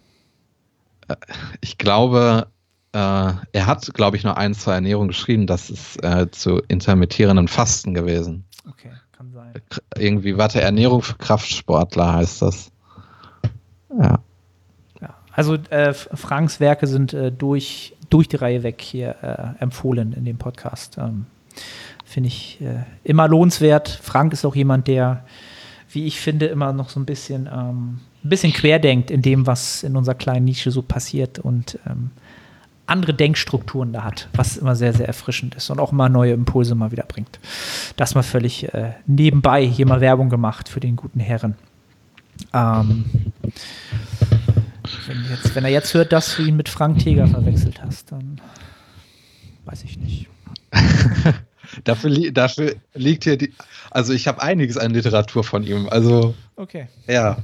Ich 1.59 1.77
glaube, 1.77 2.47
äh, 2.93 2.97
er 2.97 3.65
hat, 3.65 3.93
glaube 3.93 4.15
ich, 4.15 4.23
nur 4.23 4.37
ein, 4.37 4.53
zwei 4.53 4.75
Ernährungen 4.75 5.09
geschrieben. 5.09 5.45
Das 5.45 5.69
ist 5.69 6.01
äh, 6.05 6.31
zu 6.31 6.61
intermittierenden 6.69 7.49
Fasten 7.49 7.93
gewesen. 7.93 8.45
Okay, 8.69 8.91
kann 9.11 9.33
sein. 9.33 9.53
Irgendwie, 9.97 10.37
warte, 10.37 10.61
Ernährung 10.61 11.01
für 11.01 11.15
Kraftsportler 11.15 12.13
heißt 12.13 12.41
das. 12.41 12.71
Ja. 13.89 14.19
Ja, 15.01 15.15
also 15.31 15.55
äh, 15.69 15.93
Franks 15.93 16.59
Werke 16.59 16.87
sind 16.87 17.13
äh, 17.13 17.31
durch, 17.31 17.95
durch 18.09 18.27
die 18.27 18.37
Reihe 18.37 18.63
weg 18.63 18.81
hier 18.81 19.15
äh, 19.21 19.61
empfohlen 19.63 20.13
in 20.13 20.25
dem 20.25 20.37
Podcast. 20.37 20.97
Ähm, 20.97 21.25
Finde 22.05 22.27
ich 22.27 22.59
äh, 22.61 22.83
immer 23.03 23.27
lohnenswert. 23.27 23.89
Frank 23.89 24.31
ist 24.33 24.45
auch 24.45 24.55
jemand, 24.55 24.87
der, 24.87 25.25
wie 25.91 26.05
ich 26.05 26.19
finde, 26.19 26.45
immer 26.47 26.71
noch 26.71 26.89
so 26.89 26.99
ein 26.99 27.05
bisschen, 27.05 27.49
ähm, 27.51 27.99
ein 28.23 28.29
bisschen 28.29 28.53
querdenkt 28.53 29.11
in 29.11 29.21
dem, 29.21 29.45
was 29.45 29.83
in 29.83 29.95
unserer 29.97 30.15
kleinen 30.15 30.45
Nische 30.45 30.71
so 30.71 30.81
passiert 30.81 31.39
und 31.39 31.77
ähm, 31.85 32.11
andere 32.87 33.13
Denkstrukturen 33.13 33.91
da 33.91 34.03
hat, 34.03 34.29
was 34.33 34.57
immer 34.57 34.75
sehr, 34.75 34.93
sehr 34.93 35.07
erfrischend 35.07 35.55
ist 35.55 35.69
und 35.69 35.79
auch 35.79 35.91
immer 35.91 36.07
neue 36.09 36.33
Impulse 36.33 36.73
mal 36.73 36.91
wieder 36.91 37.03
bringt. 37.03 37.39
Das 37.97 38.15
mal 38.15 38.23
völlig 38.23 38.73
äh, 38.73 38.93
nebenbei 39.05 39.65
hier 39.65 39.85
mal 39.85 40.01
Werbung 40.01 40.29
gemacht 40.29 40.69
für 40.69 40.79
den 40.79 40.95
guten 40.95 41.19
Herren. 41.19 41.55
Ähm, 42.53 43.05
wenn, 45.07 45.25
jetzt, 45.29 45.55
wenn 45.55 45.63
er 45.65 45.71
jetzt 45.71 45.93
hört, 45.93 46.11
dass 46.11 46.35
du 46.35 46.43
ihn 46.43 46.55
mit 46.55 46.69
Frank 46.69 46.99
Teger 46.99 47.27
verwechselt 47.27 47.81
hast, 47.81 48.11
dann 48.11 48.39
weiß 49.65 49.83
ich 49.83 49.97
nicht. 49.97 50.27
Dafür, 51.83 52.09
li 52.09 52.31
dafür 52.31 52.75
liegt 52.93 53.25
hier 53.25 53.37
die. 53.37 53.53
Also, 53.91 54.13
ich 54.13 54.27
habe 54.27 54.41
einiges 54.41 54.77
an 54.77 54.93
Literatur 54.93 55.43
von 55.43 55.63
ihm. 55.63 55.89
Also, 55.89 56.33
Okay. 56.55 56.87
ja. 57.07 57.39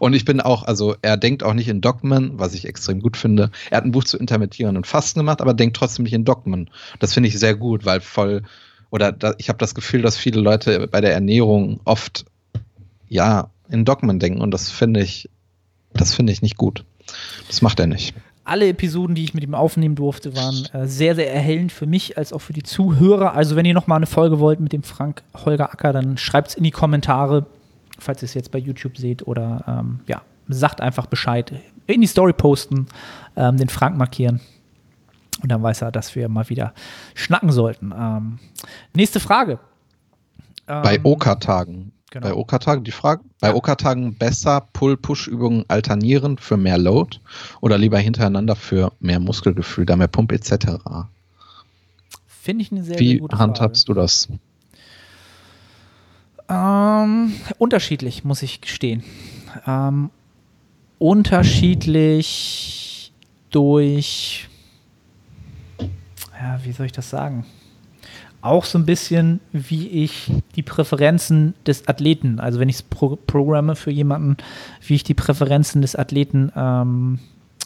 Und 0.00 0.14
ich 0.14 0.24
bin 0.24 0.40
auch, 0.40 0.64
also 0.64 0.96
er 1.02 1.16
denkt 1.16 1.42
auch 1.42 1.54
nicht 1.54 1.68
in 1.68 1.80
Dogmen, 1.80 2.38
was 2.38 2.54
ich 2.54 2.64
extrem 2.66 3.00
gut 3.00 3.16
finde. 3.16 3.50
Er 3.70 3.78
hat 3.78 3.84
ein 3.84 3.92
Buch 3.92 4.04
zu 4.04 4.18
intermittierenden 4.18 4.84
Fasten 4.84 5.20
gemacht, 5.20 5.40
aber 5.40 5.54
denkt 5.54 5.76
trotzdem 5.76 6.04
nicht 6.04 6.12
in 6.12 6.24
Dogmen. 6.24 6.70
Das 6.98 7.14
finde 7.14 7.28
ich 7.28 7.38
sehr 7.38 7.54
gut, 7.54 7.84
weil 7.84 8.00
voll, 8.00 8.42
oder 8.90 9.12
da, 9.12 9.34
ich 9.38 9.48
habe 9.48 9.58
das 9.58 9.74
Gefühl, 9.74 10.02
dass 10.02 10.16
viele 10.16 10.40
Leute 10.40 10.88
bei 10.88 11.00
der 11.00 11.12
Ernährung 11.12 11.80
oft, 11.84 12.24
ja, 13.08 13.50
in 13.70 13.84
Dogmen 13.84 14.18
denken 14.18 14.40
und 14.40 14.52
das 14.52 14.70
finde 14.70 15.00
ich, 15.00 15.28
das 15.92 16.14
finde 16.14 16.32
ich 16.32 16.42
nicht 16.42 16.56
gut. 16.56 16.84
Das 17.46 17.62
macht 17.62 17.80
er 17.80 17.86
nicht. 17.86 18.14
Alle 18.44 18.68
Episoden, 18.68 19.14
die 19.14 19.24
ich 19.24 19.34
mit 19.34 19.44
ihm 19.44 19.54
aufnehmen 19.54 19.94
durfte, 19.94 20.34
waren 20.34 20.66
äh, 20.72 20.86
sehr, 20.86 21.14
sehr 21.14 21.32
erhellend 21.32 21.70
für 21.70 21.86
mich 21.86 22.16
als 22.16 22.32
auch 22.32 22.40
für 22.40 22.54
die 22.54 22.62
Zuhörer. 22.62 23.34
Also, 23.34 23.56
wenn 23.56 23.66
ihr 23.66 23.74
noch 23.74 23.86
mal 23.86 23.96
eine 23.96 24.06
Folge 24.06 24.38
wollt 24.38 24.58
mit 24.58 24.72
dem 24.72 24.82
Frank 24.82 25.22
Holger 25.44 25.70
Acker, 25.70 25.92
dann 25.92 26.16
schreibt 26.16 26.48
es 26.48 26.54
in 26.54 26.64
die 26.64 26.70
Kommentare, 26.70 27.46
falls 27.98 28.22
ihr 28.22 28.26
es 28.26 28.34
jetzt 28.34 28.50
bei 28.50 28.58
YouTube 28.58 28.96
seht 28.96 29.26
oder 29.26 29.64
ähm, 29.66 30.00
ja, 30.06 30.22
sagt 30.48 30.80
einfach 30.80 31.06
Bescheid. 31.06 31.52
In 31.86 32.00
die 32.00 32.06
Story 32.06 32.32
posten, 32.32 32.86
ähm, 33.36 33.58
den 33.58 33.68
Frank 33.68 33.98
markieren. 33.98 34.40
Und 35.42 35.52
dann 35.52 35.62
weiß 35.62 35.82
er, 35.82 35.92
dass 35.92 36.14
wir 36.14 36.28
mal 36.28 36.48
wieder 36.48 36.72
schnacken 37.14 37.52
sollten. 37.52 37.92
Ähm, 37.96 38.38
nächste 38.94 39.20
Frage. 39.20 39.58
Bei 40.66 40.96
Ähm, 40.96 41.00
OK-Tagen. 41.04 41.92
Genau. 42.10 42.26
Bei 42.26 42.34
OK-Tagen 42.34 42.84
die 42.84 42.92
Frage. 42.92 43.22
Bei 43.40 43.54
OK-Tagen 43.54 44.16
besser 44.16 44.68
Pull-Push-Übungen 44.72 45.64
alternieren 45.68 46.38
für 46.38 46.56
mehr 46.56 46.78
Load 46.78 47.18
oder 47.60 47.78
lieber 47.78 47.98
hintereinander 47.98 48.56
für 48.56 48.92
mehr 49.00 49.20
Muskelgefühl, 49.20 49.86
da 49.86 49.96
mehr 49.96 50.08
Pump 50.08 50.32
etc. 50.32 50.66
Finde 52.26 52.62
ich 52.62 52.72
eine 52.72 52.82
sehr, 52.82 52.96
sehr 52.96 53.00
Wie 53.00 53.18
gute 53.18 53.38
handhabst 53.38 53.88
du 53.88 53.94
das? 53.94 54.26
Frage. 54.26 54.40
Ähm, 56.48 57.34
unterschiedlich, 57.58 58.24
muss 58.24 58.42
ich 58.42 58.60
gestehen. 58.60 59.04
Ähm, 59.66 60.10
unterschiedlich 60.98 63.12
durch, 63.50 64.48
ja, 66.40 66.60
wie 66.64 66.72
soll 66.72 66.86
ich 66.86 66.92
das 66.92 67.10
sagen? 67.10 67.44
Auch 68.40 68.64
so 68.64 68.78
ein 68.78 68.86
bisschen, 68.86 69.40
wie 69.52 69.88
ich 69.88 70.30
die 70.54 70.62
Präferenzen 70.62 71.54
des 71.66 71.88
Athleten, 71.88 72.38
also 72.40 72.60
wenn 72.60 72.68
ich 72.68 72.76
es 72.76 72.82
pro 72.82 73.16
programme 73.16 73.74
für 73.76 73.90
jemanden, 73.90 74.36
wie 74.86 74.94
ich 74.94 75.02
die 75.02 75.14
Präferenzen 75.14 75.82
des 75.82 75.96
Athleten 75.96 76.52
ähm, 76.54 77.18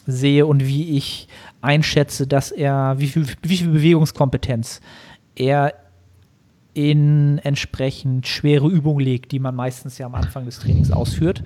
sehe 0.05 0.45
und 0.45 0.65
wie 0.65 0.97
ich 0.97 1.27
einschätze, 1.61 2.27
dass 2.27 2.51
er, 2.51 2.95
wie 2.97 3.07
viel, 3.07 3.25
wie 3.41 3.57
viel 3.57 3.69
Bewegungskompetenz 3.69 4.81
er 5.35 5.73
in 6.73 7.39
entsprechend 7.43 8.27
schwere 8.27 8.67
Übungen 8.67 9.05
legt, 9.05 9.31
die 9.31 9.39
man 9.39 9.55
meistens 9.55 9.97
ja 9.97 10.07
am 10.07 10.15
Anfang 10.15 10.45
des 10.45 10.59
Trainings 10.59 10.91
ausführt. 10.91 11.43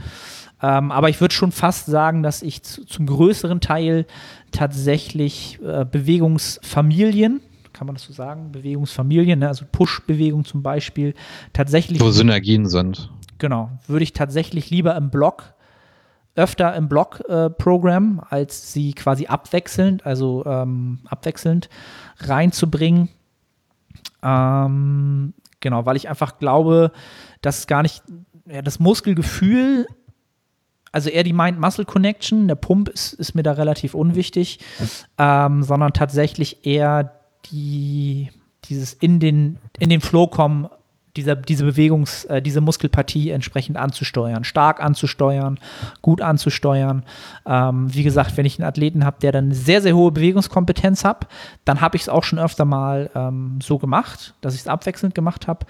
Ähm, 0.62 0.92
aber 0.92 1.10
ich 1.10 1.22
würde 1.22 1.36
schon 1.36 1.52
fast 1.52 1.86
sagen, 1.86 2.24
dass 2.24 2.42
ich 2.42 2.64
zu, 2.64 2.86
zum 2.86 3.06
größeren 3.06 3.62
Teil 3.62 4.06
tatsächlich 4.52 5.60
äh, 5.64 5.86
Bewegungsfamilien, 5.86 7.42
kann 7.78 7.88
man 7.88 7.96
das 7.96 8.04
so 8.04 8.14
sagen, 8.14 8.52
Bewegungsfamilien, 8.52 9.40
ne? 9.40 9.48
also 9.48 9.66
Push-Bewegung 9.72 10.46
zum 10.46 10.64
Beispiel, 10.64 11.14
tatsächlich. 11.54 12.02
Wo 12.02 12.10
Synergien 12.10 12.66
sind. 12.66 13.12
Genau, 13.38 13.70
würde 13.88 14.04
ich 14.04 14.14
tatsächlich 14.14 14.70
lieber 14.70 14.96
im 14.96 15.12
Block 15.12 15.54
öfter 16.38 16.76
im 16.76 16.88
Block-Programm, 16.88 18.20
äh, 18.20 18.36
als 18.36 18.72
sie 18.72 18.94
quasi 18.94 19.26
abwechselnd, 19.26 20.06
also 20.06 20.46
ähm, 20.46 21.00
abwechselnd 21.08 21.68
reinzubringen. 22.20 23.10
Ähm, 24.22 25.34
genau, 25.60 25.86
weil 25.86 25.96
ich 25.96 26.10
einfach 26.10 26.38
glaube, 26.38 26.92
dass 27.42 27.66
gar 27.66 27.82
nicht, 27.82 28.04
ja, 28.46 28.62
das 28.62 28.80
Muskelgefühl, 28.80 29.88
also 30.92 31.10
eher 31.10 31.24
die 31.24 31.34
Mind-Muscle-Connection, 31.34 32.48
der 32.48 32.56
Pump 32.56 32.90
ist, 32.90 33.14
ist, 33.14 33.34
mir 33.34 33.44
da 33.44 33.54
relativ 33.54 33.96
unwichtig, 33.96 34.60
ähm, 35.18 35.64
sondern 35.64 35.94
tatsächlich 35.94 36.66
eher 36.66 37.17
die, 37.52 38.30
dieses 38.66 38.94
in 38.94 39.20
den, 39.20 39.58
in 39.80 39.90
den 39.90 40.02
Flow 40.02 40.28
kommen 40.28 40.70
dieser, 41.18 41.36
diese 41.36 41.66
Bewegungs-, 41.66 42.26
äh, 42.26 42.42
diese 42.42 42.62
Muskelpartie 42.62 43.32
entsprechend 43.32 43.76
anzusteuern, 43.78 44.44
stark 44.44 44.82
anzusteuern, 44.82 45.60
gut 46.02 46.22
anzusteuern. 46.22 47.04
Ähm, 47.46 47.94
wie 47.94 48.04
gesagt, 48.04 48.38
wenn 48.38 48.46
ich 48.46 48.60
einen 48.60 48.68
Athleten 48.68 49.04
habe, 49.04 49.18
der 49.22 49.32
dann 49.32 49.46
eine 49.46 49.56
sehr, 49.56 49.82
sehr 49.82 49.96
hohe 49.96 50.12
Bewegungskompetenz 50.12 51.04
hat, 51.04 51.28
dann 51.66 51.82
habe 51.82 51.98
ich 51.98 52.04
es 52.04 52.10
auch 52.10 52.24
schon 52.24 52.40
öfter 52.40 52.66
mal 52.66 53.10
ähm, 53.16 53.60
so 53.62 53.78
gemacht, 53.78 54.36
dass 54.42 54.54
ich 54.54 54.62
es 54.62 54.68
abwechselnd 54.68 55.16
gemacht 55.16 55.48
habe. 55.48 55.66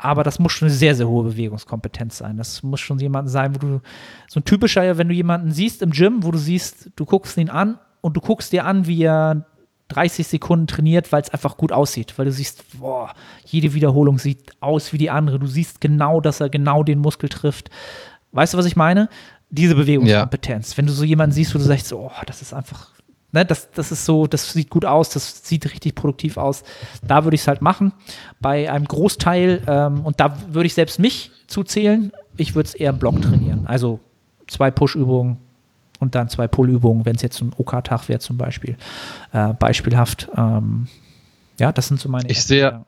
Aber 0.00 0.22
das 0.22 0.38
muss 0.38 0.52
schon 0.52 0.68
eine 0.68 0.74
sehr, 0.76 0.94
sehr 0.94 1.08
hohe 1.08 1.24
Bewegungskompetenz 1.24 2.18
sein. 2.18 2.36
Das 2.36 2.62
muss 2.62 2.80
schon 2.80 3.00
jemand 3.00 3.30
sein, 3.30 3.54
wo 3.54 3.58
du, 3.58 3.80
so 4.28 4.38
ein 4.38 4.44
typischer, 4.44 4.96
wenn 4.96 5.08
du 5.08 5.14
jemanden 5.14 5.50
siehst 5.50 5.82
im 5.82 5.90
Gym, 5.90 6.22
wo 6.22 6.30
du 6.30 6.38
siehst, 6.38 6.90
du 6.94 7.04
guckst 7.04 7.36
ihn 7.36 7.50
an 7.50 7.78
und 8.00 8.16
du 8.16 8.20
guckst 8.20 8.52
dir 8.52 8.64
an, 8.64 8.86
wie 8.86 9.02
er 9.02 9.44
30 9.88 10.26
Sekunden 10.26 10.66
trainiert, 10.66 11.12
weil 11.12 11.22
es 11.22 11.30
einfach 11.30 11.56
gut 11.56 11.72
aussieht, 11.72 12.14
weil 12.16 12.26
du 12.26 12.32
siehst, 12.32 12.78
boah, 12.78 13.14
jede 13.44 13.74
Wiederholung 13.74 14.18
sieht 14.18 14.52
aus 14.60 14.92
wie 14.92 14.98
die 14.98 15.10
andere. 15.10 15.38
Du 15.38 15.46
siehst 15.46 15.80
genau, 15.80 16.20
dass 16.20 16.40
er 16.40 16.50
genau 16.50 16.82
den 16.82 16.98
Muskel 16.98 17.28
trifft. 17.28 17.70
Weißt 18.32 18.54
du, 18.54 18.58
was 18.58 18.66
ich 18.66 18.76
meine? 18.76 19.08
Diese 19.50 19.74
Bewegungskompetenz. 19.74 20.72
Ja. 20.72 20.78
Wenn 20.78 20.86
du 20.86 20.92
so 20.92 21.04
jemanden 21.04 21.32
siehst, 21.32 21.54
wo 21.54 21.58
du 21.58 21.64
sagst, 21.64 21.92
oh, 21.94 22.10
das 22.26 22.42
ist 22.42 22.52
einfach, 22.52 22.90
ne, 23.32 23.46
das, 23.46 23.70
das 23.70 23.90
ist 23.90 24.04
so, 24.04 24.26
das 24.26 24.52
sieht 24.52 24.68
gut 24.68 24.84
aus, 24.84 25.08
das 25.08 25.46
sieht 25.46 25.64
richtig 25.72 25.94
produktiv 25.94 26.36
aus. 26.36 26.64
Da 27.02 27.24
würde 27.24 27.34
ich 27.34 27.40
es 27.40 27.48
halt 27.48 27.62
machen. 27.62 27.92
Bei 28.40 28.70
einem 28.70 28.84
Großteil, 28.84 29.62
ähm, 29.66 30.04
und 30.04 30.20
da 30.20 30.36
würde 30.48 30.66
ich 30.66 30.74
selbst 30.74 30.98
mich 30.98 31.30
zuzählen, 31.46 32.12
ich 32.36 32.54
würde 32.54 32.68
es 32.68 32.74
eher 32.74 32.90
im 32.90 32.98
Block 32.98 33.22
trainieren. 33.22 33.66
Also 33.66 34.00
zwei 34.46 34.70
Push-Übungen, 34.70 35.38
und 35.98 36.14
dann 36.14 36.28
zwei 36.28 36.48
Pullübungen, 36.48 37.04
wenn 37.04 37.16
es 37.16 37.22
jetzt 37.22 37.40
ein 37.40 37.52
OK-Tag 37.56 38.08
wäre 38.08 38.20
zum 38.20 38.36
Beispiel. 38.36 38.76
Äh, 39.32 39.54
beispielhaft. 39.54 40.28
Ähm, 40.36 40.88
ja, 41.58 41.72
das 41.72 41.88
sind 41.88 42.00
so 42.00 42.08
meine. 42.08 42.28
Ich 42.30 42.42
sehe, 42.44 42.84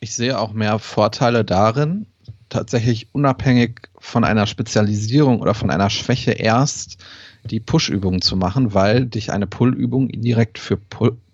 ich 0.00 0.14
sehe 0.14 0.38
auch 0.38 0.52
mehr 0.52 0.78
Vorteile 0.78 1.44
darin, 1.44 2.06
tatsächlich 2.48 3.08
unabhängig 3.12 3.88
von 3.98 4.24
einer 4.24 4.46
Spezialisierung 4.46 5.40
oder 5.40 5.54
von 5.54 5.70
einer 5.70 5.90
Schwäche 5.90 6.32
erst 6.32 6.98
die 7.44 7.60
Push-Übungen 7.60 8.22
zu 8.22 8.36
machen, 8.36 8.74
weil 8.74 9.06
dich 9.06 9.32
eine 9.32 9.46
Pull-Übung 9.46 10.08
indirekt 10.08 10.58
für 10.58 10.78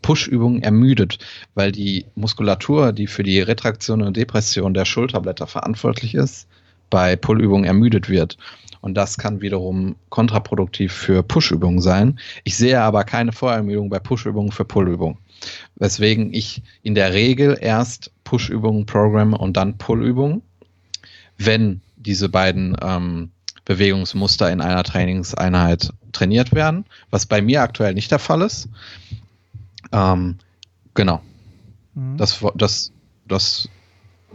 Push-Übungen 0.02 0.62
ermüdet, 0.62 1.18
weil 1.54 1.72
die 1.72 2.06
Muskulatur, 2.14 2.92
die 2.92 3.06
für 3.06 3.22
die 3.22 3.40
Retraktion 3.40 4.02
und 4.02 4.16
Depression 4.16 4.74
der 4.74 4.84
Schulterblätter 4.84 5.46
verantwortlich 5.46 6.14
ist, 6.14 6.48
bei 6.88 7.14
Pull-Übungen 7.16 7.64
ermüdet 7.64 8.08
wird. 8.08 8.36
Und 8.80 8.94
das 8.94 9.18
kann 9.18 9.42
wiederum 9.42 9.96
kontraproduktiv 10.08 10.92
für 10.92 11.22
Push-Übungen 11.22 11.80
sein. 11.80 12.18
Ich 12.44 12.56
sehe 12.56 12.80
aber 12.80 13.04
keine 13.04 13.32
Vorermüdung 13.32 13.90
bei 13.90 13.98
Push-Übungen 13.98 14.52
für 14.52 14.64
Pull-Übungen. 14.64 15.18
Weswegen 15.76 16.32
ich 16.32 16.62
in 16.82 16.94
der 16.94 17.12
Regel 17.12 17.58
erst 17.60 18.10
Push-Übungen 18.24 18.86
programme 18.86 19.36
und 19.36 19.56
dann 19.56 19.76
Pull-Übungen, 19.76 20.42
wenn 21.36 21.80
diese 21.96 22.28
beiden 22.28 22.76
ähm, 22.82 23.30
Bewegungsmuster 23.64 24.50
in 24.50 24.60
einer 24.60 24.82
Trainingseinheit 24.82 25.92
trainiert 26.12 26.52
werden, 26.52 26.86
was 27.10 27.26
bei 27.26 27.42
mir 27.42 27.62
aktuell 27.62 27.94
nicht 27.94 28.10
der 28.10 28.18
Fall 28.18 28.42
ist. 28.42 28.68
Ähm, 29.92 30.38
genau. 30.94 31.20
Mhm. 31.94 32.16
Das, 32.16 32.44
das, 32.54 32.92
das 33.28 33.68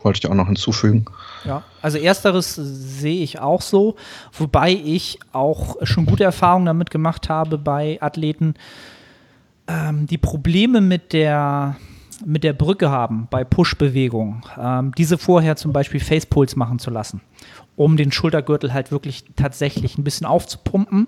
wollte 0.01 0.19
ich 0.19 0.27
auch 0.29 0.35
noch 0.35 0.47
hinzufügen. 0.47 1.05
Ja, 1.45 1.63
also 1.81 1.97
ersteres 1.97 2.55
sehe 2.55 3.21
ich 3.21 3.39
auch 3.39 3.61
so, 3.61 3.95
wobei 4.33 4.71
ich 4.71 5.19
auch 5.31 5.75
schon 5.83 6.05
gute 6.05 6.23
Erfahrungen 6.23 6.65
damit 6.65 6.89
gemacht 6.91 7.29
habe 7.29 7.57
bei 7.57 7.97
Athleten, 8.01 8.55
ähm, 9.67 10.07
die 10.07 10.17
Probleme 10.17 10.81
mit 10.81 11.13
der 11.13 11.75
mit 12.23 12.45
der 12.45 12.53
Brücke 12.53 12.89
haben 12.89 13.27
bei 13.29 13.43
Push-Bewegungen, 13.43 14.41
ähm, 14.57 14.93
diese 14.97 15.17
vorher 15.17 15.57
zum 15.57 15.73
Beispiel 15.73 15.99
Facepulls 15.99 16.55
machen 16.55 16.79
zu 16.79 16.89
lassen, 16.89 17.19
um 17.75 17.97
den 17.97 18.13
Schultergürtel 18.13 18.73
halt 18.73 18.89
wirklich 18.89 19.25
tatsächlich 19.35 19.97
ein 19.97 20.05
bisschen 20.05 20.25
aufzupumpen, 20.25 21.07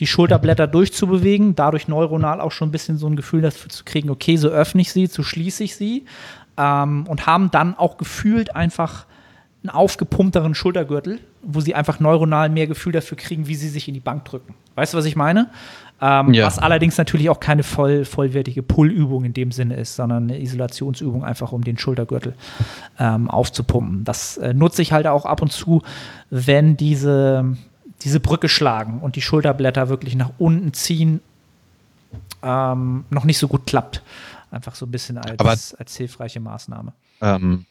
die 0.00 0.06
Schulterblätter 0.06 0.66
durchzubewegen, 0.66 1.56
dadurch 1.56 1.88
neuronal 1.88 2.40
auch 2.40 2.52
schon 2.52 2.68
ein 2.68 2.72
bisschen 2.72 2.96
so 2.96 3.06
ein 3.06 3.16
Gefühl 3.16 3.42
dafür 3.42 3.68
zu 3.68 3.84
kriegen, 3.84 4.08
okay, 4.08 4.38
so 4.38 4.48
öffne 4.48 4.80
ich 4.80 4.92
sie, 4.92 5.06
so 5.06 5.22
schließe 5.22 5.64
ich 5.64 5.76
sie 5.76 6.06
ähm, 6.56 7.06
und 7.06 7.26
haben 7.26 7.50
dann 7.50 7.76
auch 7.76 7.98
gefühlt 7.98 8.56
einfach 8.56 9.04
einen 9.68 9.76
aufgepumpteren 9.76 10.54
Schultergürtel, 10.54 11.20
wo 11.42 11.60
sie 11.60 11.74
einfach 11.74 12.00
neuronal 12.00 12.48
mehr 12.48 12.66
Gefühl 12.66 12.92
dafür 12.92 13.16
kriegen, 13.16 13.46
wie 13.46 13.54
sie 13.54 13.68
sich 13.68 13.88
in 13.88 13.94
die 13.94 14.00
Bank 14.00 14.24
drücken. 14.24 14.54
Weißt 14.74 14.94
du, 14.94 14.98
was 14.98 15.04
ich 15.04 15.16
meine? 15.16 15.50
Ähm, 16.00 16.34
ja. 16.34 16.46
Was 16.46 16.58
allerdings 16.58 16.98
natürlich 16.98 17.30
auch 17.30 17.40
keine 17.40 17.62
voll, 17.62 18.04
vollwertige 18.04 18.62
Pull-Übung 18.62 19.24
in 19.24 19.32
dem 19.32 19.50
Sinne 19.50 19.76
ist, 19.76 19.96
sondern 19.96 20.24
eine 20.24 20.40
Isolationsübung 20.40 21.24
einfach, 21.24 21.52
um 21.52 21.64
den 21.64 21.78
Schultergürtel 21.78 22.34
ähm, 22.98 23.30
aufzupumpen. 23.30 24.04
Das 24.04 24.36
äh, 24.36 24.52
nutze 24.52 24.82
ich 24.82 24.92
halt 24.92 25.06
auch 25.06 25.24
ab 25.24 25.40
und 25.40 25.52
zu, 25.52 25.82
wenn 26.28 26.76
diese, 26.76 27.56
diese 28.02 28.20
Brücke 28.20 28.48
schlagen 28.48 29.00
und 29.00 29.16
die 29.16 29.22
Schulterblätter 29.22 29.88
wirklich 29.88 30.16
nach 30.16 30.32
unten 30.38 30.74
ziehen, 30.74 31.20
ähm, 32.42 33.06
noch 33.08 33.24
nicht 33.24 33.38
so 33.38 33.48
gut 33.48 33.66
klappt. 33.66 34.02
Einfach 34.50 34.74
so 34.74 34.86
ein 34.86 34.90
bisschen 34.90 35.16
als, 35.16 35.40
Aber, 35.40 35.50
als 35.50 35.96
hilfreiche 35.96 36.40
Maßnahme. 36.40 36.92
Ähm, 37.22 37.64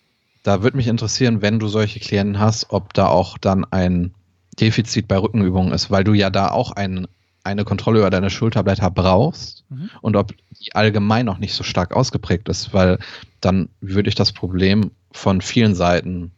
da 0.46 0.62
würde 0.62 0.78
mich 0.78 0.88
interessieren, 0.88 1.42
wenn 1.42 1.58
du 1.58 1.68
solche 1.68 2.00
Klienten 2.00 2.40
hast, 2.40 2.68
ob 2.70 2.94
da 2.94 3.08
auch 3.08 3.40
dann 3.40 3.66
ein 3.66 4.14
Defizit 4.60 5.08
bei 5.08 5.18
Rückenübungen 5.18 5.74
ist, 5.74 5.90
weil 5.90 6.04
du 6.04 6.14
ja 6.14 6.30
da 6.30 6.50
auch 6.50 6.72
ein, 6.72 7.08
eine 7.44 7.66
Kontrolle 7.66 8.00
über 8.00 8.12
deine 8.12 8.30
Schulterblätter 8.30 8.92
brauchst 8.92 9.66
mhm. 9.70 9.90
und 10.02 10.16
ob 10.16 10.34
die 10.62 10.76
allgemein 10.76 11.26
noch 11.26 11.40
nicht 11.40 11.56
so 11.56 11.64
stark 11.64 11.96
ausgeprägt 11.96 12.48
ist, 12.48 12.76
weil 12.76 13.00
dann 13.42 13.70
würde 13.82 14.08
ich 14.08 14.14
das 14.14 14.34
Problem 14.34 14.92
von 15.12 15.42
vielen 15.42 15.74
Seiten 15.74 16.32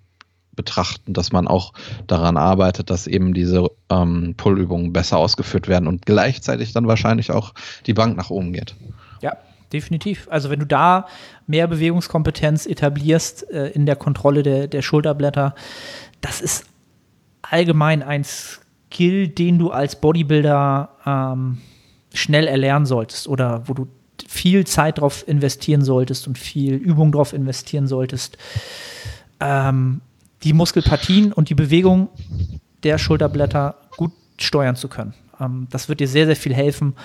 betrachten, 0.56 1.14
dass 1.14 1.34
man 1.34 1.46
auch 1.46 1.74
daran 2.08 2.38
arbeitet, 2.38 2.90
dass 2.90 3.08
eben 3.08 3.34
diese 3.34 3.68
ähm, 3.90 4.36
Pullübungen 4.38 4.94
besser 4.94 5.18
ausgeführt 5.18 5.68
werden 5.68 5.86
und 5.86 6.06
gleichzeitig 6.06 6.72
dann 6.72 6.88
wahrscheinlich 6.88 7.32
auch 7.32 7.54
die 7.86 7.94
Bank 7.94 8.16
nach 8.16 8.30
oben 8.30 8.54
geht. 8.54 8.74
Definitiv. 9.74 10.28
Also 10.32 10.50
wenn 10.50 10.60
du 10.60 10.66
da 10.66 11.08
mehr 11.46 11.68
Bewegungskompetenz 11.68 12.66
etablierst 12.66 13.50
äh, 13.52 13.68
in 13.70 13.86
der 13.86 13.98
Kontrolle 13.98 14.44
der, 14.44 14.68
der 14.68 14.82
Schulterblätter, 14.82 15.56
das 16.22 16.42
ist 16.42 16.66
allgemein 17.42 18.02
ein 18.02 18.24
Skill, 18.24 19.28
den 19.28 19.60
du 19.60 19.72
als 19.72 20.00
Bodybuilder 20.00 20.90
ähm, 21.06 21.58
schnell 22.14 22.48
erlernen 22.48 22.86
solltest 22.86 23.28
oder 23.28 23.68
wo 23.68 23.74
du 23.74 23.88
viel 24.28 24.66
Zeit 24.66 25.00
drauf 25.00 25.28
investieren 25.28 25.84
solltest 25.84 26.28
und 26.28 26.38
viel 26.38 26.74
Übung 26.74 27.12
drauf 27.12 27.34
investieren 27.34 27.88
solltest. 27.88 28.38
Ähm, 29.40 30.02
die 30.44 30.54
Muskelpartien 30.54 31.34
und 31.34 31.50
die 31.50 31.56
Bewegung 31.56 32.10
der 32.84 32.98
Schulterblätter 32.98 33.76
gut 33.96 34.12
steuern 34.40 34.76
zu 34.76 34.88
können. 34.88 35.14
Ähm, 35.40 35.68
das 35.70 35.90
wird 35.90 36.00
dir 36.00 36.08
sehr, 36.08 36.26
sehr 36.26 36.36
viel 36.36 36.54
helfen, 36.54 36.96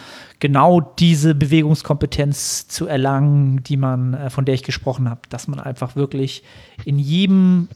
genau 0.40 0.80
diese 0.80 1.34
Bewegungskompetenz 1.34 2.68
zu 2.68 2.86
erlangen, 2.86 3.62
die 3.64 3.76
man, 3.76 4.14
äh, 4.14 4.30
von 4.30 4.44
der 4.44 4.54
ich 4.54 4.62
gesprochen 4.62 5.08
habe, 5.08 5.22
dass 5.28 5.48
man 5.48 5.60
einfach 5.60 5.96
wirklich 5.96 6.42
in 6.84 6.98
jedem, 6.98 7.68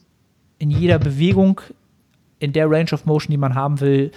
in 0.58 0.70
jeder 0.70 0.98
Bewegung, 0.98 1.60
in 2.38 2.52
der 2.52 2.70
Range 2.70 2.92
of 2.92 3.06
Motion, 3.06 3.30
die 3.30 3.38
man 3.38 3.54
haben 3.54 3.80
will, 3.80 4.10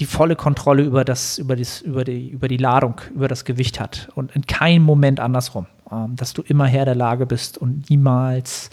die 0.00 0.06
volle 0.06 0.36
Kontrolle 0.36 0.82
über 0.82 1.04
das, 1.04 1.38
über 1.38 1.56
das, 1.56 1.80
über 1.80 2.04
die, 2.04 2.28
über 2.28 2.48
die 2.48 2.56
Ladung, 2.56 3.00
über 3.14 3.28
das 3.28 3.44
Gewicht 3.44 3.78
hat 3.80 4.08
und 4.14 4.34
in 4.34 4.46
keinem 4.46 4.82
Moment 4.82 5.20
andersrum. 5.20 5.66
ähm, 5.90 6.16
dass 6.16 6.32
du 6.32 6.42
immer 6.42 6.66
Herr 6.66 6.84
der 6.84 6.94
Lage 6.94 7.26
bist 7.26 7.58
und 7.58 7.88
niemals 7.90 8.70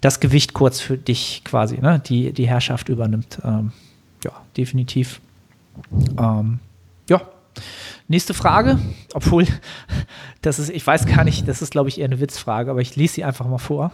das 0.00 0.20
Gewicht 0.20 0.54
kurz 0.54 0.80
für 0.80 0.96
dich 0.96 1.42
quasi, 1.44 1.78
ne, 1.80 2.00
die, 2.04 2.32
die 2.32 2.48
Herrschaft 2.48 2.88
übernimmt. 2.88 3.38
Ähm, 3.44 3.72
ja, 4.24 4.32
definitiv. 4.56 5.20
Ähm, 6.18 6.60
ja. 7.08 7.22
Nächste 8.06 8.34
Frage, 8.34 8.78
obwohl 9.14 9.46
das 10.42 10.58
ist, 10.58 10.70
ich 10.70 10.86
weiß 10.86 11.06
gar 11.06 11.24
nicht, 11.24 11.48
das 11.48 11.62
ist 11.62 11.70
glaube 11.70 11.88
ich 11.88 11.98
eher 11.98 12.06
eine 12.06 12.20
Witzfrage, 12.20 12.70
aber 12.70 12.80
ich 12.80 12.96
lese 12.96 13.14
sie 13.14 13.24
einfach 13.24 13.46
mal 13.46 13.58
vor. 13.58 13.92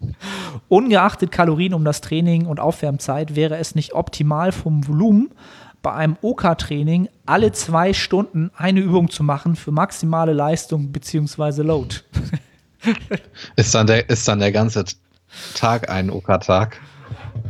Ungeachtet 0.68 1.30
Kalorien 1.30 1.74
um 1.74 1.84
das 1.84 2.00
Training 2.00 2.46
und 2.46 2.58
Aufwärmzeit 2.58 3.36
wäre 3.36 3.56
es 3.58 3.74
nicht 3.74 3.94
optimal 3.94 4.52
vom 4.52 4.86
Volumen 4.86 5.30
bei 5.82 5.92
einem 5.92 6.16
OK-Training 6.22 7.08
alle 7.26 7.52
zwei 7.52 7.92
Stunden 7.92 8.50
eine 8.56 8.80
Übung 8.80 9.10
zu 9.10 9.24
machen 9.24 9.56
für 9.56 9.72
maximale 9.72 10.32
Leistung 10.32 10.92
bzw. 10.92 11.62
Load. 11.62 11.96
ist, 13.56 13.74
dann 13.74 13.86
der, 13.86 14.08
ist 14.08 14.26
dann 14.26 14.38
der 14.38 14.52
ganze 14.52 14.84
Tag 15.54 15.90
ein 15.90 16.10
OK-Tag? 16.10 16.80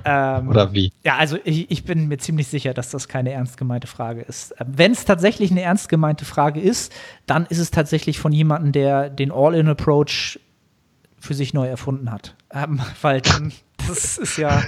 Ähm, 0.05 0.49
Oder 0.49 0.73
wie? 0.73 0.93
Ja, 1.05 1.17
also 1.17 1.39
ich, 1.45 1.71
ich, 1.71 1.85
bin 1.85 2.09
mir 2.09 2.19
ziemlich 2.19 2.49
sicher, 2.49 2.75
dass 2.75 2.91
das 2.91 3.09
keine 3.09 3.31
ernst 3.33 3.57
gemeinte 3.57 3.87
Frage 3.87 4.23
ist. 4.23 4.55
Ähm, 4.59 4.69
Wenn 4.77 4.93
es 4.93 5.05
tatsächlich 5.05 5.51
eine 5.51 5.63
ernst 5.63 5.89
gemeinte 5.89 6.25
Frage 6.25 6.61
ist, 6.61 6.93
dann 7.27 7.47
ist 7.47 7.59
es 7.59 7.71
tatsächlich 7.71 8.19
von 8.19 8.33
jemandem, 8.33 8.73
der 8.73 9.11
den 9.11 9.31
All-in-Approach 9.31 10.41
für 11.19 11.35
sich 11.35 11.55
neu 11.55 11.69
erfunden 11.69 12.11
hat. 12.11 12.35
Ähm, 12.53 12.81
weil 13.03 13.21
dann, 13.21 13.53
das 13.87 14.19
ist 14.19 14.37
ja, 14.37 14.63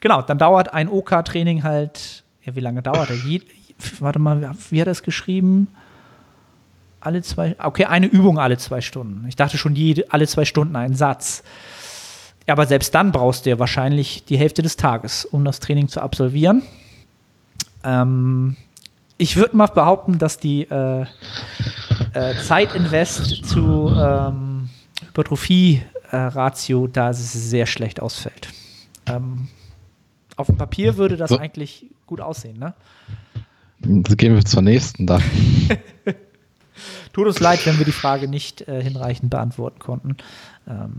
genau, 0.00 0.22
dann 0.22 0.38
dauert 0.38 0.72
ein 0.72 0.88
OK-Training 0.88 1.62
halt, 1.62 2.24
ja, 2.42 2.54
wie 2.56 2.60
lange 2.60 2.82
dauert 2.82 3.10
er? 3.10 3.16
Je, 3.16 3.42
warte 4.00 4.18
mal, 4.18 4.54
wie 4.70 4.80
hat 4.80 4.88
er 4.88 4.92
es 4.92 5.02
geschrieben? 5.02 5.68
Alle 7.00 7.22
zwei, 7.22 7.56
okay, 7.58 7.86
eine 7.86 8.06
Übung 8.06 8.38
alle 8.38 8.58
zwei 8.58 8.80
Stunden. 8.80 9.26
Ich 9.28 9.34
dachte 9.34 9.58
schon 9.58 9.74
jede, 9.74 10.12
alle 10.12 10.26
zwei 10.28 10.44
Stunden 10.44 10.76
einen 10.76 10.94
Satz. 10.94 11.42
Aber 12.46 12.66
selbst 12.66 12.94
dann 12.94 13.12
brauchst 13.12 13.46
du 13.46 13.50
ja 13.50 13.58
wahrscheinlich 13.58 14.24
die 14.24 14.36
Hälfte 14.36 14.62
des 14.62 14.76
Tages, 14.76 15.24
um 15.24 15.44
das 15.44 15.60
Training 15.60 15.88
zu 15.88 16.00
absolvieren. 16.00 16.62
Ähm, 17.84 18.56
ich 19.18 19.36
würde 19.36 19.56
mal 19.56 19.66
behaupten, 19.66 20.18
dass 20.18 20.38
die 20.38 20.62
äh, 20.62 21.06
äh, 22.14 22.34
Zeitinvest 22.42 23.44
zu 23.44 23.92
ähm, 23.96 24.70
Hypertrophie-Ratio 25.08 26.88
da 26.88 27.12
sehr 27.12 27.66
schlecht 27.66 28.00
ausfällt. 28.00 28.48
Ähm, 29.06 29.48
auf 30.36 30.46
dem 30.46 30.56
Papier 30.56 30.96
würde 30.96 31.16
das 31.16 31.30
so. 31.30 31.38
eigentlich 31.38 31.86
gut 32.06 32.20
aussehen, 32.20 32.58
ne? 32.58 32.74
Das 33.80 34.16
gehen 34.16 34.34
wir 34.34 34.44
zur 34.44 34.62
nächsten 34.62 35.06
da. 35.06 35.20
Tut 37.12 37.26
uns 37.26 37.40
leid, 37.40 37.66
wenn 37.66 37.78
wir 37.78 37.84
die 37.84 37.92
Frage 37.92 38.28
nicht 38.28 38.66
äh, 38.68 38.82
hinreichend 38.82 39.30
beantworten 39.30 39.78
konnten. 39.80 40.16
Ähm, 40.68 40.96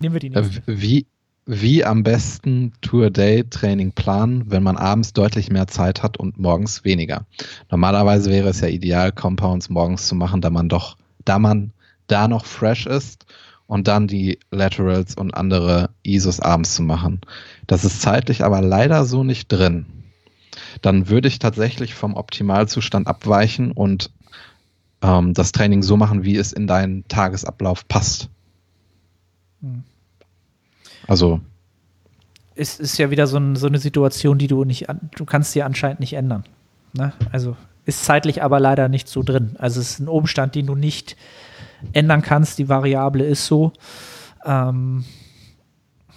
Nehmen 0.00 0.14
wir 0.14 0.20
die 0.20 0.30
nächste. 0.30 0.62
Wie, 0.66 1.06
wie 1.46 1.84
am 1.84 2.02
besten 2.02 2.72
Tour-Day-Training 2.80 3.92
planen, 3.92 4.50
wenn 4.50 4.62
man 4.62 4.76
abends 4.76 5.12
deutlich 5.12 5.50
mehr 5.50 5.66
Zeit 5.66 6.02
hat 6.02 6.16
und 6.16 6.38
morgens 6.38 6.84
weniger? 6.84 7.26
Normalerweise 7.70 8.30
wäre 8.30 8.48
es 8.48 8.60
ja 8.60 8.68
ideal, 8.68 9.12
Compounds 9.12 9.68
morgens 9.68 10.06
zu 10.06 10.14
machen, 10.14 10.40
da 10.40 10.50
man 10.50 10.68
doch, 10.68 10.96
da 11.24 11.38
man 11.38 11.72
da 12.06 12.28
noch 12.28 12.44
fresh 12.44 12.86
ist 12.86 13.26
und 13.66 13.88
dann 13.88 14.06
die 14.06 14.38
Laterals 14.50 15.14
und 15.14 15.34
andere 15.34 15.90
ISOs 16.02 16.40
abends 16.40 16.74
zu 16.74 16.82
machen. 16.82 17.20
Das 17.66 17.84
ist 17.84 18.02
zeitlich 18.02 18.44
aber 18.44 18.60
leider 18.60 19.04
so 19.04 19.24
nicht 19.24 19.48
drin. 19.48 19.86
Dann 20.82 21.08
würde 21.08 21.28
ich 21.28 21.38
tatsächlich 21.38 21.94
vom 21.94 22.14
Optimalzustand 22.14 23.06
abweichen 23.06 23.72
und 23.72 24.10
ähm, 25.02 25.34
das 25.34 25.52
Training 25.52 25.82
so 25.82 25.96
machen, 25.96 26.24
wie 26.24 26.36
es 26.36 26.52
in 26.52 26.66
deinen 26.66 27.06
Tagesablauf 27.08 27.88
passt. 27.88 28.28
Hm. 29.64 29.82
Also. 31.08 31.40
Es 32.54 32.78
ist 32.78 32.98
ja 32.98 33.10
wieder 33.10 33.26
so, 33.26 33.38
ein, 33.38 33.56
so, 33.56 33.66
eine 33.66 33.78
Situation, 33.78 34.38
die 34.38 34.46
du 34.46 34.64
nicht, 34.64 34.86
du 35.16 35.24
kannst 35.24 35.54
dir 35.56 35.66
anscheinend 35.66 35.98
nicht 35.98 36.12
ändern. 36.12 36.44
Ne? 36.92 37.12
Also 37.32 37.56
ist 37.84 38.04
zeitlich 38.04 38.42
aber 38.42 38.60
leider 38.60 38.88
nicht 38.88 39.08
so 39.08 39.24
drin. 39.24 39.56
Also 39.58 39.80
es 39.80 39.90
ist 39.90 39.98
ein 39.98 40.08
Umstand, 40.08 40.54
den 40.54 40.66
du 40.66 40.76
nicht 40.76 41.16
ändern 41.92 42.22
kannst. 42.22 42.58
Die 42.58 42.68
Variable 42.68 43.24
ist 43.24 43.46
so. 43.46 43.72
Ähm, 44.44 45.04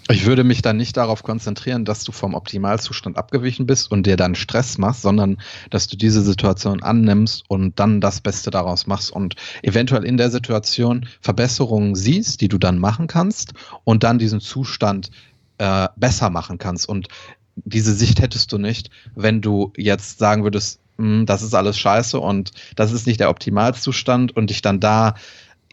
ich 0.10 0.26
würde 0.26 0.44
mich 0.44 0.62
dann 0.62 0.78
nicht 0.78 0.96
darauf 0.96 1.24
konzentrieren, 1.24 1.84
dass 1.84 2.04
du 2.04 2.12
vom 2.12 2.34
Optimalzustand 2.34 3.18
abgewichen 3.18 3.66
bist 3.66 3.92
und 3.92 4.06
dir 4.06 4.16
dann 4.16 4.36
Stress 4.36 4.78
machst, 4.78 5.02
sondern 5.02 5.38
dass 5.70 5.88
du 5.88 5.98
diese 5.98 6.22
Situation 6.22 6.82
annimmst 6.82 7.44
und 7.48 7.80
dann 7.80 8.00
das 8.00 8.22
Beste 8.22 8.50
daraus 8.50 8.88
machst 8.88 9.12
und 9.12 9.36
eventuell 9.64 10.06
in 10.06 10.18
der 10.18 10.32
Situation 10.32 11.08
Verbesserungen 11.22 11.96
siehst, 11.96 12.42
die 12.42 12.48
du 12.48 12.58
dann 12.58 12.80
machen 12.80 13.08
kannst 13.08 13.54
und 13.84 14.04
dann 14.04 14.20
diesen 14.20 14.40
Zustand 14.40 15.10
äh, 15.58 15.88
besser 15.96 16.30
machen 16.30 16.58
kannst. 16.58 16.88
Und 16.88 17.08
diese 17.56 17.94
Sicht 17.94 18.22
hättest 18.22 18.52
du 18.52 18.58
nicht, 18.58 18.90
wenn 19.16 19.42
du 19.42 19.74
jetzt 19.76 20.20
sagen 20.20 20.44
würdest, 20.44 20.80
hm, 20.98 21.26
das 21.26 21.42
ist 21.42 21.54
alles 21.54 21.78
scheiße 21.78 22.20
und 22.20 22.52
das 22.76 22.92
ist 22.92 23.08
nicht 23.08 23.20
der 23.20 23.30
Optimalzustand 23.30 24.36
und 24.36 24.50
dich 24.50 24.62
dann 24.62 24.80
da 24.80 25.16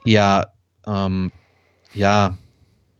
ja, 0.04 0.48
ähm, 0.86 1.32
ja, 1.94 2.36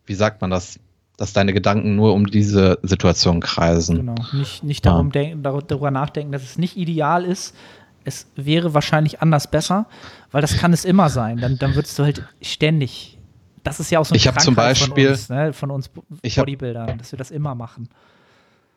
wie 0.07 0.15
sagt 0.15 0.41
man 0.41 0.51
das? 0.51 0.79
Dass 1.17 1.33
deine 1.33 1.53
Gedanken 1.53 1.97
nur 1.97 2.15
um 2.15 2.27
diese 2.27 2.79
Situation 2.83 3.41
kreisen. 3.41 3.97
Genau, 3.97 4.15
nicht, 4.33 4.65
nicht 4.65 4.85
darum 4.85 5.07
ja. 5.09 5.23
denken, 5.23 5.43
darüber 5.43 5.91
nachdenken, 5.91 6.33
dass 6.33 6.43
es 6.43 6.59
nicht 6.59 6.77
ideal 6.77 7.25
ist. 7.25 7.55
Es 8.05 8.27
wäre 8.37 8.75
wahrscheinlich 8.75 9.23
anders 9.23 9.51
besser, 9.51 9.87
weil 10.31 10.43
das 10.43 10.57
kann 10.57 10.73
es 10.73 10.85
immer 10.85 11.09
sein. 11.09 11.39
Dann, 11.39 11.59
dann 11.59 11.75
würdest 11.75 11.99
du 11.99 12.03
halt 12.03 12.27
ständig. 12.43 13.19
Das 13.63 13.81
ist 13.81 13.91
ja 13.91 13.99
auch 13.99 14.05
so 14.05 14.13
ein 14.13 14.17
ich 14.17 14.31
zum 14.39 14.55
Beispiel, 14.55 15.05
von 15.05 15.13
uns, 15.13 15.29
ne, 15.31 15.53
von 15.53 15.71
uns 15.71 15.89
Bodybuildern, 15.89 16.99
dass 16.99 17.13
wir 17.13 17.19
das 17.19 17.31
immer 17.31 17.55
machen. 17.55 17.89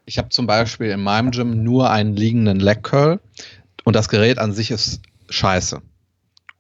Ich 0.06 0.18
habe 0.18 0.30
zum 0.30 0.48
Beispiel 0.48 0.92
in 0.92 1.02
meinem 1.02 1.32
Gym 1.32 1.64
nur 1.64 1.90
einen 1.90 2.16
liegenden 2.16 2.62
Leg 2.62 2.84
Curl 2.84 3.20
und 3.84 3.96
das 3.96 4.08
Gerät 4.08 4.40
an 4.40 4.54
sich 4.54 4.72
ist 4.72 5.02
scheiße. 5.30 5.82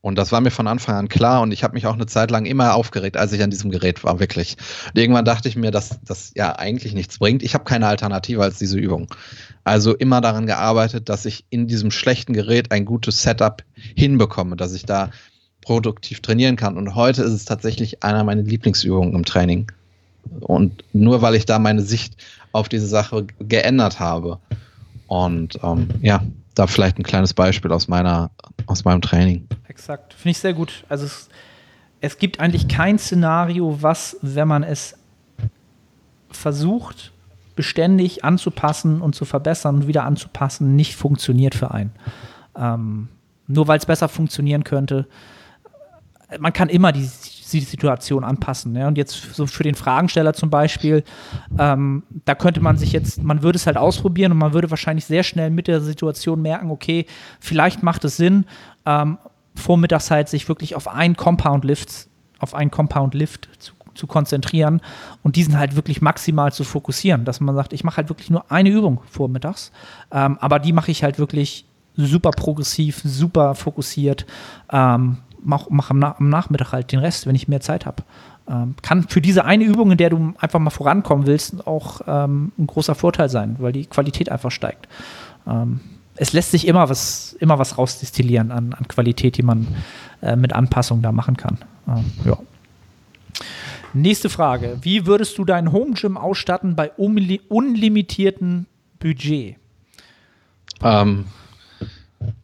Und 0.08 0.18
das 0.18 0.32
war 0.32 0.40
mir 0.40 0.52
von 0.52 0.68
Anfang 0.68 0.96
an 0.96 1.10
klar 1.10 1.42
und 1.42 1.52
ich 1.52 1.66
habe 1.66 1.74
mich 1.74 1.86
auch 1.86 1.94
eine 1.94 2.06
Zeit 2.06 2.32
lang 2.32 2.46
immer 2.46 2.76
aufgeregt, 2.76 3.18
als 3.18 3.34
ich 3.34 3.44
an 3.44 3.50
diesem 3.50 3.72
Gerät 3.72 4.06
war, 4.06 4.22
wirklich. 4.22 4.56
Und 4.88 4.98
irgendwann 4.98 5.26
dachte 5.26 5.50
ich 5.50 5.58
mir, 5.58 5.70
dass 5.70 6.00
das 6.06 6.32
ja 6.34 6.58
eigentlich 6.58 6.94
nichts 6.94 7.20
bringt. 7.20 7.44
Ich 7.44 7.54
habe 7.54 7.66
keine 7.66 7.88
Alternative 7.88 8.42
als 8.42 8.58
diese 8.58 8.80
Übung. 8.80 9.14
Also 9.66 9.94
immer 9.94 10.22
daran 10.22 10.46
gearbeitet, 10.46 11.10
dass 11.10 11.26
ich 11.26 11.44
in 11.50 11.68
diesem 11.68 11.92
schlechten 11.92 12.32
Gerät 12.32 12.72
ein 12.72 12.86
gutes 12.86 13.22
Setup 13.22 13.64
hinbekomme, 13.74 14.56
dass 14.56 14.74
ich 14.74 14.86
da 14.86 15.12
produktiv 15.60 16.22
trainieren 16.22 16.56
kann. 16.56 16.78
Und 16.78 16.96
heute 16.96 17.24
ist 17.24 17.34
es 17.34 17.44
tatsächlich 17.44 18.02
einer 18.02 18.24
meiner 18.24 18.44
Lieblingsübungen 18.44 19.14
im 19.14 19.26
Training. 19.26 19.70
Und 20.40 20.86
nur 20.94 21.22
weil 21.22 21.36
ich 21.36 21.46
da 21.46 21.60
meine 21.60 21.82
Sicht 21.82 22.16
auf 22.54 22.70
diese 22.70 22.88
Sache 22.88 23.28
geändert 23.40 24.00
habe. 24.00 24.40
Und 25.08 25.60
ähm, 25.64 25.90
ja, 26.02 26.24
da 26.60 26.68
vielleicht 26.68 26.98
ein 26.98 27.04
kleines 27.04 27.34
Beispiel 27.34 27.72
aus 27.72 27.88
meiner, 27.88 28.32
aus 28.66 28.86
meinem 28.86 29.02
Training. 29.02 29.48
Exakt. 29.68 30.14
Finde 30.14 30.32
ich 30.32 30.40
sehr 30.40 30.54
gut. 30.54 30.84
Also 30.90 31.06
es, 31.06 31.30
es 32.02 32.18
gibt 32.18 32.40
eigentlich 32.40 32.68
kein 32.68 33.00
Szenario, 33.00 33.82
was, 33.82 34.18
wenn 34.22 34.48
man 34.48 34.64
es 34.64 34.96
versucht, 36.32 37.12
beständig 37.56 38.24
anzupassen 38.24 39.02
und 39.02 39.16
zu 39.16 39.26
verbessern 39.26 39.76
und 39.76 39.88
wieder 39.88 40.04
anzupassen, 40.04 40.76
nicht 40.76 40.96
funktioniert 40.96 41.56
für 41.56 41.72
einen. 41.72 41.92
Ähm, 42.56 43.08
nur 43.48 43.68
weil 43.68 43.80
es 43.80 43.86
besser 43.86 44.10
funktionieren 44.10 44.64
könnte. 44.64 45.08
Man 46.40 46.54
kann 46.54 46.70
immer 46.70 46.92
die 46.92 47.10
die 47.50 47.60
Situation 47.62 48.24
anpassen. 48.24 48.76
Ja? 48.76 48.88
Und 48.88 48.98
jetzt 48.98 49.34
so 49.34 49.46
für 49.46 49.64
den 49.64 49.76
Fragensteller 49.76 50.34
zum 50.34 50.50
Beispiel, 50.50 51.04
ähm, 51.58 52.04
da 52.26 52.36
könnte 52.36 52.62
man 52.62 52.78
sich 52.78 52.92
jetzt, 52.92 53.24
man 53.24 53.44
würde 53.44 53.58
es 53.58 53.68
halt 53.68 53.78
ausprobieren 53.78 54.32
und 54.32 54.38
man 54.38 54.54
würde 54.54 54.70
wahrscheinlich 54.70 55.06
sehr 55.06 55.24
schnell 55.24 55.50
mit 55.50 55.68
der 55.68 55.82
Situation 55.82 56.42
merken, 56.42 56.72
okay, 56.72 57.06
vielleicht 57.40 57.84
macht 57.84 58.04
es 58.06 58.18
Sinn, 58.18 58.46
ähm, 58.86 59.18
vormittags 59.56 60.12
halt 60.12 60.30
sich 60.30 60.48
wirklich 60.48 60.76
auf 60.76 60.88
einen 60.88 61.16
Compound 61.18 61.66
Lift, 61.66 62.08
auf 62.40 62.54
einen 62.54 62.72
Compound 62.72 63.14
Lift 63.14 63.50
zu, 63.60 63.74
zu 63.94 64.08
konzentrieren 64.08 64.82
und 65.24 65.36
diesen 65.36 65.58
halt 65.58 65.76
wirklich 65.76 66.02
maximal 66.02 66.54
zu 66.54 66.64
fokussieren, 66.64 67.26
dass 67.26 67.40
man 67.40 67.56
sagt, 67.56 67.74
ich 67.74 67.84
mache 67.84 67.98
halt 67.98 68.10
wirklich 68.10 68.30
nur 68.30 68.52
eine 68.52 68.70
Übung 68.70 69.02
vormittags, 69.10 69.72
ähm, 70.12 70.38
aber 70.40 70.60
die 70.60 70.74
mache 70.74 70.92
ich 70.92 71.04
halt 71.04 71.18
wirklich 71.18 71.66
super 71.96 72.30
progressiv, 72.32 73.02
super 73.04 73.56
fokussiert, 73.56 74.26
ähm, 74.72 75.18
mach, 75.44 75.68
mach 75.70 75.90
am, 75.90 76.04
am, 76.04 76.30
Nachmittag 76.30 76.72
halt 76.72 76.92
den 76.92 77.00
Rest, 77.00 77.28
wenn 77.28 77.36
ich 77.36 77.48
mehr 77.48 77.62
Zeit 77.62 77.86
habe. 77.86 78.04
Ähm, 78.50 78.76
kann 78.82 79.08
für 79.08 79.22
diese 79.22 79.46
eine 79.46 79.64
Übung, 79.64 79.92
in 79.92 79.98
der 79.98 80.10
du 80.10 80.34
einfach 80.38 80.60
mal 80.60 80.70
vorankommen 80.70 81.26
willst, 81.26 81.68
auch 81.68 82.02
ähm, 82.08 82.52
ein 82.58 82.68
großer 82.68 82.96
Vorteil 82.96 83.30
sein, 83.30 83.58
weil 83.60 83.74
die 83.74 83.86
Qualität 83.86 84.32
einfach 84.32 84.52
steigt. 84.52 84.88
Ähm, 85.46 85.82
es 86.16 86.34
lässt 86.34 86.52
sich 86.52 86.68
immer 86.68 86.90
was, 86.90 87.36
immer 87.40 87.60
was 87.60 87.78
rausdestillieren 87.78 88.52
an, 88.52 88.74
an 88.74 88.88
Qualität, 88.88 89.38
die 89.38 89.44
man 89.44 89.68
äh, 90.22 90.36
mit 90.36 90.54
Anpassung 90.54 91.02
da 91.02 91.12
machen 91.12 91.38
kann. 91.38 91.60
Ähm, 91.88 92.06
ja. 92.26 92.38
Nächste 93.94 94.30
Frage. 94.30 94.78
Wie 94.82 95.06
würdest 95.06 95.38
du 95.38 95.46
dein 95.46 95.72
Home 95.72 95.94
Gym 95.94 96.18
ausstatten 96.18 96.76
bei 96.76 96.92
unlimitiertem 96.92 98.66
Budget? 99.00 99.56
Ähm, 100.84 101.26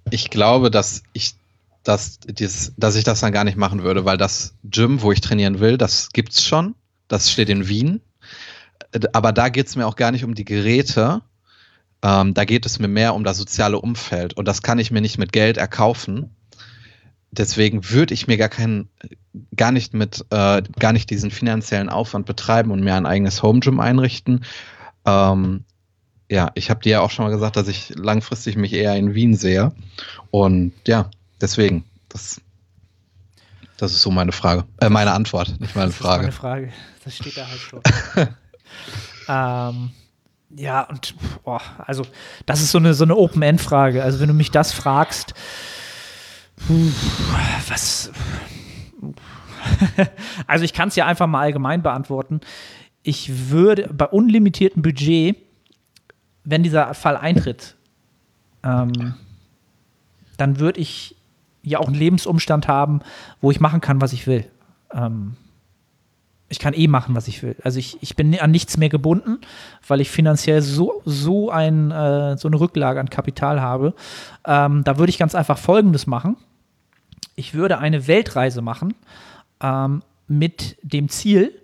ich 0.09 0.29
glaube, 0.29 0.71
dass 0.71 1.03
ich 1.13 1.35
dass, 1.83 2.19
dieses, 2.19 2.73
dass 2.77 2.95
ich 2.95 3.03
das 3.03 3.19
dann 3.19 3.33
gar 3.33 3.43
nicht 3.43 3.57
machen 3.57 3.83
würde, 3.83 4.05
weil 4.05 4.17
das 4.17 4.55
Gym, 4.63 5.01
wo 5.01 5.11
ich 5.11 5.21
trainieren 5.21 5.59
will, 5.59 5.77
das 5.77 6.09
gibt's 6.11 6.43
schon. 6.43 6.75
Das 7.07 7.29
steht 7.29 7.49
in 7.49 7.67
Wien. 7.67 8.01
Aber 9.11 9.31
da 9.31 9.49
geht 9.49 9.67
es 9.67 9.75
mir 9.75 9.85
auch 9.85 9.95
gar 9.95 10.11
nicht 10.11 10.23
um 10.23 10.33
die 10.33 10.45
Geräte. 10.45 11.21
Ähm, 12.01 12.33
da 12.33 12.45
geht 12.45 12.65
es 12.65 12.79
mir 12.79 12.87
mehr 12.87 13.15
um 13.15 13.23
das 13.23 13.37
soziale 13.37 13.79
Umfeld. 13.79 14.33
Und 14.33 14.47
das 14.47 14.61
kann 14.61 14.79
ich 14.79 14.91
mir 14.91 15.01
nicht 15.01 15.17
mit 15.17 15.33
Geld 15.33 15.57
erkaufen. 15.57 16.35
Deswegen 17.31 17.89
würde 17.89 18.13
ich 18.13 18.27
mir 18.27 18.37
gar 18.37 18.49
keinen, 18.49 18.89
gar 19.55 19.71
nicht 19.71 19.93
mit, 19.93 20.25
äh, 20.29 20.61
gar 20.79 20.93
nicht 20.93 21.09
diesen 21.09 21.31
finanziellen 21.31 21.89
Aufwand 21.89 22.25
betreiben 22.25 22.71
und 22.71 22.83
mir 22.83 22.95
ein 22.95 23.07
eigenes 23.07 23.41
Home 23.41 23.59
Gym 23.59 23.79
einrichten. 23.79 24.45
Ähm, 25.05 25.65
ja, 26.29 26.51
ich 26.55 26.69
habe 26.69 26.81
dir 26.81 26.91
ja 26.91 27.01
auch 27.01 27.11
schon 27.11 27.25
mal 27.25 27.31
gesagt, 27.31 27.55
dass 27.57 27.67
ich 27.67 27.93
langfristig 27.95 28.55
mich 28.55 28.73
eher 28.73 28.95
in 28.95 29.15
Wien 29.15 29.35
sehe. 29.35 29.73
Und 30.31 30.73
ja, 30.87 31.09
deswegen, 31.41 31.85
das, 32.09 32.41
das 33.77 33.93
ist 33.93 34.01
so 34.01 34.11
meine 34.11 34.31
Frage. 34.31 34.65
Äh, 34.79 34.89
meine 34.89 35.13
Antwort, 35.13 35.59
nicht 35.59 35.75
meine 35.75 35.87
das 35.87 35.97
Frage. 35.97 36.27
Ist 36.27 36.41
meine 36.43 36.71
Frage. 36.71 36.73
Das 37.03 37.15
steht 37.15 37.37
da 37.37 37.47
halt 37.47 37.59
schon. 37.59 37.81
ähm, 39.27 39.91
ja, 40.55 40.81
und 40.81 41.15
boah, 41.43 41.61
also 41.79 42.05
das 42.45 42.61
ist 42.61 42.71
so 42.71 42.77
eine, 42.77 42.93
so 42.93 43.03
eine 43.03 43.15
Open-End-Frage. 43.15 44.03
Also 44.03 44.19
wenn 44.19 44.27
du 44.27 44.33
mich 44.33 44.51
das 44.51 44.71
fragst, 44.71 45.33
was. 47.67 48.11
also 50.47 50.65
ich 50.65 50.73
kann 50.73 50.89
es 50.89 50.95
ja 50.95 51.05
einfach 51.05 51.27
mal 51.27 51.41
allgemein 51.41 51.81
beantworten. 51.81 52.41
Ich 53.01 53.49
würde 53.49 53.89
bei 53.91 54.05
unlimitiertem 54.05 54.81
Budget, 54.81 55.37
wenn 56.43 56.63
dieser 56.63 56.93
Fall 56.93 57.17
eintritt, 57.17 57.75
ähm, 58.63 59.15
dann 60.37 60.59
würde 60.59 60.79
ich 60.79 61.15
ja 61.63 61.79
auch 61.79 61.87
einen 61.87 61.95
Lebensumstand 61.95 62.67
haben, 62.67 63.01
wo 63.41 63.51
ich 63.51 63.59
machen 63.59 63.81
kann, 63.81 64.01
was 64.01 64.13
ich 64.13 64.27
will. 64.27 64.45
Ähm, 64.93 65.35
ich 66.49 66.59
kann 66.59 66.73
eh 66.73 66.87
machen, 66.87 67.15
was 67.15 67.27
ich 67.27 67.41
will. 67.41 67.55
Also 67.63 67.79
ich, 67.79 67.97
ich 68.01 68.15
bin 68.15 68.39
an 68.39 68.51
nichts 68.51 68.77
mehr 68.77 68.89
gebunden, 68.89 69.39
weil 69.87 70.01
ich 70.01 70.11
finanziell 70.11 70.61
so, 70.61 71.01
so, 71.03 71.49
ein, 71.49 71.89
äh, 71.89 72.37
so 72.37 72.47
eine 72.47 72.59
Rücklage 72.59 72.99
an 72.99 73.09
Kapital 73.09 73.59
habe. 73.59 73.95
Ähm, 74.45 74.83
da 74.83 74.97
würde 74.97 75.09
ich 75.09 75.17
ganz 75.17 75.33
einfach 75.33 75.57
Folgendes 75.57 76.05
machen. 76.05 76.37
Ich 77.35 77.55
würde 77.55 77.79
eine 77.79 78.07
Weltreise 78.07 78.61
machen 78.61 78.93
ähm, 79.61 80.03
mit 80.27 80.77
dem 80.83 81.09
Ziel, 81.09 81.59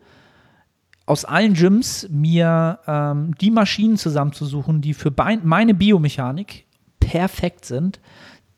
aus 1.05 1.25
allen 1.25 1.55
Gyms 1.55 2.07
mir 2.11 2.79
ähm, 2.85 3.35
die 3.41 3.51
Maschinen 3.51 3.97
zusammenzusuchen, 3.97 4.81
die 4.81 4.93
für 4.93 5.11
meine 5.43 5.73
Biomechanik 5.73 6.65
perfekt 6.99 7.65
sind, 7.65 7.99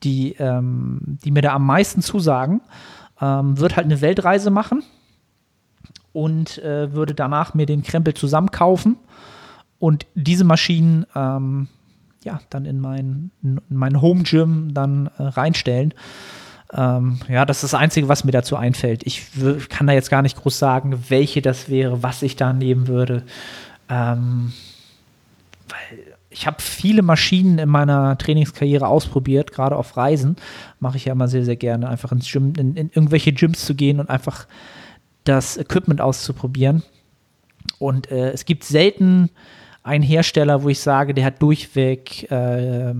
die, 0.03 0.35
ähm, 0.39 0.99
die 1.23 1.31
mir 1.31 1.41
da 1.41 1.53
am 1.53 1.65
meisten 1.65 2.01
zusagen. 2.01 2.61
Ähm, 3.19 3.59
wird 3.59 3.75
halt 3.75 3.85
eine 3.85 4.01
Weltreise 4.01 4.49
machen 4.49 4.83
und 6.11 6.57
äh, 6.59 6.93
würde 6.93 7.13
danach 7.13 7.53
mir 7.53 7.65
den 7.65 7.83
Krempel 7.83 8.13
zusammenkaufen 8.13 8.97
und 9.79 10.05
diese 10.15 10.43
Maschinen 10.43 11.05
ähm, 11.15 11.67
ja, 12.23 12.39
dann 12.49 12.65
in 12.65 12.79
mein, 12.79 13.31
in 13.41 13.59
mein 13.69 14.01
Home 14.01 14.23
Gym 14.23 14.73
dann 14.73 15.07
äh, 15.17 15.23
reinstellen. 15.23 15.93
Ähm, 16.73 17.19
ja, 17.27 17.45
das 17.45 17.63
ist 17.63 17.73
das 17.73 17.79
Einzige, 17.79 18.07
was 18.07 18.23
mir 18.23 18.31
dazu 18.31 18.55
einfällt. 18.55 19.03
Ich 19.05 19.27
kann 19.69 19.87
da 19.87 19.93
jetzt 19.93 20.09
gar 20.09 20.21
nicht 20.21 20.37
groß 20.37 20.57
sagen, 20.57 21.03
welche 21.09 21.41
das 21.41 21.67
wäre, 21.67 22.03
was 22.03 22.21
ich 22.21 22.35
da 22.35 22.53
nehmen 22.53 22.87
würde. 22.87 23.23
Ähm, 23.89 24.53
weil 25.67 26.10
ich 26.31 26.47
habe 26.47 26.61
viele 26.61 27.01
Maschinen 27.01 27.59
in 27.59 27.69
meiner 27.69 28.17
Trainingskarriere 28.17 28.87
ausprobiert, 28.87 29.51
gerade 29.51 29.75
auf 29.75 29.97
Reisen. 29.97 30.37
Mache 30.79 30.97
ich 30.97 31.05
ja 31.05 31.11
immer 31.11 31.27
sehr, 31.27 31.43
sehr 31.43 31.57
gerne, 31.57 31.89
einfach 31.89 32.11
ins 32.13 32.31
Gym, 32.31 32.53
in, 32.57 32.75
in 32.75 32.89
irgendwelche 32.89 33.33
Gyms 33.33 33.65
zu 33.65 33.75
gehen 33.75 33.99
und 33.99 34.09
einfach 34.09 34.47
das 35.25 35.57
Equipment 35.57 35.99
auszuprobieren. 35.99 36.83
Und 37.79 38.09
äh, 38.11 38.31
es 38.31 38.45
gibt 38.45 38.63
selten 38.63 39.29
einen 39.83 40.03
Hersteller, 40.03 40.63
wo 40.63 40.69
ich 40.69 40.79
sage, 40.79 41.13
der 41.13 41.25
hat 41.25 41.41
durchweg 41.41 42.31
äh, 42.31 42.93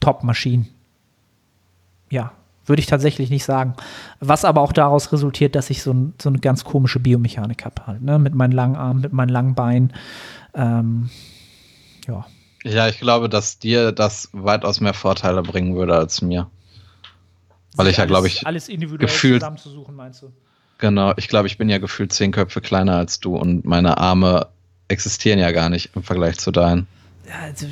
Top-Maschinen. 0.00 0.68
Ja, 2.10 2.32
würde 2.66 2.80
ich 2.80 2.86
tatsächlich 2.86 3.30
nicht 3.30 3.44
sagen. 3.44 3.74
Was 4.18 4.44
aber 4.44 4.60
auch 4.60 4.72
daraus 4.72 5.12
resultiert, 5.12 5.54
dass 5.54 5.70
ich 5.70 5.82
so, 5.82 5.92
ein, 5.92 6.14
so 6.20 6.28
eine 6.28 6.40
ganz 6.40 6.64
komische 6.64 6.98
Biomechanik 6.98 7.64
habe, 7.64 7.86
halt, 7.86 8.02
ne? 8.02 8.18
mit 8.18 8.34
meinen 8.34 8.52
langen 8.52 8.76
Armen, 8.76 9.02
mit 9.02 9.12
meinen 9.12 9.28
langen 9.28 9.54
Beinen. 9.54 9.92
Ähm, 10.54 11.10
ja. 12.08 12.26
Ja, 12.66 12.88
ich 12.88 12.98
glaube, 12.98 13.28
dass 13.28 13.58
dir 13.58 13.92
das 13.92 14.28
weitaus 14.32 14.80
mehr 14.80 14.94
Vorteile 14.94 15.42
bringen 15.42 15.76
würde 15.76 15.96
als 15.96 16.20
mir. 16.20 16.50
Weil 17.76 17.88
ich 17.88 17.98
ja, 17.98 18.06
glaube 18.06 18.26
ich, 18.26 18.46
alles 18.46 18.68
individuell 18.68 19.06
gefühlt, 19.06 19.40
zusammenzusuchen, 19.40 19.94
meinst 19.94 20.22
du? 20.22 20.32
Genau, 20.78 21.12
ich 21.16 21.28
glaube, 21.28 21.46
ich 21.46 21.58
bin 21.58 21.68
ja 21.68 21.78
gefühlt 21.78 22.12
zehn 22.12 22.32
Köpfe 22.32 22.60
kleiner 22.60 22.96
als 22.96 23.20
du 23.20 23.36
und 23.36 23.64
meine 23.64 23.98
Arme 23.98 24.48
existieren 24.88 25.38
ja 25.38 25.52
gar 25.52 25.68
nicht 25.68 25.90
im 25.94 26.02
Vergleich 26.02 26.38
zu 26.38 26.50
deinen. 26.50 26.88
Ja, 27.28 27.34
also, 27.44 27.66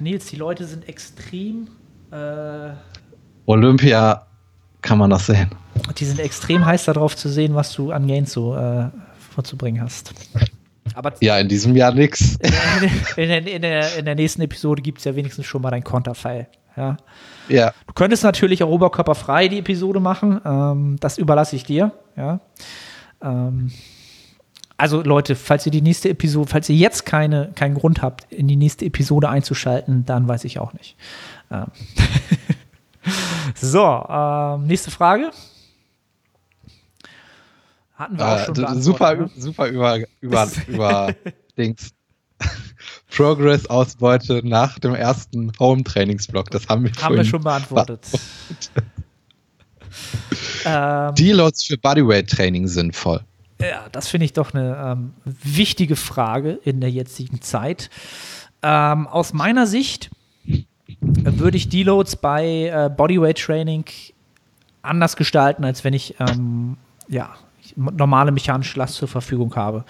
Nils, 0.00 0.26
die 0.26 0.36
Leute 0.36 0.66
sind 0.66 0.88
extrem. 0.88 1.68
Äh, 2.10 2.70
Olympia 3.46 4.26
kann 4.82 4.98
man 4.98 5.10
das 5.10 5.26
sehen. 5.26 5.50
Die 5.98 6.04
sind 6.04 6.18
extrem 6.18 6.64
heiß 6.64 6.86
darauf 6.86 7.14
zu 7.16 7.28
sehen, 7.28 7.54
was 7.54 7.72
du 7.72 7.92
an 7.92 8.08
Gains 8.08 8.32
so 8.32 8.56
äh, 8.56 8.88
vorzubringen 9.32 9.82
hast. 9.82 10.12
Aber 10.94 11.12
ja, 11.20 11.38
in 11.38 11.48
diesem 11.48 11.76
Jahr 11.76 11.92
nix. 11.92 12.38
In, 13.16 13.30
in, 13.30 13.46
in, 13.46 13.62
der, 13.62 13.96
in 13.96 14.04
der 14.04 14.14
nächsten 14.14 14.42
Episode 14.42 14.82
gibt 14.82 14.98
es 14.98 15.04
ja 15.04 15.14
wenigstens 15.14 15.46
schon 15.46 15.62
mal 15.62 15.70
dein 15.70 15.84
Konterfei. 15.84 16.48
Ja. 16.76 16.96
ja. 17.48 17.72
Du 17.86 17.92
könntest 17.94 18.22
natürlich 18.22 18.62
auch 18.62 18.68
oberkörperfrei 18.68 19.48
die 19.48 19.58
Episode 19.58 20.00
machen. 20.00 20.40
Ähm, 20.44 20.96
das 21.00 21.18
überlasse 21.18 21.56
ich 21.56 21.64
dir. 21.64 21.92
Ja. 22.16 22.40
Ähm, 23.22 23.70
also 24.76 25.02
Leute, 25.02 25.36
falls 25.36 25.66
ihr 25.66 25.72
die 25.72 25.82
nächste 25.82 26.08
Episode, 26.08 26.48
falls 26.48 26.68
ihr 26.70 26.76
jetzt 26.76 27.04
keine, 27.04 27.52
keinen 27.54 27.74
Grund 27.74 28.00
habt, 28.00 28.32
in 28.32 28.48
die 28.48 28.56
nächste 28.56 28.86
Episode 28.86 29.28
einzuschalten, 29.28 30.06
dann 30.06 30.26
weiß 30.26 30.44
ich 30.44 30.58
auch 30.58 30.72
nicht. 30.72 30.96
Ähm. 31.50 31.66
so, 33.54 34.06
ähm, 34.08 34.66
nächste 34.66 34.90
Frage. 34.90 35.32
Hatten 38.00 38.16
wir 38.18 38.26
auch 38.26 38.44
schon 38.46 38.64
äh, 38.64 38.80
Super, 38.80 39.14
ne? 39.14 39.30
super 39.36 39.68
über, 39.68 39.98
über, 40.22 40.48
über 40.68 41.14
Dings. 41.58 41.90
Progress-Ausbeute 43.14 44.40
nach 44.42 44.78
dem 44.78 44.94
ersten 44.94 45.52
Home-Trainingsblock. 45.58 46.50
Das 46.50 46.66
haben 46.68 46.84
wir, 46.84 46.92
haben 47.02 47.16
wir 47.16 47.24
schon 47.26 47.42
beantwortet. 47.42 48.06
ähm, 50.64 51.14
Deloads 51.14 51.64
für 51.64 51.76
Bodyweight-Training 51.76 52.68
sinnvoll? 52.68 53.20
Ja, 53.60 53.86
das 53.92 54.08
finde 54.08 54.24
ich 54.24 54.32
doch 54.32 54.54
eine 54.54 54.82
ähm, 54.82 55.12
wichtige 55.24 55.94
Frage 55.94 56.58
in 56.64 56.80
der 56.80 56.90
jetzigen 56.90 57.42
Zeit. 57.42 57.90
Ähm, 58.62 59.08
aus 59.08 59.34
meiner 59.34 59.66
Sicht 59.66 60.08
würde 61.02 61.58
ich 61.58 61.68
Deloads 61.68 62.16
bei 62.16 62.68
äh, 62.68 62.88
Bodyweight-Training 62.88 63.84
anders 64.80 65.16
gestalten, 65.16 65.64
als 65.64 65.84
wenn 65.84 65.92
ich 65.92 66.14
ähm, 66.18 66.78
normale 67.76 68.32
mechanische 68.32 68.78
Last 68.78 68.94
zur 68.94 69.08
Verfügung 69.08 69.54
habe. 69.56 69.84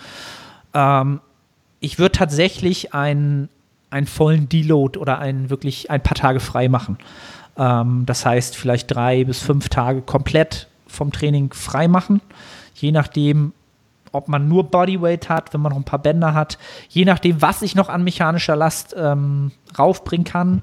Ähm, 0.74 1.20
ich 1.80 1.98
würde 1.98 2.12
tatsächlich 2.12 2.94
einen, 2.94 3.48
einen 3.90 4.06
vollen 4.06 4.48
Deload 4.48 4.98
oder 4.98 5.18
einen 5.18 5.50
wirklich 5.50 5.90
ein 5.90 6.02
paar 6.02 6.16
Tage 6.16 6.40
frei 6.40 6.68
machen. 6.68 6.98
Ähm, 7.56 8.04
das 8.06 8.24
heißt, 8.24 8.56
vielleicht 8.56 8.94
drei 8.94 9.24
bis 9.24 9.40
fünf 9.40 9.68
Tage 9.68 10.02
komplett 10.02 10.68
vom 10.86 11.12
Training 11.12 11.52
frei 11.52 11.88
machen. 11.88 12.20
Je 12.74 12.92
nachdem, 12.92 13.52
ob 14.12 14.28
man 14.28 14.48
nur 14.48 14.64
Bodyweight 14.64 15.28
hat, 15.28 15.52
wenn 15.54 15.60
man 15.60 15.70
noch 15.70 15.78
ein 15.78 15.84
paar 15.84 16.00
Bänder 16.00 16.34
hat. 16.34 16.58
Je 16.88 17.04
nachdem, 17.04 17.40
was 17.40 17.62
ich 17.62 17.74
noch 17.74 17.88
an 17.88 18.04
mechanischer 18.04 18.56
Last 18.56 18.94
ähm, 18.98 19.52
raufbringen 19.78 20.24
kann. 20.24 20.62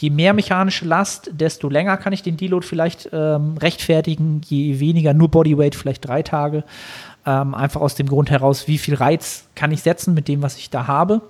Je 0.00 0.08
mehr 0.08 0.32
mechanische 0.32 0.86
Last, 0.86 1.30
desto 1.34 1.68
länger 1.68 1.96
kann 1.98 2.14
ich 2.14 2.22
den 2.22 2.38
Deload 2.38 2.66
vielleicht 2.66 3.10
ähm, 3.12 3.58
rechtfertigen. 3.58 4.40
Je 4.46 4.80
weniger 4.80 5.12
nur 5.12 5.28
Bodyweight, 5.28 5.74
vielleicht 5.74 6.08
drei 6.08 6.22
Tage. 6.22 6.64
Ähm, 7.26 7.54
einfach 7.54 7.82
aus 7.82 7.96
dem 7.96 8.08
Grund 8.08 8.30
heraus, 8.30 8.66
wie 8.66 8.78
viel 8.78 8.94
Reiz 8.94 9.48
kann 9.54 9.72
ich 9.72 9.82
setzen 9.82 10.14
mit 10.14 10.26
dem, 10.26 10.40
was 10.40 10.56
ich 10.56 10.70
da 10.70 10.86
habe. 10.86 11.20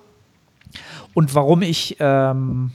Und 1.14 1.34
warum 1.34 1.62
ich, 1.62 1.96
ähm, 1.98 2.70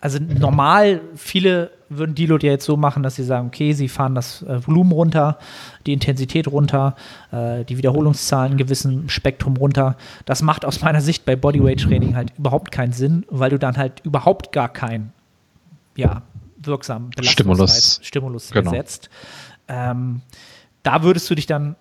also 0.00 0.18
normal, 0.18 1.02
viele 1.14 1.72
würden 1.90 2.14
Deload 2.14 2.46
ja 2.46 2.52
jetzt 2.52 2.64
so 2.64 2.76
machen, 2.76 3.02
dass 3.02 3.16
sie 3.16 3.24
sagen, 3.24 3.48
okay, 3.48 3.72
sie 3.72 3.88
fahren 3.88 4.14
das 4.14 4.42
äh, 4.42 4.66
Volumen 4.66 4.92
runter, 4.92 5.38
die 5.86 5.92
Intensität 5.92 6.48
runter, 6.48 6.96
äh, 7.32 7.64
die 7.64 7.78
Wiederholungszahlen 7.78 8.52
in 8.52 8.58
gewissem 8.58 9.08
Spektrum 9.08 9.56
runter. 9.56 9.96
Das 10.24 10.42
macht 10.42 10.64
aus 10.64 10.80
meiner 10.82 11.00
Sicht 11.00 11.24
bei 11.24 11.36
Bodyweight-Training 11.36 12.16
halt 12.16 12.32
überhaupt 12.38 12.72
keinen 12.72 12.92
Sinn, 12.92 13.24
weil 13.28 13.50
du 13.50 13.58
dann 13.58 13.76
halt 13.76 14.00
überhaupt 14.04 14.52
gar 14.52 14.68
keinen, 14.68 15.12
ja, 15.98 16.22
wirksamen 16.56 17.10
Stimulus, 17.22 18.00
Stimulus 18.02 18.50
genau. 18.50 18.70
setzt. 18.70 19.10
Ähm, 19.66 20.22
da 20.82 21.02
würdest 21.02 21.28
du 21.28 21.34
dich 21.34 21.46
dann 21.46 21.76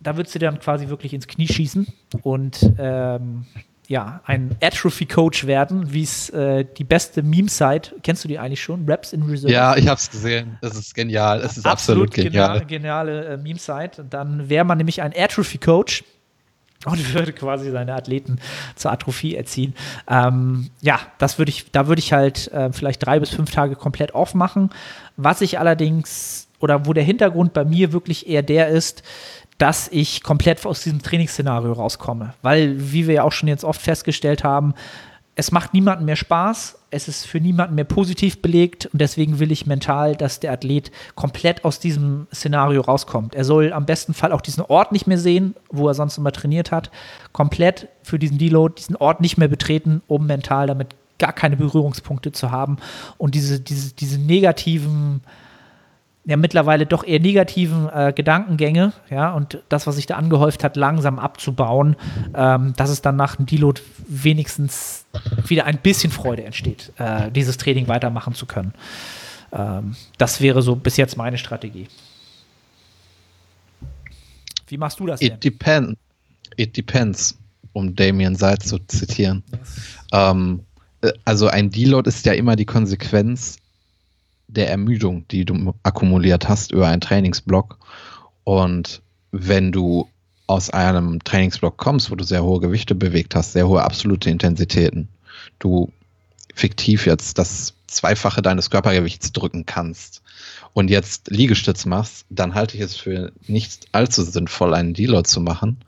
da 0.00 0.16
würdest 0.16 0.34
du 0.34 0.38
dann 0.38 0.58
quasi 0.58 0.88
wirklich 0.88 1.12
ins 1.12 1.26
Knie 1.26 1.46
schießen 1.46 1.86
und 2.22 2.72
ähm, 2.78 3.44
ja, 3.86 4.20
ein 4.24 4.56
Atrophy-Coach 4.62 5.46
werden, 5.46 5.92
wie 5.92 6.04
es 6.04 6.30
äh, 6.30 6.64
die 6.64 6.84
beste 6.84 7.22
Meme-Site, 7.22 7.96
kennst 8.04 8.22
du 8.22 8.28
die 8.28 8.38
eigentlich 8.38 8.62
schon? 8.62 8.88
Raps 8.88 9.12
in 9.12 9.24
Reserve? 9.24 9.52
Ja, 9.52 9.76
ich 9.76 9.88
habe 9.88 9.98
es 9.98 10.08
gesehen. 10.08 10.58
Es 10.62 10.76
ist 10.76 10.94
genial. 10.94 11.40
Es 11.40 11.58
ist 11.58 11.66
absolut, 11.66 12.08
absolut 12.10 12.14
genial. 12.14 12.60
Geniale, 12.60 12.66
geniale 12.66 13.34
äh, 13.34 13.36
Meme-Site. 13.36 14.04
Dann 14.08 14.48
wäre 14.48 14.64
man 14.64 14.78
nämlich 14.78 15.02
ein 15.02 15.12
Atrophy-Coach 15.14 16.04
und 16.84 17.14
würde 17.14 17.32
quasi 17.32 17.70
seine 17.70 17.94
Athleten 17.94 18.38
zur 18.76 18.92
Atrophie 18.92 19.34
erziehen. 19.36 19.74
Ähm, 20.08 20.70
ja, 20.80 21.00
das 21.18 21.38
würde 21.38 21.50
ich, 21.50 21.70
da 21.70 21.86
würde 21.86 22.00
ich 22.00 22.12
halt 22.12 22.48
äh, 22.52 22.72
vielleicht 22.72 23.04
drei 23.04 23.20
bis 23.20 23.30
fünf 23.30 23.50
Tage 23.50 23.76
komplett 23.76 24.14
off 24.14 24.34
machen. 24.34 24.70
Was 25.16 25.40
ich 25.40 25.58
allerdings, 25.58 26.48
oder 26.58 26.86
wo 26.86 26.92
der 26.92 27.04
Hintergrund 27.04 27.52
bei 27.52 27.64
mir 27.64 27.92
wirklich 27.92 28.28
eher 28.28 28.42
der 28.42 28.68
ist, 28.68 29.02
dass 29.58 29.88
ich 29.88 30.22
komplett 30.22 30.64
aus 30.64 30.82
diesem 30.82 31.02
Trainingsszenario 31.02 31.72
rauskomme. 31.72 32.32
Weil, 32.40 32.92
wie 32.92 33.06
wir 33.06 33.14
ja 33.16 33.22
auch 33.24 33.32
schon 33.32 33.48
jetzt 33.48 33.64
oft 33.64 33.80
festgestellt 33.80 34.42
haben, 34.42 34.74
es 35.40 35.52
macht 35.52 35.72
niemandem 35.72 36.04
mehr 36.04 36.16
Spaß, 36.16 36.78
es 36.90 37.08
ist 37.08 37.26
für 37.26 37.40
niemanden 37.40 37.74
mehr 37.74 37.86
positiv 37.86 38.42
belegt 38.42 38.90
und 38.92 39.00
deswegen 39.00 39.38
will 39.38 39.50
ich 39.50 39.64
mental, 39.64 40.14
dass 40.14 40.38
der 40.38 40.52
Athlet 40.52 40.90
komplett 41.14 41.64
aus 41.64 41.80
diesem 41.80 42.26
Szenario 42.30 42.82
rauskommt. 42.82 43.34
Er 43.34 43.44
soll 43.44 43.72
am 43.72 43.86
besten 43.86 44.12
Fall 44.12 44.32
auch 44.32 44.42
diesen 44.42 44.62
Ort 44.62 44.92
nicht 44.92 45.06
mehr 45.06 45.16
sehen, 45.16 45.54
wo 45.70 45.88
er 45.88 45.94
sonst 45.94 46.18
immer 46.18 46.30
trainiert 46.30 46.72
hat, 46.72 46.90
komplett 47.32 47.88
für 48.02 48.18
diesen 48.18 48.36
Deload 48.36 48.74
diesen 48.76 48.96
Ort 48.96 49.22
nicht 49.22 49.38
mehr 49.38 49.48
betreten, 49.48 50.02
um 50.08 50.26
mental 50.26 50.66
damit 50.66 50.88
gar 51.18 51.32
keine 51.32 51.56
Berührungspunkte 51.56 52.32
zu 52.32 52.50
haben 52.50 52.76
und 53.16 53.34
diese, 53.34 53.60
diese, 53.60 53.94
diese 53.94 54.18
negativen 54.18 55.22
ja 56.30 56.36
mittlerweile 56.36 56.86
doch 56.86 57.04
eher 57.04 57.20
negativen 57.20 57.88
äh, 57.88 58.12
Gedankengänge, 58.14 58.92
ja, 59.10 59.32
und 59.32 59.62
das, 59.68 59.86
was 59.86 59.96
sich 59.96 60.06
da 60.06 60.16
angehäuft 60.16 60.62
hat, 60.64 60.76
langsam 60.76 61.18
abzubauen, 61.18 61.96
ähm, 62.34 62.72
dass 62.76 62.90
es 62.90 63.02
dann 63.02 63.16
nach 63.16 63.36
dem 63.36 63.46
Deload 63.46 63.80
wenigstens 64.06 65.06
wieder 65.46 65.66
ein 65.66 65.78
bisschen 65.78 66.12
Freude 66.12 66.44
entsteht, 66.44 66.92
äh, 66.98 67.30
dieses 67.30 67.56
Training 67.56 67.88
weitermachen 67.88 68.34
zu 68.34 68.46
können. 68.46 68.74
Ähm, 69.52 69.96
das 70.18 70.40
wäre 70.40 70.62
so 70.62 70.76
bis 70.76 70.96
jetzt 70.96 71.16
meine 71.16 71.36
Strategie. 71.36 71.88
Wie 74.68 74.78
machst 74.78 75.00
du 75.00 75.06
das 75.06 75.18
denn? 75.18 75.32
It, 75.32 75.44
depend, 75.44 75.98
it 76.56 76.76
depends, 76.76 77.36
um 77.72 77.96
Damien 77.96 78.36
Seitz 78.36 78.68
zu 78.68 78.78
zitieren. 78.78 79.42
Yes. 79.50 79.80
Ähm, 80.12 80.60
äh, 81.00 81.12
also 81.24 81.48
ein 81.48 81.70
Deload 81.70 82.08
ist 82.08 82.24
ja 82.24 82.34
immer 82.34 82.54
die 82.54 82.66
Konsequenz 82.66 83.59
der 84.52 84.70
Ermüdung, 84.70 85.26
die 85.28 85.44
du 85.44 85.74
akkumuliert 85.82 86.48
hast 86.48 86.72
über 86.72 86.88
einen 86.88 87.00
Trainingsblock. 87.00 87.78
Und 88.44 89.02
wenn 89.32 89.72
du 89.72 90.08
aus 90.46 90.70
einem 90.70 91.22
Trainingsblock 91.22 91.76
kommst, 91.76 92.10
wo 92.10 92.16
du 92.16 92.24
sehr 92.24 92.42
hohe 92.42 92.60
Gewichte 92.60 92.94
bewegt 92.94 93.34
hast, 93.34 93.52
sehr 93.52 93.68
hohe 93.68 93.82
absolute 93.82 94.30
Intensitäten, 94.30 95.08
du 95.58 95.92
fiktiv 96.54 97.06
jetzt 97.06 97.38
das 97.38 97.74
Zweifache 97.86 98.42
deines 98.42 98.70
Körpergewichts 98.70 99.32
drücken 99.32 99.66
kannst 99.66 100.22
und 100.72 100.90
jetzt 100.90 101.30
Liegestütz 101.30 101.86
machst, 101.86 102.26
dann 102.30 102.54
halte 102.54 102.76
ich 102.76 102.82
es 102.82 102.96
für 102.96 103.32
nicht 103.46 103.86
allzu 103.92 104.22
sinnvoll, 104.22 104.74
einen 104.74 104.94
Deload 104.94 105.28
zu 105.28 105.40
machen. 105.40 105.78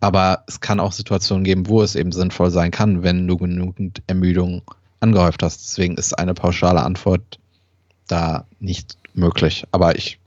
Aber 0.00 0.44
es 0.46 0.60
kann 0.60 0.80
auch 0.80 0.92
Situationen 0.92 1.44
geben, 1.44 1.68
wo 1.68 1.82
es 1.82 1.94
eben 1.94 2.12
sinnvoll 2.12 2.50
sein 2.50 2.70
kann, 2.70 3.02
wenn 3.02 3.26
du 3.26 3.36
genügend 3.36 4.02
Ermüdung 4.06 4.62
angehäuft 5.00 5.42
hast. 5.42 5.64
Deswegen 5.64 5.96
ist 5.96 6.18
eine 6.18 6.34
pauschale 6.34 6.82
Antwort 6.82 7.38
da 8.06 8.46
nicht 8.60 8.96
möglich. 9.14 9.66
Aber 9.72 9.96
ich 9.96 10.18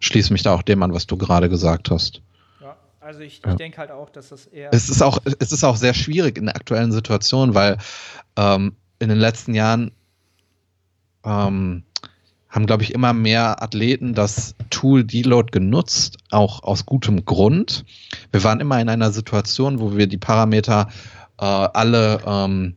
schließe 0.00 0.32
mich 0.32 0.42
da 0.42 0.54
auch 0.54 0.62
dem 0.62 0.82
an, 0.82 0.94
was 0.94 1.06
du 1.06 1.16
gerade 1.16 1.48
gesagt 1.48 1.90
hast. 1.90 2.22
Ja, 2.60 2.76
also 3.00 3.20
ich, 3.20 3.42
ich 3.46 3.54
denke 3.54 3.78
halt 3.78 3.90
auch, 3.90 4.10
dass 4.10 4.30
das 4.30 4.46
eher. 4.46 4.72
Es 4.72 4.88
ist 4.88 5.02
auch, 5.02 5.18
es 5.38 5.52
ist 5.52 5.64
auch 5.64 5.76
sehr 5.76 5.94
schwierig 5.94 6.38
in 6.38 6.46
der 6.46 6.56
aktuellen 6.56 6.92
Situation, 6.92 7.54
weil 7.54 7.78
ähm, 8.36 8.74
in 8.98 9.08
den 9.08 9.18
letzten 9.18 9.54
Jahren 9.54 9.92
ähm, 11.24 11.84
haben, 12.48 12.66
glaube 12.66 12.82
ich, 12.82 12.92
immer 12.92 13.12
mehr 13.12 13.62
Athleten 13.62 14.14
das 14.14 14.54
Tool 14.70 15.04
Deload 15.04 15.50
genutzt, 15.52 16.18
auch 16.30 16.62
aus 16.62 16.84
gutem 16.84 17.24
Grund. 17.24 17.84
Wir 18.32 18.42
waren 18.42 18.60
immer 18.60 18.80
in 18.80 18.88
einer 18.88 19.12
Situation, 19.12 19.78
wo 19.78 19.96
wir 19.96 20.08
die 20.08 20.18
Parameter 20.18 20.88
äh, 21.38 21.44
alle 21.44 22.20
ähm, 22.26 22.76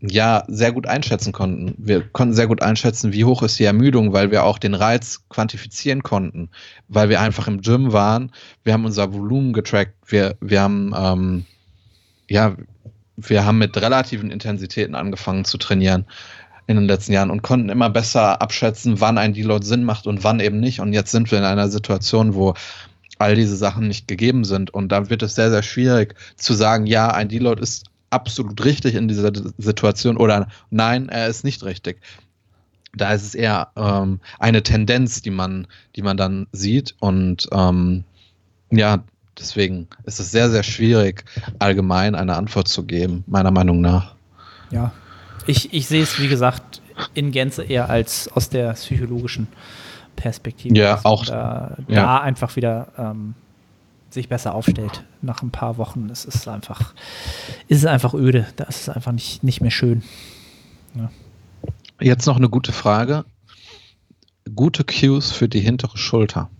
ja 0.00 0.44
sehr 0.48 0.72
gut 0.72 0.86
einschätzen 0.86 1.32
konnten. 1.32 1.74
Wir 1.78 2.02
konnten 2.02 2.34
sehr 2.34 2.46
gut 2.46 2.62
einschätzen, 2.62 3.12
wie 3.12 3.24
hoch 3.24 3.42
ist 3.42 3.58
die 3.58 3.64
Ermüdung, 3.64 4.12
weil 4.12 4.30
wir 4.30 4.44
auch 4.44 4.58
den 4.58 4.74
Reiz 4.74 5.24
quantifizieren 5.28 6.02
konnten, 6.02 6.48
weil 6.88 7.08
wir 7.08 7.20
einfach 7.20 7.48
im 7.48 7.60
Gym 7.60 7.92
waren. 7.92 8.32
Wir 8.64 8.72
haben 8.72 8.84
unser 8.84 9.12
Volumen 9.12 9.52
getrackt. 9.52 9.94
Wir, 10.06 10.36
wir 10.40 10.62
haben 10.62 10.94
ähm, 10.96 11.46
ja, 12.30 12.56
wir 13.16 13.44
haben 13.44 13.58
mit 13.58 13.76
relativen 13.76 14.30
Intensitäten 14.30 14.94
angefangen 14.94 15.44
zu 15.44 15.58
trainieren 15.58 16.06
in 16.66 16.76
den 16.76 16.86
letzten 16.86 17.12
Jahren 17.12 17.30
und 17.30 17.42
konnten 17.42 17.68
immer 17.68 17.90
besser 17.90 18.40
abschätzen, 18.40 19.00
wann 19.00 19.18
ein 19.18 19.34
Deload 19.34 19.66
Sinn 19.66 19.84
macht 19.84 20.06
und 20.06 20.22
wann 20.22 20.40
eben 20.40 20.60
nicht. 20.60 20.80
Und 20.80 20.92
jetzt 20.92 21.10
sind 21.10 21.30
wir 21.30 21.38
in 21.38 21.44
einer 21.44 21.68
Situation, 21.68 22.34
wo 22.34 22.54
all 23.18 23.34
diese 23.34 23.56
Sachen 23.56 23.88
nicht 23.88 24.06
gegeben 24.08 24.44
sind. 24.44 24.70
Und 24.72 24.90
da 24.92 25.10
wird 25.10 25.22
es 25.22 25.34
sehr, 25.34 25.50
sehr 25.50 25.64
schwierig 25.64 26.14
zu 26.36 26.54
sagen, 26.54 26.86
ja, 26.86 27.08
ein 27.08 27.28
Deload 27.28 27.60
ist 27.60 27.89
absolut 28.10 28.64
richtig 28.64 28.94
in 28.94 29.08
dieser 29.08 29.32
Situation 29.58 30.16
oder 30.16 30.48
nein, 30.70 31.08
er 31.08 31.28
ist 31.28 31.44
nicht 31.44 31.64
richtig. 31.64 32.00
Da 32.92 33.12
ist 33.12 33.22
es 33.22 33.34
eher 33.34 33.68
ähm, 33.76 34.18
eine 34.40 34.62
Tendenz, 34.62 35.22
die 35.22 35.30
man, 35.30 35.68
die 35.94 36.02
man 36.02 36.16
dann 36.16 36.48
sieht. 36.52 36.96
Und 36.98 37.48
ähm, 37.52 38.04
ja, 38.70 39.04
deswegen 39.38 39.86
ist 40.04 40.18
es 40.18 40.32
sehr, 40.32 40.50
sehr 40.50 40.64
schwierig, 40.64 41.24
allgemein 41.60 42.16
eine 42.16 42.36
Antwort 42.36 42.66
zu 42.66 42.84
geben, 42.84 43.22
meiner 43.28 43.52
Meinung 43.52 43.80
nach. 43.80 44.16
Ja, 44.72 44.92
ich, 45.46 45.72
ich 45.72 45.86
sehe 45.86 46.02
es, 46.02 46.18
wie 46.18 46.28
gesagt, 46.28 46.82
in 47.14 47.30
Gänze 47.30 47.62
eher 47.62 47.88
als 47.88 48.28
aus 48.28 48.50
der 48.50 48.72
psychologischen 48.72 49.46
Perspektive. 50.16 50.76
Ja, 50.76 51.00
auch. 51.04 51.24
Da, 51.24 51.76
ja. 51.88 52.02
da 52.02 52.18
einfach 52.18 52.56
wieder 52.56 52.88
ähm, 52.98 53.34
sich 54.10 54.28
besser 54.28 54.54
aufstellt 54.54 55.04
nach 55.22 55.42
ein 55.42 55.50
paar 55.50 55.76
Wochen. 55.76 56.08
Es 56.10 56.24
ist 56.24 56.48
einfach, 56.48 56.94
ist 57.68 57.78
es 57.78 57.86
einfach 57.86 58.14
öde. 58.14 58.46
Da 58.56 58.64
ist 58.64 58.82
es 58.82 58.88
einfach 58.88 59.12
nicht, 59.12 59.42
nicht 59.42 59.60
mehr 59.60 59.70
schön. 59.70 60.02
Ja. 60.94 61.10
Jetzt 62.00 62.26
noch 62.26 62.36
eine 62.36 62.48
gute 62.48 62.72
Frage. 62.72 63.24
Gute 64.54 64.84
Cues 64.84 65.32
für 65.32 65.48
die 65.48 65.60
hintere 65.60 65.96
Schulter. 65.96 66.50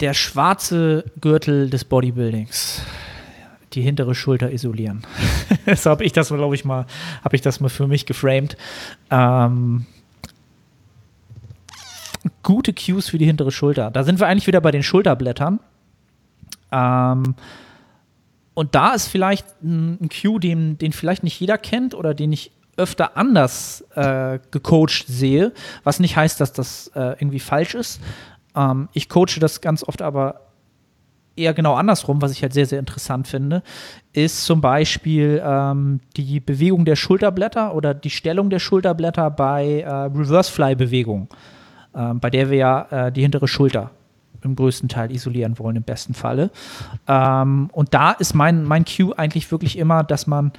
Der 0.00 0.14
schwarze 0.14 1.04
Gürtel 1.20 1.70
des 1.70 1.84
Bodybuildings. 1.84 2.82
Die 3.74 3.82
hintere 3.82 4.14
Schulter 4.14 4.52
isolieren. 4.52 5.06
so 5.76 5.90
habe 5.90 6.04
ich 6.04 6.12
das, 6.12 6.28
glaube 6.28 6.54
ich, 6.54 6.64
mal, 6.64 6.86
habe 7.22 7.36
ich 7.36 7.42
das 7.42 7.60
mal 7.60 7.68
für 7.68 7.86
mich 7.86 8.06
geframed. 8.06 8.56
Ähm, 9.10 9.86
gute 12.42 12.72
Cues 12.72 13.08
für 13.08 13.18
die 13.18 13.26
hintere 13.26 13.50
Schulter. 13.50 13.90
Da 13.90 14.04
sind 14.04 14.20
wir 14.20 14.26
eigentlich 14.26 14.46
wieder 14.46 14.60
bei 14.60 14.70
den 14.70 14.82
Schulterblättern. 14.82 15.60
Ähm, 16.72 17.34
und 18.54 18.74
da 18.74 18.92
ist 18.94 19.08
vielleicht 19.08 19.46
ein, 19.62 20.08
Cue, 20.08 20.40
den, 20.40 20.78
den 20.78 20.92
vielleicht 20.92 21.22
nicht 21.22 21.38
jeder 21.38 21.58
kennt 21.58 21.94
oder 21.94 22.14
den 22.14 22.32
ich 22.32 22.50
öfter 22.76 23.16
anders 23.16 23.84
äh, 23.94 24.38
gecoacht 24.50 25.06
sehe, 25.06 25.52
was 25.84 26.00
nicht 26.00 26.16
heißt, 26.16 26.40
dass 26.40 26.52
das 26.52 26.88
äh, 26.94 27.16
irgendwie 27.18 27.40
falsch 27.40 27.74
ist. 27.74 28.00
Ähm, 28.54 28.88
ich 28.92 29.08
coache 29.08 29.40
das 29.40 29.60
ganz 29.60 29.82
oft 29.84 30.02
aber 30.02 30.48
eher 31.38 31.54
genau 31.54 31.74
andersrum, 31.74 32.20
was 32.20 32.32
ich 32.32 32.42
halt 32.42 32.52
sehr, 32.52 32.66
sehr 32.66 32.80
interessant 32.80 33.28
finde, 33.28 33.62
ist 34.12 34.44
zum 34.44 34.60
Beispiel 34.60 35.40
ähm, 35.44 36.00
die 36.16 36.40
Bewegung 36.40 36.84
der 36.84 36.96
Schulterblätter 36.96 37.74
oder 37.74 37.94
die 37.94 38.10
Stellung 38.10 38.50
der 38.50 38.58
Schulterblätter 38.58 39.30
bei 39.30 39.80
äh, 39.80 39.88
Reverse-Fly-Bewegungen 39.88 41.28
ähm, 41.94 42.20
bei 42.20 42.30
der 42.30 42.50
wir 42.50 42.58
ja 42.58 42.86
äh, 42.90 43.12
die 43.12 43.22
hintere 43.22 43.48
Schulter 43.48 43.90
im 44.42 44.56
größten 44.56 44.88
Teil 44.88 45.10
isolieren 45.10 45.58
wollen, 45.58 45.76
im 45.76 45.82
besten 45.82 46.14
Falle. 46.14 46.50
Ähm, 47.06 47.70
und 47.72 47.94
da 47.94 48.12
ist 48.12 48.34
mein, 48.34 48.64
mein 48.64 48.84
Cue 48.84 49.16
eigentlich 49.16 49.50
wirklich 49.50 49.78
immer, 49.78 50.04
dass 50.04 50.26
man 50.26 50.52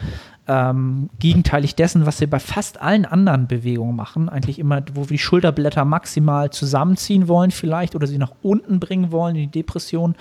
ähm, 0.48 1.10
gegenteilig 1.20 1.76
dessen, 1.76 2.06
was 2.06 2.20
wir 2.20 2.30
bei 2.30 2.40
fast 2.40 2.82
allen 2.82 3.06
anderen 3.06 3.48
Bewegungen 3.48 3.96
machen, 3.96 4.30
eigentlich 4.30 4.60
immer, 4.60 4.82
wo 4.94 5.04
wir 5.04 5.16
die 5.16 5.18
Schulterblätter 5.20 5.86
maximal 5.86 6.50
zusammenziehen 6.50 7.28
wollen, 7.28 7.52
vielleicht 7.52 7.96
oder 7.96 8.08
sie 8.08 8.18
nach 8.18 8.34
unten 8.42 8.80
bringen 8.80 9.12
wollen 9.12 9.36
in 9.36 9.44
die 9.44 9.60
Depression, 9.60 10.16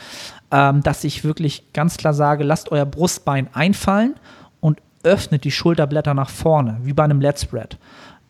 ähm, 0.50 0.82
dass 0.82 1.04
ich 1.04 1.24
wirklich 1.24 1.72
ganz 1.72 1.96
klar 1.96 2.14
sage, 2.14 2.44
lasst 2.44 2.70
euer 2.70 2.86
Brustbein 2.86 3.48
einfallen 3.54 4.14
und 4.60 4.80
öffnet 5.02 5.44
die 5.44 5.50
Schulterblätter 5.50 6.14
nach 6.14 6.30
vorne, 6.30 6.78
wie 6.82 6.92
bei 6.92 7.04
einem 7.04 7.20
Let's 7.20 7.42
Spread. 7.42 7.78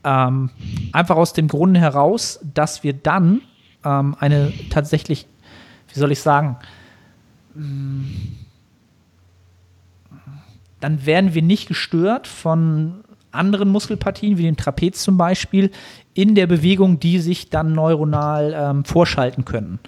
Ähm, 0.05 0.51
einfach 0.93 1.17
aus 1.17 1.33
dem 1.33 1.49
Grunde 1.49 1.81
heraus, 1.81 2.41
dass 2.55 2.83
wir 2.85 2.93
dann 2.93 3.43
ähm, 3.85 4.17
eine 4.21 4.53
tatsächlich, 4.71 5.27
wie 5.93 5.99
soll 5.99 6.13
ich 6.13 6.21
sagen, 6.21 6.57
mm, 7.55 8.05
dann 10.81 11.05
werden 11.07 11.35
wir 11.35 11.43
nicht 11.43 11.67
gestört 11.67 12.27
von 12.27 13.05
anderen 13.33 13.69
Muskelpartien, 13.69 14.39
wie 14.39 14.45
dem 14.45 14.57
Trapez 14.57 15.03
zum 15.03 15.17
Beispiel, 15.17 15.71
in 16.15 16.35
der 16.35 16.47
Bewegung, 16.47 16.99
die 17.01 17.19
sich 17.19 17.51
dann 17.51 17.73
neuronal 17.73 18.55
ähm, 18.57 18.85
vorschalten 18.85 19.45
können. 19.45 19.79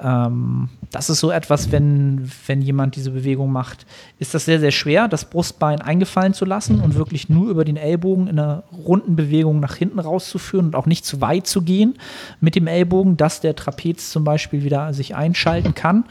Ähm, 0.00 0.68
das 0.90 1.10
ist 1.10 1.20
so 1.20 1.30
etwas, 1.30 1.72
wenn, 1.72 2.30
wenn 2.46 2.62
jemand 2.62 2.96
diese 2.96 3.10
Bewegung 3.10 3.52
macht, 3.52 3.86
ist 4.18 4.34
das 4.34 4.44
sehr, 4.44 4.60
sehr 4.60 4.70
schwer, 4.70 5.08
das 5.08 5.24
Brustbein 5.24 5.80
eingefallen 5.80 6.34
zu 6.34 6.44
lassen 6.44 6.80
und 6.80 6.94
wirklich 6.94 7.28
nur 7.28 7.50
über 7.50 7.64
den 7.64 7.76
Ellbogen 7.76 8.26
in 8.26 8.38
einer 8.38 8.62
runden 8.72 9.16
Bewegung 9.16 9.60
nach 9.60 9.74
hinten 9.74 9.98
rauszuführen 9.98 10.66
und 10.66 10.76
auch 10.76 10.86
nicht 10.86 11.04
zu 11.04 11.20
weit 11.20 11.46
zu 11.46 11.62
gehen 11.62 11.98
mit 12.40 12.54
dem 12.54 12.66
Ellbogen, 12.66 13.16
dass 13.16 13.40
der 13.40 13.56
Trapez 13.56 14.10
zum 14.10 14.24
Beispiel 14.24 14.64
wieder 14.64 14.92
sich 14.92 15.14
einschalten 15.14 15.74
kann. 15.74 16.04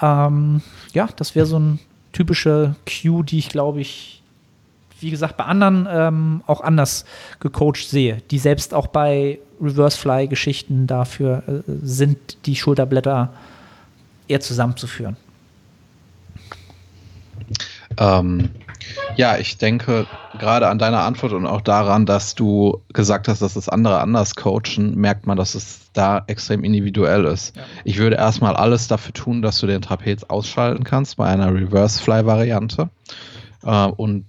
Ähm, 0.00 0.62
ja, 0.92 1.08
das 1.16 1.34
wäre 1.34 1.46
so 1.46 1.58
ein 1.58 1.78
typischer 2.12 2.76
Cue, 2.86 3.24
die 3.24 3.38
ich 3.38 3.48
glaube 3.48 3.80
ich, 3.80 4.22
wie 5.00 5.10
gesagt, 5.10 5.36
bei 5.36 5.44
anderen 5.44 5.88
ähm, 5.90 6.42
auch 6.46 6.60
anders 6.60 7.04
gecoacht 7.40 7.88
sehe, 7.88 8.18
die 8.30 8.38
selbst 8.38 8.74
auch 8.74 8.86
bei 8.86 9.38
Reverse 9.60 9.98
Fly 9.98 10.28
Geschichten 10.28 10.86
dafür 10.86 11.42
äh, 11.46 11.72
sind, 11.82 12.46
die 12.46 12.56
Schulterblätter 12.56 13.32
eher 14.28 14.40
zusammenzuführen. 14.40 15.16
Ähm, 17.98 18.50
ja, 19.16 19.36
ich 19.36 19.58
denke 19.58 20.06
gerade 20.38 20.68
an 20.68 20.78
deine 20.78 21.00
Antwort 21.00 21.32
und 21.32 21.46
auch 21.46 21.60
daran, 21.60 22.06
dass 22.06 22.34
du 22.34 22.80
gesagt 22.92 23.28
hast, 23.28 23.42
dass 23.42 23.54
das 23.54 23.68
andere 23.68 24.00
anders 24.00 24.34
coachen, 24.36 24.94
merkt 24.96 25.26
man, 25.26 25.36
dass 25.36 25.54
es 25.54 25.90
da 25.92 26.22
extrem 26.26 26.64
individuell 26.64 27.24
ist. 27.24 27.56
Ja. 27.56 27.62
Ich 27.84 27.98
würde 27.98 28.16
erstmal 28.16 28.56
alles 28.56 28.88
dafür 28.88 29.12
tun, 29.12 29.42
dass 29.42 29.58
du 29.58 29.66
den 29.66 29.82
Trapez 29.82 30.24
ausschalten 30.24 30.84
kannst 30.84 31.16
bei 31.16 31.26
einer 31.26 31.52
Reverse 31.52 32.02
Fly 32.02 32.24
Variante 32.24 32.88
äh, 33.64 33.86
und 33.86 34.26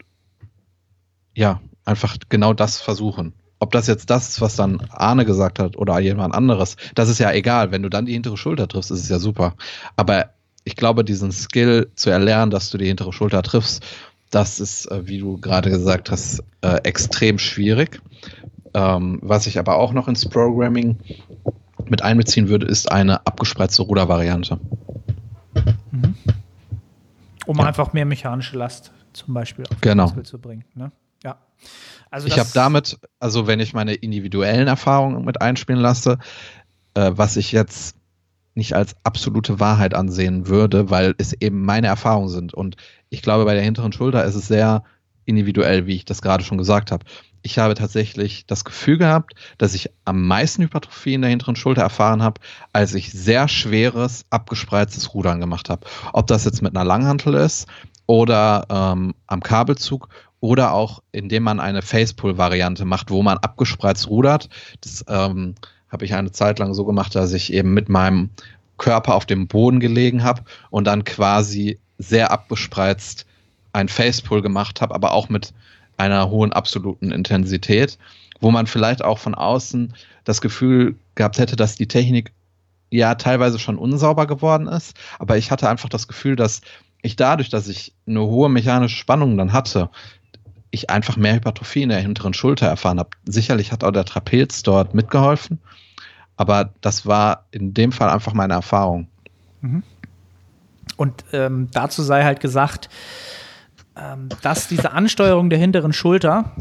ja, 1.34 1.62
einfach 1.86 2.18
genau 2.30 2.54
das 2.54 2.82
versuchen. 2.82 3.34
Ob 3.62 3.72
das 3.72 3.86
jetzt 3.86 4.10
das 4.10 4.30
ist, 4.30 4.42
was 4.42 4.56
dann 4.56 4.82
Arne 4.90 5.24
gesagt 5.24 5.60
hat 5.60 5.78
oder 5.78 6.00
jemand 6.00 6.34
anderes, 6.34 6.78
das 6.96 7.10
ist 7.10 7.20
ja 7.20 7.32
egal. 7.32 7.72
Wenn 7.72 7.84
du 7.84 7.90
dann 7.90 8.08
die 8.08 8.14
hintere 8.14 8.36
Schulter 8.36 8.68
triffst, 8.68 8.90
ist 8.90 9.04
es 9.04 9.10
ja 9.10 9.20
super. 9.20 9.54
Aber 9.96 10.32
ich 10.64 10.76
glaube, 10.76 11.06
diesen 11.06 11.32
Skill 11.32 11.92
zu 11.94 12.10
erlernen, 12.10 12.50
dass 12.50 12.72
du 12.72 12.80
die 12.80 12.88
hintere 12.88 13.14
Schulter 13.14 13.44
triffst, 13.44 13.86
das 14.32 14.60
ist, 14.60 14.88
äh, 14.88 15.08
wie 15.08 15.20
du 15.20 15.38
gerade 15.38 15.70
gesagt 15.70 16.10
hast, 16.10 16.44
äh, 16.62 16.78
extrem 16.84 17.38
schwierig. 17.38 18.02
Ähm, 18.74 19.20
was 19.22 19.46
ich 19.46 19.60
aber 19.60 19.76
auch 19.76 19.94
noch 19.94 20.08
ins 20.08 20.28
Programming 20.28 20.98
mit 21.86 22.02
einbeziehen 22.02 22.50
würde, 22.50 22.66
ist 22.66 22.92
eine 22.92 23.28
abgespreizte 23.28 23.84
Rudervariante. 23.84 24.60
Mhm. 25.92 26.16
Um 27.46 27.58
ja. 27.58 27.66
einfach 27.66 27.94
mehr 27.94 28.06
mechanische 28.06 28.58
Last 28.58 28.92
zum 29.14 29.36
Beispiel 29.36 29.66
auf 29.70 29.82
genau. 29.82 30.06
Muskel 30.06 30.24
zu 30.24 30.40
bringen. 30.40 30.66
Ne? 30.74 30.92
Ja. 31.24 31.38
Also 32.12 32.28
ich 32.28 32.38
habe 32.38 32.50
damit, 32.54 33.00
also 33.20 33.48
wenn 33.48 33.62
ich 33.62 33.74
meine 33.74 33.94
individuellen 33.94 34.68
Erfahrungen 34.68 35.24
mit 35.24 35.42
einspielen 35.42 35.82
lasse, 35.82 36.20
äh, 36.94 37.12
was 37.16 37.38
ich 37.38 37.54
jetzt 37.54 37.96
nicht 38.54 38.74
als 38.74 38.96
absolute 39.04 39.62
Wahrheit 39.62 39.94
ansehen 39.94 40.48
würde, 40.48 40.90
weil 40.90 41.16
es 41.18 41.34
eben 41.34 41.64
meine 41.64 41.88
Erfahrungen 41.88 42.28
sind. 42.28 42.54
Und 42.54 42.76
ich 43.10 43.22
glaube, 43.22 43.46
bei 43.46 43.54
der 43.54 43.64
hinteren 43.64 43.94
Schulter 43.94 44.26
ist 44.26 44.36
es 44.36 44.50
sehr 44.50 44.84
individuell, 45.24 45.88
wie 45.88 45.96
ich 45.96 46.04
das 46.04 46.22
gerade 46.22 46.44
schon 46.44 46.58
gesagt 46.58 46.92
habe. 46.92 47.06
Ich 47.44 47.58
habe 47.58 47.76
tatsächlich 47.76 48.46
das 48.46 48.66
Gefühl 48.66 48.98
gehabt, 48.98 49.34
dass 49.58 49.74
ich 49.74 49.90
am 50.04 50.28
meisten 50.28 50.64
Hypertrophie 50.64 51.14
in 51.14 51.22
der 51.22 51.30
hinteren 51.30 51.56
Schulter 51.56 51.82
erfahren 51.82 52.22
habe, 52.22 52.42
als 52.74 52.94
ich 52.94 53.12
sehr 53.12 53.48
schweres, 53.48 54.26
abgespreiztes 54.30 55.14
Rudern 55.14 55.40
gemacht 55.40 55.70
habe. 55.70 55.88
Ob 56.12 56.28
das 56.28 56.44
jetzt 56.44 56.62
mit 56.62 56.76
einer 56.76 56.86
Langhantel 56.86 57.36
ist 57.36 57.68
oder 58.06 58.66
ähm, 58.70 59.16
am 59.28 59.42
Kabelzug 59.42 60.10
oder 60.42 60.74
auch 60.74 61.02
indem 61.14 61.44
man 61.44 61.62
eine 61.62 61.82
Facepull-Variante 61.82 62.84
macht, 62.84 63.10
wo 63.10 63.24
man 63.24 63.38
abgespreizt 63.38 64.10
rudert. 64.10 64.50
Das 64.82 65.06
ähm, 65.08 65.56
habe 65.90 66.04
ich 66.04 66.14
eine 66.14 66.32
Zeit 66.32 66.60
lang 66.60 66.74
so 66.74 66.84
gemacht, 66.84 67.16
dass 67.16 67.32
ich 67.32 67.54
eben 67.54 67.74
mit 67.74 67.88
meinem 67.88 68.30
Körper 68.78 69.16
auf 69.16 69.26
dem 69.26 69.48
Boden 69.48 69.80
gelegen 69.80 70.24
habe 70.24 70.42
und 70.72 70.86
dann 70.86 71.06
quasi 71.06 71.80
sehr 72.00 72.32
abgespreizt 72.32 73.26
ein 73.74 73.88
Facepull 73.88 74.42
gemacht 74.42 74.82
habe, 74.82 74.96
aber 74.96 75.14
auch 75.14 75.30
mit 75.30 75.54
einer 75.98 76.30
hohen 76.30 76.52
absoluten 76.52 77.12
Intensität, 77.12 78.00
wo 78.40 78.50
man 78.50 78.66
vielleicht 78.66 79.04
auch 79.04 79.20
von 79.20 79.36
außen 79.36 79.94
das 80.24 80.42
Gefühl 80.42 80.96
gehabt 81.14 81.38
hätte, 81.38 81.56
dass 81.56 81.76
die 81.76 81.88
Technik 81.88 82.32
ja 82.90 83.16
teilweise 83.16 83.60
schon 83.60 83.78
unsauber 83.78 84.26
geworden 84.26 84.68
ist, 84.68 84.98
aber 85.20 85.38
ich 85.38 85.52
hatte 85.52 85.70
einfach 85.70 85.88
das 85.88 86.08
Gefühl, 86.08 86.36
dass 86.36 86.62
ich 87.04 87.16
dadurch, 87.16 87.50
dass 87.50 87.68
ich 87.68 87.94
eine 88.08 88.22
hohe 88.22 88.50
mechanische 88.50 88.98
Spannung 88.98 89.38
dann 89.38 89.54
hatte, 89.54 89.90
ich 90.72 90.90
einfach 90.90 91.18
mehr 91.18 91.36
Hypertrophie 91.36 91.84
in 91.84 91.90
der 91.90 92.00
hinteren 92.00 92.34
Schulter 92.34 92.68
erfahren 92.68 93.00
habe. 93.00 93.10
Sicherlich 93.26 93.72
hat 93.72 93.84
auch 93.84 93.92
der 93.92 94.06
Trapez 94.06 94.64
dort 94.64 94.94
mitgeholfen, 94.94 95.60
aber 96.38 96.74
das 96.82 97.06
war 97.06 97.46
in 97.52 97.74
dem 97.74 97.92
Fall 97.92 98.10
einfach 98.10 98.34
meine 98.34 98.54
Erfahrung. 98.54 99.08
Mhm. 99.62 99.84
Und 100.98 101.24
ähm, 101.34 101.70
dazu 101.72 102.02
sei 102.02 102.24
halt 102.24 102.40
gesagt, 102.40 102.90
ähm, 103.96 104.30
dass 104.42 104.68
diese 104.68 104.92
Ansteuerung 104.92 105.50
der 105.50 105.60
hinteren 105.60 105.94
Schulter 105.94 106.52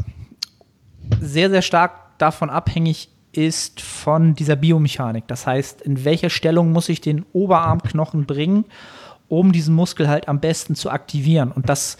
sehr, 1.19 1.49
sehr 1.49 1.61
stark 1.61 2.17
davon 2.17 2.49
abhängig 2.49 3.09
ist 3.31 3.81
von 3.81 4.35
dieser 4.35 4.55
Biomechanik. 4.55 5.27
Das 5.27 5.47
heißt, 5.47 5.81
in 5.81 6.03
welcher 6.03 6.29
Stellung 6.29 6.71
muss 6.71 6.89
ich 6.89 7.01
den 7.01 7.25
Oberarmknochen 7.33 8.25
bringen, 8.25 8.65
um 9.27 9.51
diesen 9.51 9.73
Muskel 9.73 10.09
halt 10.09 10.27
am 10.27 10.39
besten 10.39 10.75
zu 10.75 10.89
aktivieren. 10.89 11.51
Und 11.51 11.69
das 11.69 11.97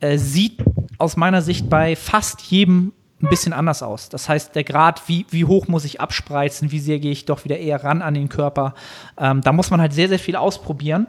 äh, 0.00 0.18
sieht 0.18 0.62
aus 0.98 1.16
meiner 1.16 1.42
Sicht 1.42 1.70
bei 1.70 1.96
fast 1.96 2.42
jedem 2.42 2.92
ein 3.22 3.28
bisschen 3.28 3.52
anders 3.52 3.82
aus. 3.82 4.08
Das 4.08 4.28
heißt, 4.28 4.54
der 4.54 4.64
Grad, 4.64 5.08
wie, 5.08 5.26
wie 5.30 5.44
hoch 5.44 5.68
muss 5.68 5.84
ich 5.84 6.00
abspreizen, 6.00 6.72
wie 6.72 6.78
sehr 6.78 6.98
gehe 6.98 7.12
ich 7.12 7.26
doch 7.26 7.44
wieder 7.44 7.58
eher 7.58 7.84
ran 7.84 8.02
an 8.02 8.14
den 8.14 8.28
Körper. 8.28 8.74
Ähm, 9.18 9.42
da 9.42 9.52
muss 9.52 9.70
man 9.70 9.80
halt 9.80 9.92
sehr, 9.92 10.08
sehr 10.08 10.18
viel 10.18 10.36
ausprobieren. 10.36 11.06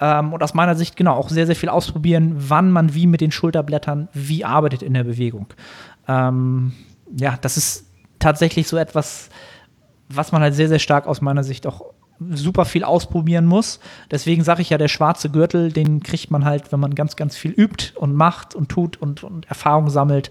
Ähm, 0.00 0.32
und 0.32 0.42
aus 0.42 0.54
meiner 0.54 0.76
Sicht, 0.76 0.96
genau, 0.96 1.14
auch 1.14 1.28
sehr, 1.28 1.46
sehr 1.46 1.56
viel 1.56 1.68
ausprobieren, 1.68 2.34
wann 2.36 2.70
man 2.70 2.94
wie 2.94 3.06
mit 3.06 3.20
den 3.20 3.32
Schulterblättern 3.32 4.08
wie 4.12 4.44
arbeitet 4.44 4.82
in 4.82 4.94
der 4.94 5.04
Bewegung. 5.04 5.46
Ähm, 6.06 6.72
ja, 7.16 7.36
das 7.40 7.56
ist 7.56 7.86
tatsächlich 8.20 8.68
so 8.68 8.76
etwas, 8.76 9.28
was 10.08 10.32
man 10.32 10.42
halt 10.42 10.54
sehr, 10.54 10.68
sehr 10.68 10.78
stark 10.78 11.06
aus 11.06 11.20
meiner 11.20 11.42
Sicht 11.42 11.66
auch 11.66 11.92
super 12.30 12.64
viel 12.64 12.84
ausprobieren 12.84 13.46
muss. 13.46 13.80
Deswegen 14.10 14.42
sage 14.44 14.62
ich 14.62 14.70
ja, 14.70 14.78
der 14.78 14.88
schwarze 14.88 15.30
Gürtel, 15.30 15.72
den 15.72 16.02
kriegt 16.02 16.30
man 16.30 16.44
halt, 16.44 16.72
wenn 16.72 16.80
man 16.80 16.94
ganz, 16.94 17.16
ganz 17.16 17.36
viel 17.36 17.52
übt 17.52 17.92
und 17.96 18.14
macht 18.14 18.54
und 18.54 18.68
tut 18.68 18.96
und, 18.96 19.22
und 19.22 19.46
Erfahrung 19.48 19.88
sammelt. 19.90 20.30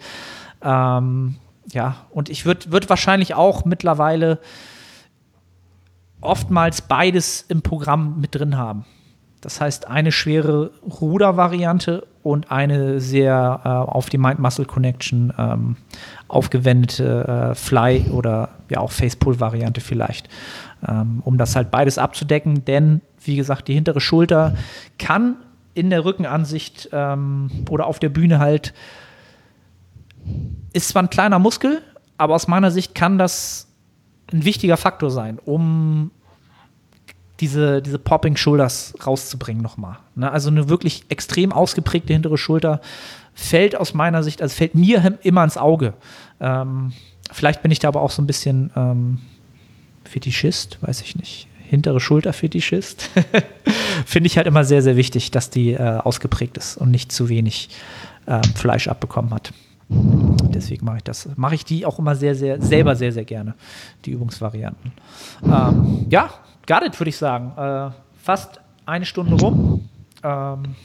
Ähm, 0.61 1.35
ja, 1.71 1.95
und 2.11 2.29
ich 2.29 2.45
würde 2.45 2.71
würd 2.71 2.89
wahrscheinlich 2.89 3.35
auch 3.35 3.65
mittlerweile 3.65 4.39
oftmals 6.21 6.81
beides 6.81 7.45
im 7.47 7.61
Programm 7.61 8.19
mit 8.19 8.35
drin 8.35 8.57
haben. 8.57 8.85
Das 9.41 9.61
heißt, 9.61 9.88
eine 9.88 10.11
schwere 10.11 10.71
Rudervariante 10.83 12.07
und 12.23 12.51
eine 12.51 12.99
sehr 12.99 13.61
äh, 13.63 13.69
auf 13.69 14.09
die 14.09 14.17
Mind-Muscle-Connection 14.17 15.33
ähm, 15.38 15.77
aufgewendete 16.27 17.51
äh, 17.51 17.55
Fly- 17.55 18.09
oder 18.09 18.49
ja 18.69 18.79
auch 18.79 18.91
Face-Pull-Variante 18.91 19.79
vielleicht 19.79 20.27
ähm, 20.86 21.21
um 21.23 21.38
das 21.38 21.55
halt 21.55 21.71
beides 21.71 21.97
abzudecken. 21.97 22.65
Denn, 22.65 23.01
wie 23.23 23.36
gesagt, 23.36 23.67
die 23.67 23.73
hintere 23.73 24.01
Schulter 24.01 24.55
kann 24.97 25.38
in 25.73 25.89
der 25.89 26.05
Rückenansicht 26.05 26.89
ähm, 26.91 27.49
oder 27.69 27.86
auf 27.86 27.99
der 27.99 28.09
Bühne 28.09 28.39
halt, 28.39 28.73
ist 30.73 30.89
zwar 30.89 31.03
ein 31.03 31.09
kleiner 31.09 31.39
Muskel, 31.39 31.82
aber 32.17 32.36
aus 32.36 32.47
meiner 32.47 32.71
Sicht 32.71 32.95
kann 32.95 33.17
das 33.17 33.67
ein 34.32 34.43
wichtiger 34.43 34.78
Faktor 34.78 35.11
sein, 35.11 35.39
um 35.43 36.11
diese, 37.39 37.82
diese 37.82 37.99
Popping 37.99 38.36
Shoulders 38.36 38.95
rauszubringen 39.05 39.61
nochmal. 39.61 39.99
Ne? 40.15 40.32
Also 40.32 40.49
eine 40.49 40.69
wirklich 40.69 41.05
extrem 41.09 41.51
ausgeprägte 41.51 42.13
hintere 42.13 42.38
Schulter 42.38 42.82
fällt 43.34 43.75
aus 43.75 43.93
meiner 43.93 44.23
Sicht, 44.23 44.41
also 44.41 44.55
fällt 44.55 44.73
mir 44.73 45.19
immer 45.21 45.43
ins 45.43 45.57
Auge. 45.57 45.93
Ähm, 46.39 46.93
vielleicht 47.32 47.61
bin 47.61 47.71
ich 47.71 47.80
da 47.80 47.89
aber 47.89 48.01
auch 48.01 48.09
so 48.09 48.21
ein 48.21 48.28
bisschen 48.28 48.71
ähm, 48.75 49.19
Fetischist, 50.08 50.78
weiß 50.82 51.01
ich 51.01 51.16
nicht, 51.16 51.47
hintere 51.68 51.99
Schulterfetischist, 51.99 53.10
finde 54.05 54.28
ich 54.28 54.38
halt 54.38 54.47
immer 54.47 54.64
sehr, 54.64 54.82
sehr 54.82 54.95
wichtig, 54.95 55.32
dass 55.32 55.49
die 55.49 55.74
äh, 55.74 55.97
ausgeprägt 55.97 56.58
ist 56.58 56.78
und 56.78 56.91
nicht 56.91 57.12
zu 57.12 57.30
wenig 57.30 57.70
äh, 58.26 58.41
Fleisch 58.55 58.88
abbekommen 58.88 59.34
hat. 59.34 59.53
Deswegen 59.89 60.86
mache 60.86 60.97
ich 60.97 61.03
das. 61.03 61.30
Mache 61.38 61.55
ich 61.55 61.64
die 61.64 61.86
auch 61.86 61.97
immer 61.99 62.16
sehr, 62.16 62.36
sehr, 62.36 62.62
selber 62.62 62.95
sehr, 62.95 63.12
sehr 63.12 63.24
gerne, 63.24 63.55
die 64.05 64.12
Übungsvarianten. 64.12 64.91
Ähm, 65.43 66.05
ja, 66.10 66.30
got 66.66 66.84
it, 66.84 66.99
würde 66.99 67.10
ich 67.10 67.18
sagen. 67.18 67.53
Äh, 67.58 67.91
fast 68.22 68.60
eine 68.86 69.05
Stunde 69.05 69.36
rum. 69.36 69.88
Ähm, 70.24 70.76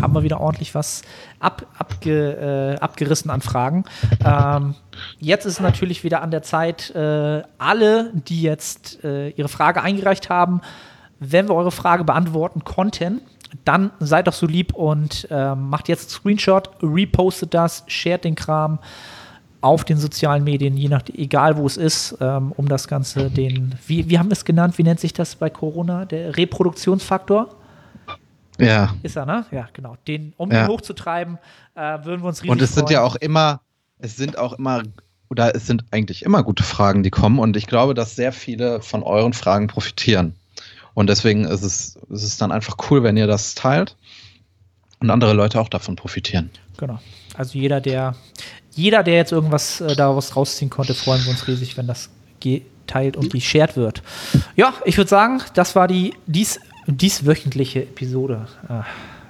haben 0.00 0.14
wir 0.14 0.22
wieder 0.22 0.40
ordentlich 0.40 0.74
was 0.74 1.02
ab, 1.38 1.66
abge, 1.78 2.76
äh, 2.76 2.80
abgerissen 2.80 3.30
an 3.30 3.40
Fragen. 3.40 3.84
Ähm, 4.24 4.74
jetzt 5.18 5.46
ist 5.46 5.60
natürlich 5.60 6.04
wieder 6.04 6.22
an 6.22 6.30
der 6.30 6.42
Zeit, 6.42 6.90
äh, 6.94 7.42
alle, 7.58 8.12
die 8.14 8.42
jetzt 8.42 9.02
äh, 9.04 9.30
ihre 9.30 9.48
Frage 9.48 9.82
eingereicht 9.82 10.28
haben, 10.30 10.60
wenn 11.18 11.48
wir 11.48 11.54
eure 11.54 11.70
Frage 11.70 12.04
beantworten 12.04 12.64
konnten, 12.64 13.20
dann 13.64 13.90
seid 14.00 14.26
doch 14.26 14.32
so 14.32 14.46
lieb 14.46 14.74
und 14.74 15.28
ähm, 15.30 15.68
macht 15.68 15.88
jetzt 15.88 16.04
einen 16.04 16.10
Screenshot, 16.10 16.70
repostet 16.82 17.54
das, 17.54 17.84
shared 17.86 18.24
den 18.24 18.34
Kram 18.34 18.78
auf 19.60 19.84
den 19.84 19.98
sozialen 19.98 20.44
Medien, 20.44 20.76
je 20.76 20.88
nach, 20.88 21.02
egal 21.14 21.56
wo 21.58 21.66
es 21.66 21.76
ist, 21.76 22.16
ähm, 22.20 22.52
um 22.56 22.68
das 22.68 22.88
Ganze, 22.88 23.30
den, 23.30 23.74
wie, 23.86 24.08
wie 24.08 24.18
haben 24.18 24.30
wir 24.30 24.34
es 24.34 24.44
genannt, 24.44 24.78
wie 24.78 24.82
nennt 24.82 25.00
sich 25.00 25.12
das 25.12 25.36
bei 25.36 25.50
Corona? 25.50 26.06
Der 26.06 26.36
Reproduktionsfaktor? 26.36 27.48
Ja. 28.60 28.94
Ist 29.02 29.16
er, 29.16 29.26
ne? 29.26 29.46
Ja, 29.50 29.68
genau. 29.72 29.96
Den, 30.06 30.32
um 30.36 30.50
Ja. 30.50 30.62
den 30.64 30.68
hochzutreiben, 30.68 31.38
äh, 31.74 31.80
würden 32.04 32.22
wir 32.22 32.28
uns 32.28 32.38
riesig 32.42 32.50
Und 32.50 32.62
es 32.62 32.74
sind 32.74 32.84
freuen. 32.84 32.92
ja 32.94 33.02
auch 33.02 33.16
immer, 33.16 33.60
es 33.98 34.16
sind 34.16 34.38
auch 34.38 34.52
immer, 34.54 34.82
oder 35.28 35.54
es 35.54 35.66
sind 35.66 35.84
eigentlich 35.90 36.24
immer 36.24 36.42
gute 36.42 36.62
Fragen, 36.62 37.02
die 37.02 37.10
kommen. 37.10 37.38
Und 37.38 37.56
ich 37.56 37.66
glaube, 37.66 37.94
dass 37.94 38.16
sehr 38.16 38.32
viele 38.32 38.80
von 38.82 39.02
euren 39.02 39.32
Fragen 39.32 39.66
profitieren. 39.68 40.34
Und 40.94 41.08
deswegen 41.08 41.44
ist 41.44 41.62
es, 41.62 41.96
ist 42.10 42.24
es 42.24 42.36
dann 42.36 42.50
einfach 42.52 42.76
cool, 42.90 43.02
wenn 43.02 43.16
ihr 43.16 43.26
das 43.26 43.54
teilt 43.54 43.96
und 45.00 45.10
andere 45.10 45.32
Leute 45.32 45.60
auch 45.60 45.68
davon 45.68 45.96
profitieren. 45.96 46.50
Genau. 46.76 46.98
Also 47.36 47.58
jeder, 47.58 47.80
der, 47.80 48.16
jeder, 48.72 49.02
der 49.02 49.14
jetzt 49.14 49.32
irgendwas 49.32 49.80
äh, 49.80 49.94
daraus 49.94 50.34
rausziehen 50.36 50.68
konnte, 50.70 50.94
freuen 50.94 51.22
wir 51.24 51.30
uns 51.30 51.46
riesig, 51.46 51.76
wenn 51.76 51.86
das 51.86 52.10
geteilt 52.40 53.16
und 53.16 53.32
geshared 53.32 53.76
wird. 53.76 54.02
Ja, 54.56 54.74
ich 54.84 54.96
würde 54.96 55.08
sagen, 55.08 55.40
das 55.54 55.76
war 55.76 55.86
die 55.86 56.14
dies, 56.26 56.58
dieswöchentliche 56.86 57.82
Episode. 57.82 58.46
Äh, 58.68 58.80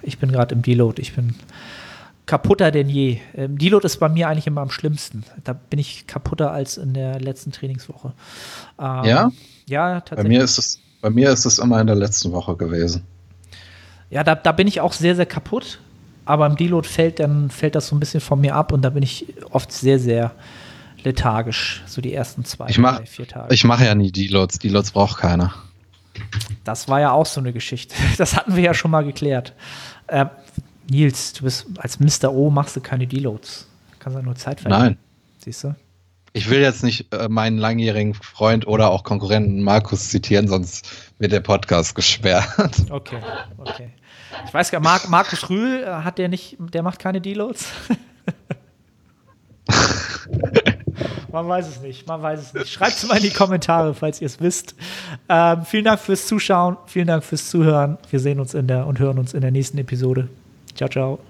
ich 0.03 0.18
bin 0.18 0.32
gerade 0.32 0.55
im 0.55 0.62
Deload. 0.62 1.01
Ich 1.03 1.14
bin 1.14 1.34
kaputter 2.26 2.70
denn 2.70 2.88
je. 2.88 3.18
Ähm, 3.34 3.59
Deload 3.59 3.84
ist 3.86 3.98
bei 3.98 4.09
mir 4.09 4.28
eigentlich 4.28 4.46
immer 4.46 4.61
am 4.62 4.70
schlimmsten. 4.70 5.24
Da 5.44 5.53
bin 5.53 5.78
ich 5.78 6.07
kaputter 6.07 6.53
als 6.53 6.76
in 6.76 6.94
der 6.94 7.20
letzten 7.20 7.53
Trainingswoche. 7.53 8.12
Ähm, 8.78 9.05
Ja? 9.05 9.30
Ja, 9.66 9.94
Bei 9.94 10.01
tatsächlich. 10.01 10.38
mir 10.38 10.44
ist 10.44 10.59
es, 10.59 10.80
bei 11.01 11.11
mir 11.11 11.30
ist 11.30 11.44
es 11.44 11.59
immer 11.59 11.80
in 11.80 11.86
der 11.86 11.96
letzten 11.96 12.32
Woche 12.32 12.57
gewesen. 12.57 13.03
Ja, 14.11 14.24
da, 14.24 14.34
da 14.34 14.53
bin 14.53 14.66
ich 14.66 14.80
auch 14.80 14.92
sehr, 14.92 15.14
sehr 15.16 15.26
kaputt. 15.26 15.78
Aber 16.26 16.46
im 16.46 16.55
Deload 16.57 16.86
fällt 16.86 17.18
dann 17.18 17.51
fällt 17.51 17.74
das 17.74 17.88
so 17.88 17.96
ein 17.96 18.01
bisschen 18.01 18.20
von 18.20 18.40
mir 18.40 18.55
ab 18.55 18.72
und 18.72 18.82
da 18.82 18.90
bin 18.90 19.03
ich 19.03 19.26
oft 19.51 19.72
sehr, 19.72 19.98
sehr 19.98 20.30
lethargisch. 21.03 21.82
So 21.86 22.01
die 22.01 22.12
ersten 22.14 22.44
zwei, 22.44 22.68
Ich 22.68 22.78
mach- 22.78 22.98
drei, 22.98 23.07
vier 23.07 23.26
Tage. 23.26 23.53
Ich 23.55 23.64
mache 23.64 23.84
ja 23.86 23.94
nie 23.94 24.12
Deloads. 24.12 24.59
Deloads 24.59 24.92
braucht 24.92 25.18
keiner. 25.18 25.55
Das 26.64 26.88
war 26.88 27.00
ja 27.00 27.12
auch 27.12 27.26
so 27.26 27.40
eine 27.40 27.52
Geschichte. 27.52 27.94
Das 28.18 28.36
hatten 28.36 28.56
wir 28.56 28.62
ja 28.62 28.74
schon 28.74 28.90
mal 28.90 29.04
geklärt. 29.04 29.54
Äh, 30.06 30.26
Nils, 30.90 31.32
du 31.32 31.44
bist 31.44 31.66
als 31.78 32.00
Mr. 32.00 32.32
O 32.32 32.50
machst 32.50 32.76
du 32.76 32.80
keine 32.80 33.06
Deloads. 33.06 33.66
Kannst 33.98 34.16
ja 34.16 34.22
nur 34.22 34.34
Zeit 34.36 34.60
verlieren. 34.60 34.82
Nein. 34.82 34.98
Siehst 35.38 35.64
du? 35.64 35.74
Ich 36.32 36.48
will 36.48 36.60
jetzt 36.60 36.84
nicht 36.84 37.12
äh, 37.12 37.28
meinen 37.28 37.58
langjährigen 37.58 38.14
Freund 38.14 38.66
oder 38.66 38.90
auch 38.90 39.02
Konkurrenten 39.02 39.62
Markus 39.62 40.10
zitieren, 40.10 40.46
sonst 40.46 40.88
wird 41.18 41.32
der 41.32 41.40
Podcast 41.40 41.94
gesperrt. 41.94 42.46
Okay, 42.90 43.18
okay. 43.58 43.90
Ich 44.46 44.54
weiß 44.54 44.70
gar 44.70 44.78
nicht, 44.78 44.88
Mark, 44.88 45.08
Markus 45.08 45.50
Rühl, 45.50 45.82
äh, 45.82 45.86
hat 45.86 46.18
der 46.18 46.28
nicht, 46.28 46.56
der 46.58 46.82
macht 46.82 47.00
keine 47.00 47.20
Deloads? 47.20 47.66
man 51.32 51.48
weiß 51.48 51.68
es 51.68 51.80
nicht, 51.80 52.06
man 52.06 52.22
weiß 52.22 52.40
es 52.40 52.54
nicht. 52.54 52.68
Schreibt 52.68 52.96
es 52.96 53.06
mal 53.06 53.16
in 53.16 53.22
die 53.22 53.30
Kommentare, 53.30 53.94
falls 53.94 54.20
ihr 54.20 54.26
es 54.26 54.40
wisst. 54.40 54.74
Ähm, 55.28 55.64
vielen 55.64 55.84
Dank 55.84 56.00
fürs 56.00 56.26
Zuschauen, 56.26 56.76
vielen 56.86 57.06
Dank 57.06 57.24
fürs 57.24 57.48
Zuhören. 57.48 57.98
Wir 58.10 58.20
sehen 58.20 58.40
uns 58.40 58.54
in 58.54 58.66
der 58.66 58.86
und 58.86 58.98
hören 58.98 59.18
uns 59.18 59.34
in 59.34 59.40
der 59.40 59.50
nächsten 59.50 59.78
Episode. 59.78 60.28
Ciao, 60.74 60.88
ciao. 60.88 61.29